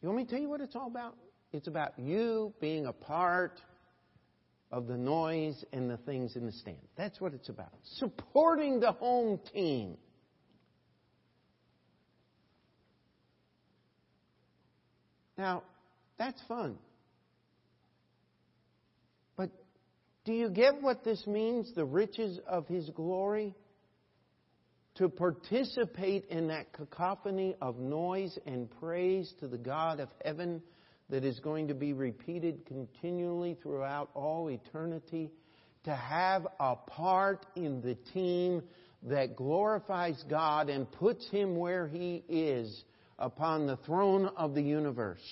You 0.01 0.09
want 0.09 0.19
me 0.19 0.25
to 0.27 0.31
tell 0.31 0.41
you 0.41 0.49
what 0.49 0.61
it's 0.61 0.77
all 0.77 0.87
about? 0.87 1.17
It's 1.53 1.67
about 1.67 1.99
you 1.99 2.55
being 2.61 2.87
a 2.87 2.93
part 2.93 3.61
of 4.71 4.87
the 4.87 4.97
noise 4.97 5.65
and 5.73 5.91
the 5.91 5.97
things 5.97 6.37
in 6.37 6.47
the 6.47 6.53
stand. 6.53 6.79
That's 6.97 7.21
what 7.21 7.35
it's 7.35 7.49
about. 7.49 7.73
Supporting 7.97 8.79
the 8.79 8.93
home 8.93 9.41
team. 9.53 9.97
Now, 15.41 15.63
that's 16.19 16.39
fun. 16.49 16.77
But 19.39 19.49
do 20.27 20.35
you 20.35 20.51
get 20.51 20.83
what 20.83 21.03
this 21.03 21.27
means, 21.27 21.73
the 21.75 21.87
riches 21.87 22.39
of 22.47 22.69
His 22.69 22.91
glory? 22.91 23.55
To 24.97 25.09
participate 25.09 26.27
in 26.27 26.49
that 26.49 26.75
cacophony 26.75 27.57
of 27.63 27.79
noise 27.79 28.39
and 28.45 28.69
praise 28.81 29.33
to 29.41 29.49
the 29.49 29.57
God 29.57 29.99
of 29.99 30.11
heaven 30.23 30.61
that 31.09 31.25
is 31.25 31.41
going 31.41 31.69
to 31.69 31.75
be 31.75 31.95
repeated 31.95 32.67
continually 32.67 33.57
throughout 33.63 34.11
all 34.13 34.51
eternity. 34.51 35.31
To 35.85 35.97
have 35.97 36.47
a 36.61 36.77
part 36.77 37.47
in 37.57 37.81
the 37.81 37.95
team 38.13 38.63
that 39.05 39.37
glorifies 39.37 40.23
God 40.29 40.69
and 40.69 40.93
puts 40.93 41.27
Him 41.31 41.57
where 41.57 41.89
He 41.89 42.25
is 42.29 42.85
upon 43.21 43.67
the 43.67 43.77
throne 43.79 44.31
of 44.37 44.55
the 44.55 44.63
universe 44.63 45.23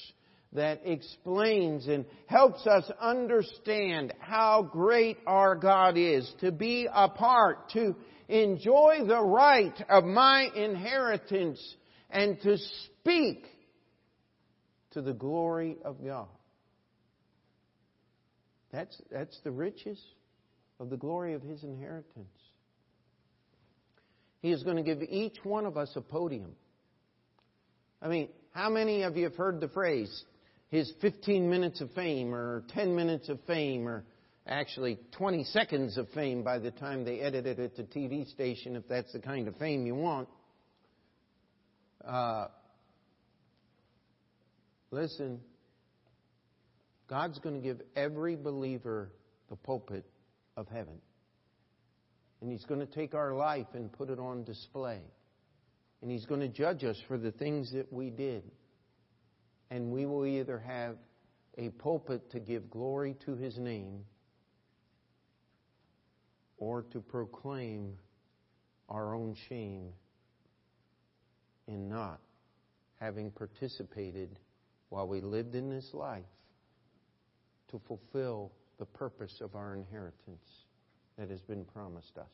that 0.53 0.81
explains 0.85 1.87
and 1.87 2.07
helps 2.27 2.67
us 2.67 2.91
understand 3.01 4.15
how 4.19 4.63
great 4.63 5.19
our 5.27 5.55
God 5.55 5.97
is, 5.97 6.33
to 6.41 6.51
be 6.51 6.89
a 6.93 7.09
part, 7.09 7.71
to 7.71 7.95
enjoy 8.29 9.01
the 9.07 9.21
right 9.21 9.75
of 9.89 10.05
my 10.05 10.49
inheritance, 10.55 11.61
and 12.11 12.41
to 12.43 12.57
speak 12.57 13.45
to 14.93 15.03
the 15.03 15.13
glory 15.13 15.77
of 15.85 16.03
God. 16.03 16.29
That's, 18.73 19.01
that's 19.11 19.39
the 19.45 19.51
riches 19.51 20.01
of 20.81 20.89
the 20.89 20.97
glory 20.97 21.35
of 21.35 21.43
His 21.43 21.63
inheritance. 21.63 22.27
He 24.41 24.51
is 24.51 24.63
going 24.63 24.77
to 24.77 24.83
give 24.83 25.03
each 25.03 25.37
one 25.43 25.67
of 25.67 25.77
us 25.77 25.91
a 25.97 26.01
podium. 26.01 26.53
I 28.01 28.09
mean, 28.09 28.29
how 28.53 28.71
many 28.71 29.03
of 29.03 29.17
you 29.17 29.25
have 29.25 29.37
heard 29.37 29.61
the 29.61 29.69
phrase, 29.69 30.25
his 30.71 30.93
15 31.01 31.49
minutes 31.49 31.81
of 31.81 31.91
fame 31.93 32.35
or 32.35 32.65
10 32.71 32.95
minutes 32.95 33.29
of 33.29 33.41
fame 33.47 33.89
or 33.89 34.05
actually 34.47 34.99
20 35.13 35.45
seconds 35.45 35.99
of 35.99 36.09
fame 36.11 36.43
by 36.43 36.59
the 36.59 36.71
time 36.71 37.05
they 37.05 37.21
edit 37.21 37.47
it 37.47 37.59
at 37.59 37.77
the 37.77 37.83
TV 37.83 38.29
station, 38.31 38.77
if 38.77 38.87
that's 38.89 39.13
the 39.13 39.19
kind 39.19 39.49
of 39.49 39.57
fame 39.57 39.87
you 39.87 39.95
want. 39.95 40.29
Uh, 42.07 42.47
listen, 44.91 45.41
God's 47.09 47.39
going 47.41 47.57
to 47.57 47.61
give 47.61 47.81
every 47.97 48.37
believer 48.37 49.11
the 49.51 49.57
pulpit 49.57 50.05
of 50.57 50.69
heaven. 50.69 51.01
And 52.41 52.51
He's 52.51 52.65
going 52.65 52.81
to 52.81 52.87
take 52.87 53.15
our 53.15 53.35
life 53.35 53.67
and 53.75 53.93
put 53.93 54.09
it 54.09 54.19
on 54.19 54.45
display. 54.45 55.01
And 56.03 56.11
He's 56.11 56.27
going 56.27 56.41
to 56.41 56.49
judge 56.49 56.85
us 56.85 56.97
for 57.09 57.19
the 57.19 57.33
things 57.33 57.73
that 57.73 57.93
we 57.93 58.11
did 58.11 58.45
and 59.71 59.91
we 59.91 60.07
will 60.07 60.25
either 60.25 60.59
have 60.59 60.97
a 61.57 61.69
pulpit 61.71 62.31
to 62.31 62.41
give 62.41 62.71
glory 62.71 63.17
to 63.27 63.35
his 63.35 63.59
name 63.59 64.05
or 66.57 66.83
to 66.93 67.01
proclaim 67.01 67.95
our 68.89 69.15
own 69.15 69.37
shame 69.49 69.91
in 71.67 71.89
not 71.89 72.21
having 73.01 73.31
participated 73.31 74.39
while 74.89 75.07
we 75.07 75.21
lived 75.21 75.55
in 75.55 75.69
this 75.69 75.91
life 75.93 76.25
to 77.71 77.81
fulfill 77.87 78.51
the 78.79 78.87
purpose 78.87 79.41
of 79.41 79.55
our 79.55 79.75
inheritance 79.75 80.65
that 81.19 81.29
has 81.29 81.41
been 81.43 81.65
promised 81.65 82.17
us. 82.17 82.27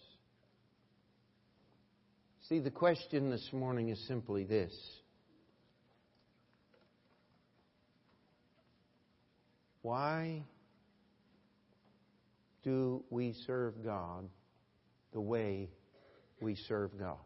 See, 2.48 2.58
the 2.58 2.70
question 2.70 3.30
this 3.30 3.48
morning 3.52 3.88
is 3.88 3.98
simply 4.06 4.44
this 4.44 4.72
Why 9.80 10.42
do 12.62 13.02
we 13.08 13.34
serve 13.46 13.82
God 13.82 14.28
the 15.14 15.22
way 15.22 15.70
we 16.42 16.56
serve 16.68 16.98
God? 16.98 17.16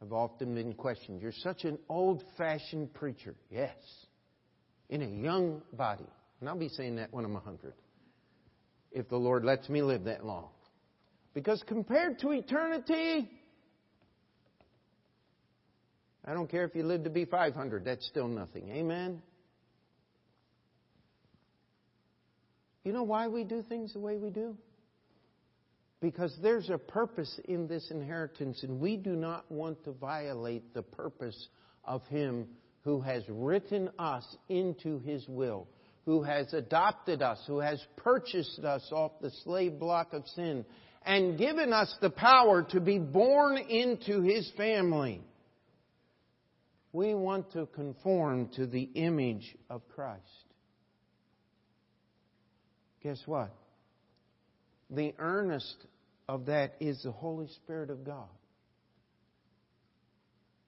I've 0.00 0.12
often 0.12 0.54
been 0.54 0.74
questioned. 0.74 1.20
You're 1.20 1.32
such 1.32 1.64
an 1.64 1.76
old 1.88 2.22
fashioned 2.38 2.94
preacher. 2.94 3.34
Yes. 3.50 3.74
In 4.90 5.02
a 5.02 5.06
young 5.06 5.62
body. 5.72 6.06
And 6.38 6.48
I'll 6.48 6.56
be 6.56 6.68
saying 6.68 6.96
that 6.96 7.12
when 7.12 7.24
I'm 7.24 7.32
100. 7.32 7.72
If 8.92 9.08
the 9.08 9.16
Lord 9.16 9.44
lets 9.44 9.68
me 9.68 9.82
live 9.82 10.04
that 10.04 10.24
long. 10.24 10.50
Because 11.36 11.62
compared 11.66 12.18
to 12.20 12.30
eternity, 12.30 13.28
I 16.24 16.32
don't 16.32 16.50
care 16.50 16.64
if 16.64 16.74
you 16.74 16.82
live 16.82 17.04
to 17.04 17.10
be 17.10 17.26
500, 17.26 17.84
that's 17.84 18.06
still 18.06 18.26
nothing. 18.26 18.70
Amen? 18.70 19.20
You 22.84 22.94
know 22.94 23.02
why 23.02 23.28
we 23.28 23.44
do 23.44 23.62
things 23.68 23.92
the 23.92 23.98
way 23.98 24.16
we 24.16 24.30
do? 24.30 24.56
Because 26.00 26.34
there's 26.40 26.70
a 26.70 26.78
purpose 26.78 27.38
in 27.44 27.68
this 27.68 27.90
inheritance, 27.90 28.62
and 28.62 28.80
we 28.80 28.96
do 28.96 29.14
not 29.14 29.44
want 29.52 29.84
to 29.84 29.92
violate 29.92 30.72
the 30.72 30.82
purpose 30.82 31.48
of 31.84 32.02
Him 32.06 32.46
who 32.80 33.02
has 33.02 33.22
written 33.28 33.90
us 33.98 34.24
into 34.48 35.00
His 35.00 35.28
will, 35.28 35.68
who 36.06 36.22
has 36.22 36.54
adopted 36.54 37.20
us, 37.20 37.38
who 37.46 37.58
has 37.58 37.78
purchased 37.96 38.60
us 38.60 38.88
off 38.90 39.12
the 39.20 39.30
slave 39.44 39.78
block 39.78 40.14
of 40.14 40.26
sin, 40.28 40.64
and 41.06 41.38
given 41.38 41.72
us 41.72 41.94
the 42.00 42.10
power 42.10 42.64
to 42.70 42.80
be 42.80 42.98
born 42.98 43.56
into 43.56 44.20
His 44.22 44.50
family. 44.56 45.22
We 46.92 47.14
want 47.14 47.52
to 47.52 47.66
conform 47.66 48.48
to 48.56 48.66
the 48.66 48.82
image 48.94 49.56
of 49.70 49.82
Christ. 49.94 50.22
Guess 53.02 53.22
what? 53.26 53.54
The 54.90 55.14
earnest 55.18 55.76
of 56.28 56.46
that 56.46 56.74
is 56.80 57.00
the 57.04 57.12
Holy 57.12 57.48
Spirit 57.48 57.90
of 57.90 58.04
God. 58.04 58.28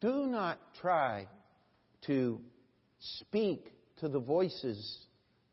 Do 0.00 0.26
not 0.26 0.60
try 0.80 1.26
to 2.06 2.40
speak 3.00 3.72
to 4.00 4.08
the 4.08 4.20
voices 4.20 4.98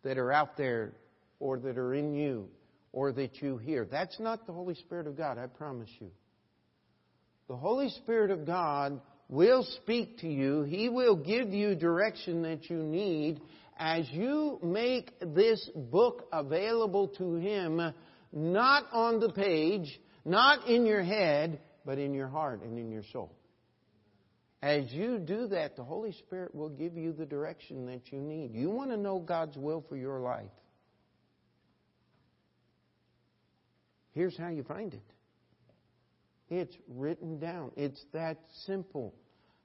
that 0.03 0.19
are 0.19 0.31
out 0.31 0.57
there 0.57 0.93
or 1.39 1.57
that 1.57 1.77
are 1.77 1.95
in 1.95 2.13
you 2.13 2.49
or 2.95 3.11
that 3.11 3.41
you 3.41 3.57
hear. 3.57 3.85
That's 3.85 4.17
not 4.21 4.47
the 4.47 4.53
Holy 4.53 4.73
Spirit 4.73 5.05
of 5.05 5.17
God, 5.17 5.37
I 5.37 5.47
promise 5.47 5.89
you. 5.99 6.09
The 7.49 7.55
Holy 7.57 7.89
Spirit 7.89 8.31
of 8.31 8.45
God 8.45 9.01
will 9.27 9.67
speak 9.81 10.19
to 10.19 10.27
you. 10.27 10.63
He 10.63 10.87
will 10.87 11.17
give 11.17 11.49
you 11.49 11.75
direction 11.75 12.41
that 12.43 12.69
you 12.69 12.77
need 12.77 13.41
as 13.77 14.09
you 14.11 14.59
make 14.63 15.11
this 15.19 15.69
book 15.75 16.25
available 16.31 17.09
to 17.17 17.35
Him, 17.35 17.93
not 18.31 18.85
on 18.93 19.19
the 19.19 19.33
page, 19.33 19.99
not 20.23 20.65
in 20.69 20.85
your 20.85 21.03
head, 21.03 21.59
but 21.85 21.99
in 21.99 22.13
your 22.13 22.29
heart 22.29 22.63
and 22.63 22.79
in 22.79 22.89
your 22.89 23.03
soul. 23.11 23.35
As 24.61 24.89
you 24.93 25.19
do 25.19 25.47
that, 25.47 25.75
the 25.75 25.83
Holy 25.83 26.13
Spirit 26.13 26.55
will 26.55 26.69
give 26.69 26.95
you 26.95 27.11
the 27.11 27.25
direction 27.25 27.87
that 27.87 28.13
you 28.13 28.19
need. 28.19 28.55
You 28.55 28.69
want 28.69 28.91
to 28.91 28.97
know 28.97 29.19
God's 29.19 29.57
will 29.57 29.83
for 29.89 29.97
your 29.97 30.21
life. 30.21 30.49
Here's 34.15 34.37
how 34.37 34.47
you 34.47 34.63
find 34.63 34.93
it. 34.93 35.03
It's 36.49 36.75
written 36.87 37.37
down. 37.37 37.71
It's 37.75 38.01
that 38.13 38.37
simple. 38.65 39.13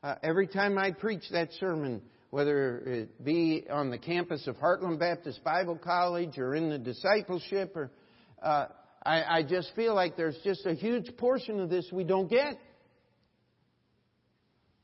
Uh, 0.02 0.16
every 0.24 0.48
time 0.48 0.76
I 0.76 0.90
preach 0.90 1.22
that 1.30 1.52
sermon, 1.60 2.02
whether 2.30 2.78
it 2.78 3.24
be 3.24 3.66
on 3.70 3.90
the 3.90 3.98
campus 3.98 4.48
of 4.48 4.56
Heartland 4.56 4.98
Baptist 4.98 5.44
Bible 5.44 5.78
College 5.78 6.36
or 6.36 6.56
in 6.56 6.68
the 6.68 6.78
discipleship, 6.78 7.76
or 7.76 7.92
uh, 8.42 8.66
I, 9.04 9.22
I 9.22 9.42
just 9.44 9.70
feel 9.76 9.94
like 9.94 10.16
there's 10.16 10.38
just 10.42 10.66
a 10.66 10.74
huge 10.74 11.16
portion 11.16 11.60
of 11.60 11.70
this 11.70 11.88
we 11.92 12.02
don't 12.02 12.28
get. 12.28 12.58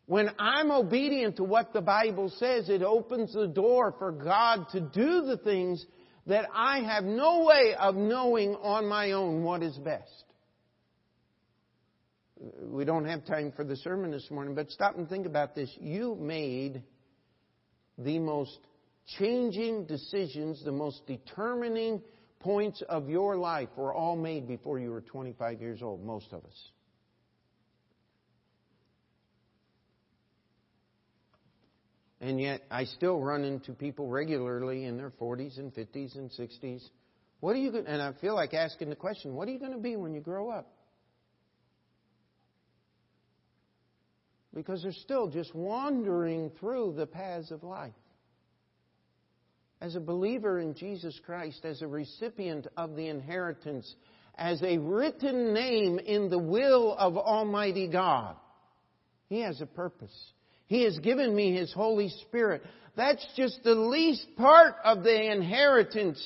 When 0.05 0.31
I'm 0.39 0.71
obedient 0.71 1.37
to 1.37 1.45
what 1.45 1.73
the 1.73 1.81
Bible 1.81 2.33
says, 2.37 2.69
it 2.69 2.83
opens 2.85 3.33
the 3.33 3.49
door 3.49 3.97
for 3.99 4.13
God 4.13 4.67
to 4.71 4.81
do 4.81 5.23
the 5.23 5.41
things 5.43 5.85
that 6.27 6.49
I 6.53 6.81
have 6.81 7.05
no 7.05 7.45
way 7.45 7.75
of 7.79 7.95
knowing 7.95 8.55
on 8.57 8.87
my 8.87 9.13
own 9.13 9.43
what 9.43 9.63
is 9.63 9.77
best. 9.79 10.25
We 12.61 12.85
don't 12.85 13.07
have 13.07 13.25
time 13.25 13.53
for 13.57 13.65
the 13.65 13.77
sermon 13.77 14.11
this 14.11 14.31
morning, 14.31 14.55
but 14.55 14.71
stop 14.71 14.97
and 14.99 15.09
think 15.09 15.27
about 15.27 15.55
this. 15.55 15.71
You 15.81 16.17
made 16.17 16.83
the 17.97 18.19
most 18.19 18.59
changing 19.19 19.87
decisions, 19.87 20.63
the 20.65 20.73
most 20.73 21.07
determining 21.07 22.03
points 22.41 22.83
of 22.89 23.09
your 23.09 23.37
life 23.37 23.69
were 23.77 23.95
all 23.95 24.17
made 24.17 24.47
before 24.47 24.79
you 24.79 24.91
were 24.91 25.01
25 25.01 25.61
years 25.61 25.81
old, 25.83 26.05
most 26.05 26.33
of 26.33 26.45
us. 26.45 26.71
And 32.21 32.41
yet, 32.41 32.63
I 32.71 32.85
still 32.85 33.21
run 33.21 33.45
into 33.45 33.73
people 33.73 34.09
regularly 34.09 34.85
in 34.85 34.97
their 34.97 35.11
40s 35.11 35.59
and 35.59 35.75
50s 35.75 36.17
and 36.17 36.31
60s. 36.31 36.83
What 37.41 37.55
are 37.55 37.59
you 37.59 37.71
going 37.71 37.87
and 37.87 38.01
I 38.01 38.13
feel 38.21 38.35
like 38.35 38.55
asking 38.55 38.89
the 38.89 38.97
question, 38.97 39.35
what 39.35 39.49
are 39.49 39.51
you 39.51 39.59
going 39.59 39.73
to 39.73 39.79
be 39.79 39.97
when 39.97 40.15
you 40.15 40.21
grow 40.21 40.49
up? 40.51 40.67
because 44.57 44.83
they're 44.83 44.93
still 44.93 45.29
just 45.29 45.55
wandering 45.55 46.51
through 46.59 46.95
the 46.97 47.07
paths 47.07 47.51
of 47.51 47.63
life. 47.63 47.93
As 49.83 49.95
a 49.95 50.01
believer 50.01 50.59
in 50.59 50.75
Jesus 50.75 51.21
Christ, 51.27 51.67
as 51.67 51.83
a 51.83 51.87
recipient 51.87 52.67
of 52.75 52.97
the 52.97 53.09
inheritance, 53.09 53.95
as 54.39 54.61
a 54.63 54.79
written 54.79 55.53
name 55.53 55.99
in 55.99 56.31
the 56.31 56.39
will 56.39 56.97
of 56.97 57.19
Almighty 57.19 57.87
God, 57.87 58.35
He 59.29 59.43
has 59.43 59.61
a 59.61 59.67
purpose. 59.67 60.33
He 60.67 60.83
has 60.85 60.99
given 60.99 61.35
me 61.35 61.55
His 61.57 61.73
Holy 61.73 62.09
Spirit. 62.09 62.63
That's 62.97 63.27
just 63.37 63.63
the 63.63 63.75
least 63.75 64.27
part 64.37 64.75
of 64.85 65.03
the 65.03 65.33
inheritance. 65.33 66.23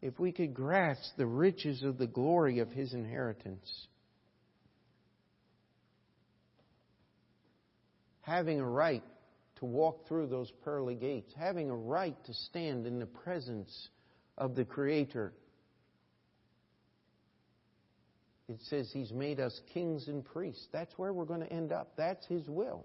If 0.00 0.18
we 0.18 0.32
could 0.32 0.54
grasp 0.54 1.16
the 1.16 1.26
riches 1.26 1.82
of 1.82 1.98
the 1.98 2.06
glory 2.06 2.58
of 2.58 2.70
His 2.70 2.92
inheritance. 2.92 3.68
having 8.22 8.60
a 8.60 8.66
right 8.66 9.02
to 9.56 9.64
walk 9.64 10.08
through 10.08 10.28
those 10.28 10.50
pearly 10.64 10.94
gates, 10.94 11.32
having 11.36 11.68
a 11.68 11.76
right 11.76 12.16
to 12.24 12.32
stand 12.32 12.86
in 12.86 12.98
the 12.98 13.06
presence 13.06 13.88
of 14.38 14.54
the 14.54 14.64
Creator. 14.64 15.34
It 18.52 18.60
says 18.68 18.90
He's 18.92 19.10
made 19.12 19.40
us 19.40 19.58
kings 19.72 20.08
and 20.08 20.24
priests. 20.24 20.66
That's 20.72 20.92
where 20.96 21.12
we're 21.12 21.24
going 21.24 21.40
to 21.40 21.52
end 21.52 21.72
up. 21.72 21.92
That's 21.96 22.24
His 22.26 22.46
will. 22.48 22.84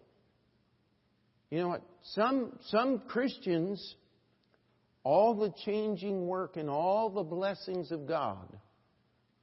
You 1.49 1.59
know 1.59 1.67
what? 1.69 1.81
Some, 2.13 2.57
some 2.67 3.01
Christians, 3.07 3.95
all 5.03 5.35
the 5.35 5.53
changing 5.65 6.25
work 6.27 6.57
and 6.57 6.69
all 6.69 7.09
the 7.09 7.23
blessings 7.23 7.91
of 7.91 8.07
God 8.07 8.47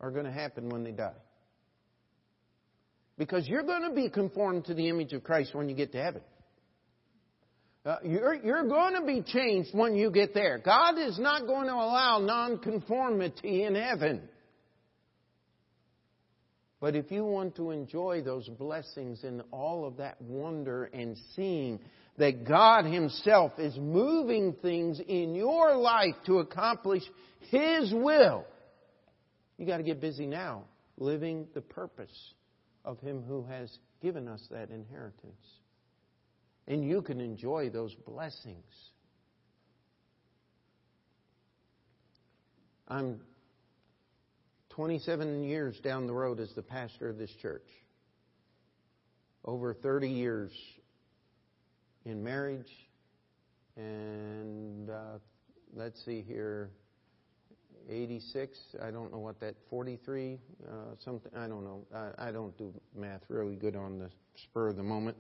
are 0.00 0.10
going 0.10 0.26
to 0.26 0.32
happen 0.32 0.68
when 0.68 0.84
they 0.84 0.92
die. 0.92 1.12
Because 3.16 3.46
you're 3.46 3.62
going 3.62 3.88
to 3.88 3.94
be 3.94 4.10
conformed 4.10 4.64
to 4.66 4.74
the 4.74 4.88
image 4.88 5.12
of 5.12 5.22
Christ 5.22 5.54
when 5.54 5.68
you 5.68 5.74
get 5.74 5.92
to 5.92 6.02
heaven. 6.02 6.22
Uh, 7.86 7.96
you're, 8.02 8.34
you're 8.34 8.66
going 8.66 8.94
to 8.94 9.06
be 9.06 9.22
changed 9.22 9.70
when 9.72 9.94
you 9.94 10.10
get 10.10 10.32
there. 10.32 10.58
God 10.58 10.98
is 10.98 11.18
not 11.18 11.46
going 11.46 11.66
to 11.66 11.74
allow 11.74 12.18
nonconformity 12.18 13.62
in 13.62 13.74
heaven. 13.74 14.22
But 16.84 16.96
if 16.96 17.10
you 17.10 17.24
want 17.24 17.56
to 17.56 17.70
enjoy 17.70 18.20
those 18.20 18.46
blessings 18.46 19.24
and 19.24 19.40
all 19.50 19.86
of 19.86 19.96
that 19.96 20.20
wonder 20.20 20.84
and 20.92 21.16
seeing 21.34 21.80
that 22.18 22.46
God 22.46 22.84
Himself 22.84 23.52
is 23.56 23.74
moving 23.78 24.52
things 24.60 25.00
in 25.00 25.34
your 25.34 25.76
life 25.76 26.14
to 26.26 26.40
accomplish 26.40 27.02
His 27.48 27.90
will, 27.90 28.44
you 29.56 29.64
got 29.64 29.78
to 29.78 29.82
get 29.82 29.98
busy 29.98 30.26
now, 30.26 30.64
living 30.98 31.46
the 31.54 31.62
purpose 31.62 32.34
of 32.84 33.00
Him 33.00 33.22
who 33.22 33.44
has 33.44 33.74
given 34.02 34.28
us 34.28 34.46
that 34.50 34.68
inheritance. 34.68 35.40
And 36.68 36.84
you 36.84 37.00
can 37.00 37.18
enjoy 37.18 37.70
those 37.70 37.94
blessings. 37.94 38.62
I'm 42.86 43.20
27 44.74 45.44
years 45.44 45.78
down 45.78 46.08
the 46.08 46.12
road 46.12 46.40
as 46.40 46.52
the 46.54 46.62
pastor 46.62 47.08
of 47.08 47.16
this 47.16 47.30
church. 47.40 47.68
Over 49.44 49.72
30 49.72 50.08
years 50.08 50.50
in 52.04 52.24
marriage, 52.24 52.70
and 53.76 54.90
uh, 54.90 55.18
let's 55.76 56.04
see 56.04 56.22
here, 56.26 56.70
86. 57.88 58.58
I 58.82 58.90
don't 58.90 59.12
know 59.12 59.18
what 59.18 59.38
that 59.40 59.54
43 59.70 60.40
uh, 60.66 60.72
something. 61.04 61.30
I 61.36 61.46
don't 61.46 61.62
know. 61.62 61.86
I, 61.94 62.28
I, 62.28 62.32
don't 62.32 62.56
do 62.58 62.72
math 62.96 63.20
really 63.28 63.54
good 63.54 63.76
on 63.76 64.00
the 64.00 64.10
spur 64.42 64.70
of 64.70 64.76
the 64.76 64.82
moment. 64.82 65.18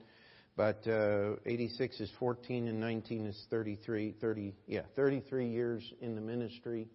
But 0.56 0.84
uh, 0.88 1.36
86 1.46 2.00
is 2.00 2.10
14 2.18 2.66
and 2.66 2.80
19 2.80 3.26
is 3.26 3.46
33. 3.50 4.14
30 4.20 4.54
yeah 4.66 4.80
33 4.96 5.48
years 5.48 5.92
in 6.00 6.16
the 6.16 6.20
ministry. 6.20 6.88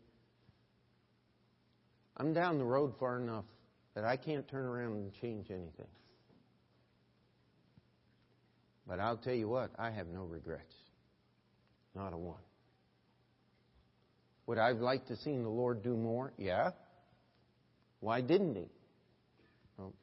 I'm 2.20 2.34
down 2.34 2.58
the 2.58 2.66
road 2.66 2.94
far 3.00 3.18
enough 3.18 3.46
that 3.96 4.04
I 4.04 4.18
can't 4.18 4.48
turn 4.48 4.66
around 4.66 4.94
and 4.94 5.14
change 5.22 5.50
anything. 5.50 5.88
But 8.86 9.00
I'll 9.00 9.18
tell 9.18 9.34
you 9.34 9.48
what, 9.48 9.72
I 9.78 9.90
have 9.92 10.08
no 10.08 10.24
regrets. 10.24 10.76
Not 11.96 12.14
a 12.14 12.18
one. 12.18 12.42
Would 14.48 14.58
I 14.58 14.68
have 14.70 14.80
liked 14.80 15.08
to 15.10 15.16
seen 15.16 15.44
the 15.44 15.50
Lord 15.50 15.84
do 15.84 15.96
more? 15.96 16.34
Yeah. 16.38 16.72
Why 18.00 18.22
didn't 18.22 18.56
He? 18.56 18.68
Well, 19.78 19.94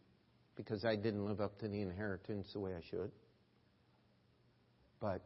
because 0.54 0.84
I 0.84 0.96
didn't 0.96 1.26
live 1.26 1.40
up 1.40 1.58
to 1.58 1.68
the 1.68 1.80
inheritance 1.80 2.48
the 2.52 2.60
way 2.60 2.72
I 2.72 2.80
should. 2.88 3.10
But 5.00 5.20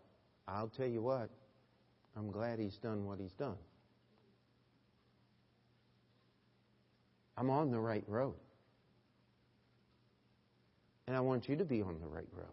I'll 0.48 0.68
tell 0.68 0.86
you 0.86 1.02
what, 1.02 1.30
I'm 2.16 2.30
glad 2.30 2.58
He's 2.58 2.78
done 2.78 3.04
what 3.04 3.20
He's 3.20 3.32
done. 3.32 3.58
I'm 7.40 7.48
on 7.48 7.70
the 7.70 7.80
right 7.80 8.04
road. 8.06 8.34
And 11.06 11.16
I 11.16 11.20
want 11.20 11.48
you 11.48 11.56
to 11.56 11.64
be 11.64 11.80
on 11.80 11.98
the 11.98 12.06
right 12.06 12.28
road. 12.36 12.52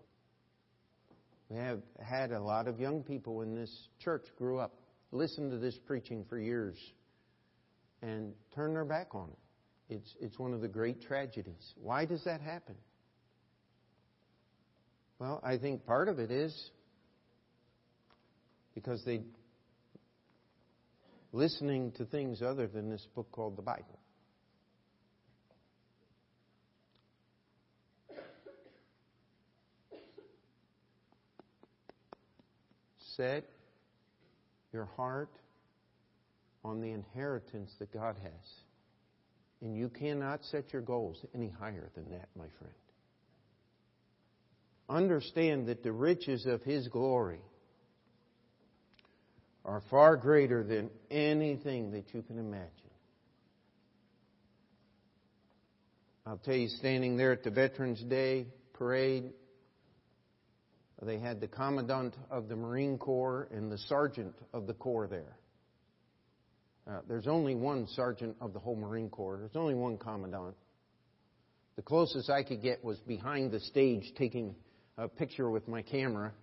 We 1.49 1.57
have 1.57 1.81
had 2.01 2.31
a 2.31 2.39
lot 2.39 2.69
of 2.69 2.79
young 2.79 3.03
people 3.03 3.41
in 3.41 3.53
this 3.53 3.69
church 4.01 4.23
grew 4.37 4.59
up, 4.59 4.79
listened 5.11 5.51
to 5.51 5.57
this 5.57 5.77
preaching 5.85 6.23
for 6.29 6.39
years, 6.39 6.77
and 8.01 8.31
turn 8.55 8.73
their 8.73 8.85
back 8.85 9.13
on 9.13 9.29
it. 9.29 9.95
It's, 9.95 10.15
it's 10.21 10.39
one 10.39 10.53
of 10.53 10.61
the 10.61 10.69
great 10.69 11.01
tragedies. 11.01 11.73
Why 11.81 12.05
does 12.05 12.23
that 12.23 12.39
happen? 12.39 12.75
Well, 15.19 15.41
I 15.43 15.57
think 15.57 15.85
part 15.85 16.07
of 16.07 16.17
it 16.17 16.31
is 16.31 16.71
because 18.73 19.03
they 19.03 19.19
listening 21.33 21.91
to 21.97 22.05
things 22.05 22.41
other 22.41 22.67
than 22.67 22.89
this 22.89 23.05
book 23.13 23.29
called 23.33 23.57
the 23.57 23.61
Bible. 23.61 23.99
Set 33.17 33.43
your 34.71 34.85
heart 34.95 35.31
on 36.63 36.81
the 36.81 36.91
inheritance 36.91 37.71
that 37.79 37.91
God 37.91 38.15
has. 38.21 38.49
And 39.61 39.75
you 39.75 39.89
cannot 39.89 40.45
set 40.45 40.71
your 40.71 40.83
goals 40.83 41.17
any 41.33 41.49
higher 41.49 41.89
than 41.95 42.09
that, 42.11 42.29
my 42.37 42.45
friend. 42.59 42.73
Understand 44.89 45.67
that 45.67 45.83
the 45.83 45.91
riches 45.91 46.45
of 46.45 46.61
His 46.61 46.87
glory 46.87 47.41
are 49.65 49.81
far 49.89 50.15
greater 50.15 50.63
than 50.63 50.89
anything 51.11 51.91
that 51.91 52.13
you 52.13 52.21
can 52.21 52.37
imagine. 52.39 52.71
I'll 56.25 56.37
tell 56.37 56.55
you, 56.55 56.67
standing 56.67 57.17
there 57.17 57.31
at 57.31 57.43
the 57.43 57.51
Veterans 57.51 58.01
Day 58.03 58.47
parade, 58.73 59.31
they 61.05 61.19
had 61.19 61.39
the 61.39 61.47
Commandant 61.47 62.15
of 62.31 62.47
the 62.47 62.55
Marine 62.55 62.97
Corps 62.97 63.47
and 63.51 63.71
the 63.71 63.77
Sergeant 63.77 64.35
of 64.53 64.65
the 64.65 64.73
Corps 64.73 65.07
there. 65.07 65.37
Uh, 66.89 67.01
there's 67.07 67.27
only 67.27 67.53
one 67.53 67.85
Sergeant 67.87 68.35
of 68.41 68.53
the 68.53 68.59
whole 68.59 68.75
Marine 68.75 69.09
Corps. 69.09 69.37
There's 69.37 69.55
only 69.55 69.75
one 69.75 69.97
Commandant. 69.97 70.55
The 71.75 71.81
closest 71.83 72.29
I 72.29 72.43
could 72.43 72.61
get 72.61 72.83
was 72.83 72.97
behind 73.01 73.51
the 73.51 73.59
stage 73.59 74.11
taking 74.17 74.55
a 74.97 75.07
picture 75.07 75.49
with 75.49 75.67
my 75.67 75.83
camera. 75.83 76.33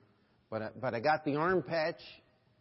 But 0.51 0.63
I, 0.63 0.69
but 0.81 0.95
I 0.95 1.01
got 1.01 1.25
the 1.25 1.35
arm 1.35 1.63
patch 1.63 2.01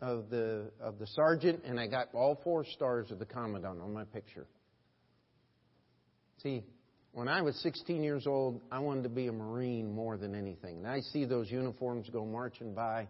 of 0.01 0.29
the, 0.29 0.71
of 0.81 0.97
the 0.97 1.05
sergeant, 1.07 1.61
and 1.65 1.79
I 1.79 1.87
got 1.87 2.07
all 2.13 2.39
four 2.43 2.65
stars 2.65 3.11
of 3.11 3.19
the 3.19 3.25
commandant 3.25 3.79
on 3.81 3.93
my 3.93 4.05
picture. 4.05 4.47
See, 6.41 6.63
when 7.13 7.27
I 7.27 7.43
was 7.43 7.55
16 7.61 8.03
years 8.03 8.25
old, 8.25 8.61
I 8.71 8.79
wanted 8.79 9.03
to 9.03 9.09
be 9.09 9.27
a 9.27 9.31
Marine 9.31 9.93
more 9.93 10.17
than 10.17 10.33
anything. 10.33 10.77
And 10.77 10.87
I 10.87 11.01
see 11.01 11.25
those 11.25 11.49
uniforms 11.51 12.09
go 12.09 12.25
marching 12.25 12.73
by. 12.73 13.07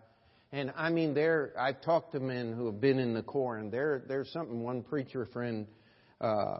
And 0.51 0.73
I 0.75 0.89
mean, 0.89 1.13
there, 1.13 1.53
I've 1.57 1.81
talked 1.81 2.11
to 2.11 2.19
men 2.19 2.53
who 2.53 2.65
have 2.65 2.81
been 2.81 2.99
in 2.99 3.13
the 3.13 3.23
Corps, 3.23 3.57
and 3.57 3.71
there, 3.71 4.03
there's 4.07 4.31
something 4.33 4.61
one 4.61 4.83
preacher 4.83 5.25
friend, 5.31 5.67
uh, 6.19 6.57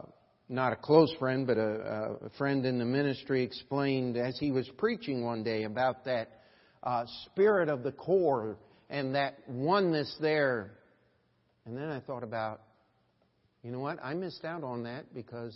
not 0.48 0.72
a 0.72 0.78
close 0.78 1.14
friend, 1.20 1.46
but 1.46 1.58
a, 1.58 2.16
a 2.26 2.30
friend 2.38 2.66
in 2.66 2.80
the 2.80 2.86
ministry 2.86 3.44
explained 3.44 4.16
as 4.16 4.40
he 4.40 4.52
was 4.52 4.68
preaching 4.78 5.26
one 5.26 5.44
day 5.44 5.64
about 5.64 6.06
that 6.06 6.44
uh, 6.82 7.04
spirit 7.26 7.68
of 7.68 7.84
the 7.84 7.92
Corps 7.92 8.58
and 8.90 9.16
that 9.16 9.38
oneness 9.50 10.16
there. 10.22 10.72
And 11.66 11.76
then 11.76 11.90
I 11.90 12.00
thought 12.00 12.24
about, 12.24 12.62
you 13.64 13.72
know 13.72 13.80
what? 13.80 14.00
I 14.02 14.14
missed 14.14 14.46
out 14.46 14.64
on 14.64 14.84
that 14.84 15.14
because 15.14 15.56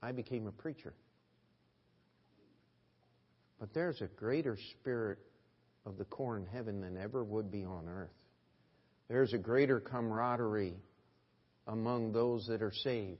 I 0.00 0.12
became 0.12 0.46
a 0.46 0.52
preacher. 0.52 0.94
But 3.58 3.74
there's 3.74 4.00
a 4.00 4.06
greater 4.06 4.56
spirit 4.72 5.18
of 5.84 5.98
the 5.98 6.04
Corps 6.04 6.36
in 6.36 6.46
heaven 6.46 6.80
than 6.80 6.96
ever 6.96 7.24
would 7.24 7.50
be 7.50 7.64
on 7.64 7.88
earth. 7.88 8.10
There's 9.08 9.32
a 9.32 9.38
greater 9.38 9.80
camaraderie 9.80 10.76
among 11.66 12.12
those 12.12 12.46
that 12.48 12.62
are 12.62 12.72
saved 12.72 13.18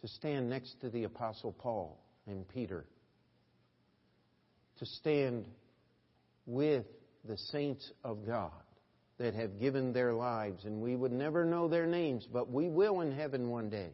to 0.00 0.08
stand 0.08 0.50
next 0.50 0.80
to 0.80 0.90
the 0.90 1.04
Apostle 1.04 1.52
Paul 1.52 1.98
and 2.26 2.46
Peter, 2.48 2.84
to 4.78 4.86
stand 4.86 5.46
with 6.46 6.84
the 7.24 7.38
saints 7.38 7.90
of 8.02 8.26
God 8.26 8.50
that 9.18 9.34
have 9.34 9.58
given 9.58 9.92
their 9.92 10.12
lives, 10.12 10.64
and 10.64 10.82
we 10.82 10.96
would 10.96 11.12
never 11.12 11.44
know 11.44 11.68
their 11.68 11.86
names, 11.86 12.26
but 12.30 12.50
we 12.50 12.68
will 12.68 13.00
in 13.00 13.12
heaven 13.12 13.48
one 13.48 13.70
day. 13.70 13.92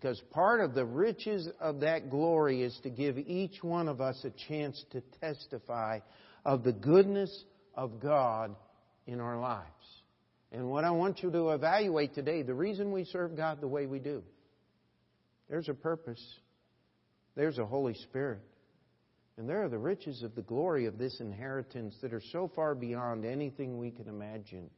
Because 0.00 0.22
part 0.30 0.60
of 0.60 0.74
the 0.74 0.84
riches 0.84 1.48
of 1.58 1.80
that 1.80 2.08
glory 2.08 2.62
is 2.62 2.78
to 2.84 2.88
give 2.88 3.18
each 3.18 3.64
one 3.64 3.88
of 3.88 4.00
us 4.00 4.24
a 4.24 4.30
chance 4.48 4.80
to 4.92 5.00
testify 5.20 5.98
of 6.44 6.62
the 6.62 6.70
goodness 6.72 7.44
of 7.74 7.98
God 7.98 8.54
in 9.08 9.18
our 9.18 9.40
lives. 9.40 9.66
And 10.52 10.70
what 10.70 10.84
I 10.84 10.92
want 10.92 11.20
you 11.20 11.32
to 11.32 11.50
evaluate 11.50 12.14
today, 12.14 12.42
the 12.42 12.54
reason 12.54 12.92
we 12.92 13.06
serve 13.06 13.36
God 13.36 13.60
the 13.60 13.66
way 13.66 13.86
we 13.86 13.98
do, 13.98 14.22
there's 15.50 15.68
a 15.68 15.74
purpose, 15.74 16.24
there's 17.34 17.58
a 17.58 17.66
Holy 17.66 17.94
Spirit. 17.94 18.42
And 19.36 19.48
there 19.48 19.64
are 19.64 19.68
the 19.68 19.78
riches 19.78 20.22
of 20.22 20.36
the 20.36 20.42
glory 20.42 20.86
of 20.86 20.96
this 20.96 21.18
inheritance 21.18 21.96
that 22.02 22.12
are 22.12 22.22
so 22.30 22.48
far 22.54 22.76
beyond 22.76 23.24
anything 23.24 23.78
we 23.78 23.90
can 23.90 24.06
imagine. 24.06 24.70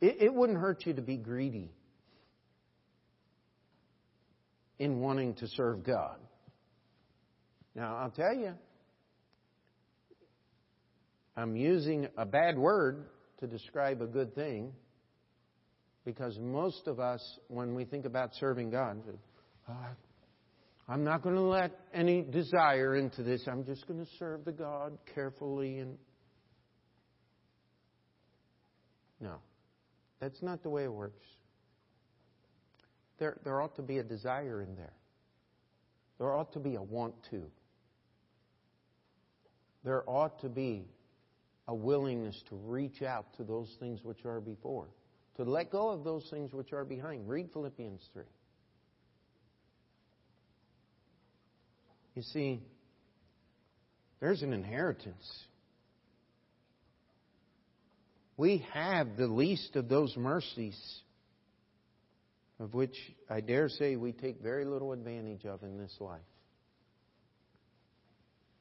It, 0.00 0.18
it 0.20 0.32
wouldn't 0.32 0.60
hurt 0.60 0.86
you 0.86 0.92
to 0.92 1.02
be 1.02 1.16
greedy 1.16 1.72
in 4.84 5.00
wanting 5.00 5.32
to 5.32 5.48
serve 5.48 5.82
God. 5.82 6.18
Now, 7.74 7.96
I'll 7.96 8.10
tell 8.10 8.34
you, 8.34 8.52
I'm 11.38 11.56
using 11.56 12.06
a 12.18 12.26
bad 12.26 12.58
word 12.58 13.06
to 13.40 13.46
describe 13.46 14.02
a 14.02 14.06
good 14.06 14.34
thing 14.34 14.74
because 16.04 16.38
most 16.38 16.86
of 16.86 17.00
us, 17.00 17.20
when 17.48 17.74
we 17.74 17.86
think 17.86 18.04
about 18.04 18.34
serving 18.34 18.70
God, 18.70 19.02
oh, 19.70 19.74
I'm 20.86 21.02
not 21.02 21.22
going 21.22 21.36
to 21.36 21.40
let 21.40 21.72
any 21.94 22.20
desire 22.20 22.94
into 22.96 23.22
this. 23.22 23.42
I'm 23.50 23.64
just 23.64 23.88
going 23.88 24.04
to 24.04 24.10
serve 24.18 24.44
the 24.44 24.52
God 24.52 24.98
carefully 25.14 25.78
and. 25.78 25.96
No. 29.18 29.36
That's 30.20 30.42
not 30.42 30.62
the 30.62 30.68
way 30.68 30.84
it 30.84 30.92
works. 30.92 31.24
There, 33.18 33.36
there 33.44 33.60
ought 33.60 33.76
to 33.76 33.82
be 33.82 33.98
a 33.98 34.02
desire 34.02 34.62
in 34.62 34.74
there. 34.76 34.92
There 36.18 36.32
ought 36.32 36.52
to 36.52 36.60
be 36.60 36.74
a 36.74 36.82
want 36.82 37.14
to. 37.30 37.44
There 39.84 40.08
ought 40.08 40.40
to 40.40 40.48
be 40.48 40.86
a 41.68 41.74
willingness 41.74 42.40
to 42.48 42.56
reach 42.56 43.02
out 43.02 43.26
to 43.36 43.44
those 43.44 43.74
things 43.80 44.00
which 44.02 44.24
are 44.24 44.40
before, 44.40 44.86
to 45.36 45.44
let 45.44 45.70
go 45.70 45.90
of 45.90 46.04
those 46.04 46.26
things 46.30 46.52
which 46.52 46.72
are 46.72 46.84
behind. 46.84 47.28
Read 47.28 47.50
Philippians 47.52 48.02
3. 48.12 48.24
You 52.14 52.22
see, 52.22 52.62
there's 54.20 54.42
an 54.42 54.52
inheritance. 54.52 55.26
We 58.36 58.64
have 58.72 59.16
the 59.16 59.26
least 59.26 59.76
of 59.76 59.88
those 59.88 60.16
mercies, 60.16 60.78
of 62.60 62.74
which 62.74 62.96
I 63.28 63.40
dare 63.40 63.68
say 63.68 63.96
we 63.96 64.12
take 64.12 64.40
very 64.40 64.64
little 64.64 64.92
advantage 64.92 65.44
of 65.44 65.62
in 65.62 65.78
this 65.78 65.94
life. 66.00 66.20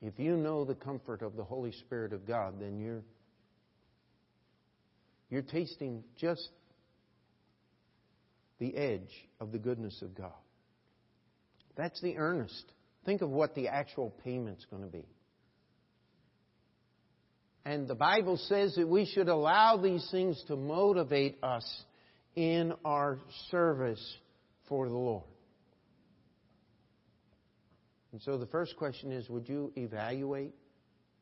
If 0.01 0.19
you 0.19 0.35
know 0.35 0.65
the 0.65 0.75
comfort 0.75 1.21
of 1.21 1.35
the 1.35 1.43
Holy 1.43 1.71
Spirit 1.71 2.11
of 2.11 2.27
God, 2.27 2.55
then 2.59 2.79
you're 2.79 3.03
you're 5.29 5.41
tasting 5.41 6.03
just 6.19 6.49
the 8.59 8.75
edge 8.75 9.09
of 9.39 9.51
the 9.51 9.57
goodness 9.57 10.01
of 10.01 10.13
God. 10.13 10.31
That's 11.75 11.99
the 12.01 12.17
earnest. 12.17 12.65
Think 13.05 13.21
of 13.21 13.29
what 13.29 13.55
the 13.55 13.69
actual 13.69 14.13
payment's 14.23 14.65
going 14.69 14.83
to 14.83 14.89
be. 14.89 15.05
And 17.65 17.87
the 17.87 17.95
Bible 17.95 18.37
says 18.37 18.75
that 18.75 18.87
we 18.87 19.05
should 19.05 19.29
allow 19.29 19.77
these 19.77 20.07
things 20.11 20.41
to 20.47 20.55
motivate 20.55 21.39
us 21.41 21.65
in 22.35 22.73
our 22.83 23.19
service 23.51 24.17
for 24.67 24.87
the 24.87 24.93
Lord. 24.93 25.23
And 28.11 28.21
so 28.21 28.37
the 28.37 28.45
first 28.45 28.77
question 28.77 29.11
is 29.11 29.29
Would 29.29 29.49
you 29.49 29.73
evaluate 29.75 30.53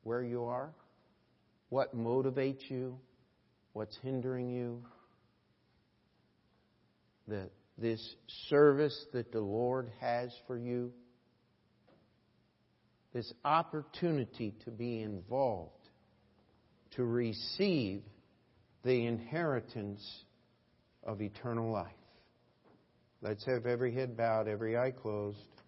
where 0.02 0.22
you 0.22 0.44
are? 0.44 0.70
What 1.70 1.96
motivates 1.96 2.68
you? 2.68 2.98
What's 3.72 3.96
hindering 4.02 4.50
you? 4.50 4.82
That 7.28 7.50
this 7.78 8.14
service 8.48 9.06
that 9.12 9.32
the 9.32 9.40
Lord 9.40 9.90
has 10.00 10.30
for 10.46 10.58
you, 10.58 10.92
this 13.14 13.32
opportunity 13.44 14.54
to 14.64 14.70
be 14.70 15.00
involved, 15.00 15.72
to 16.96 17.04
receive 17.04 18.02
the 18.84 19.06
inheritance 19.06 20.02
of 21.04 21.20
eternal 21.20 21.70
life. 21.70 21.88
Let's 23.20 23.44
have 23.44 23.66
every 23.66 23.92
head 23.92 24.16
bowed, 24.16 24.48
every 24.48 24.76
eye 24.76 24.90
closed. 24.90 25.61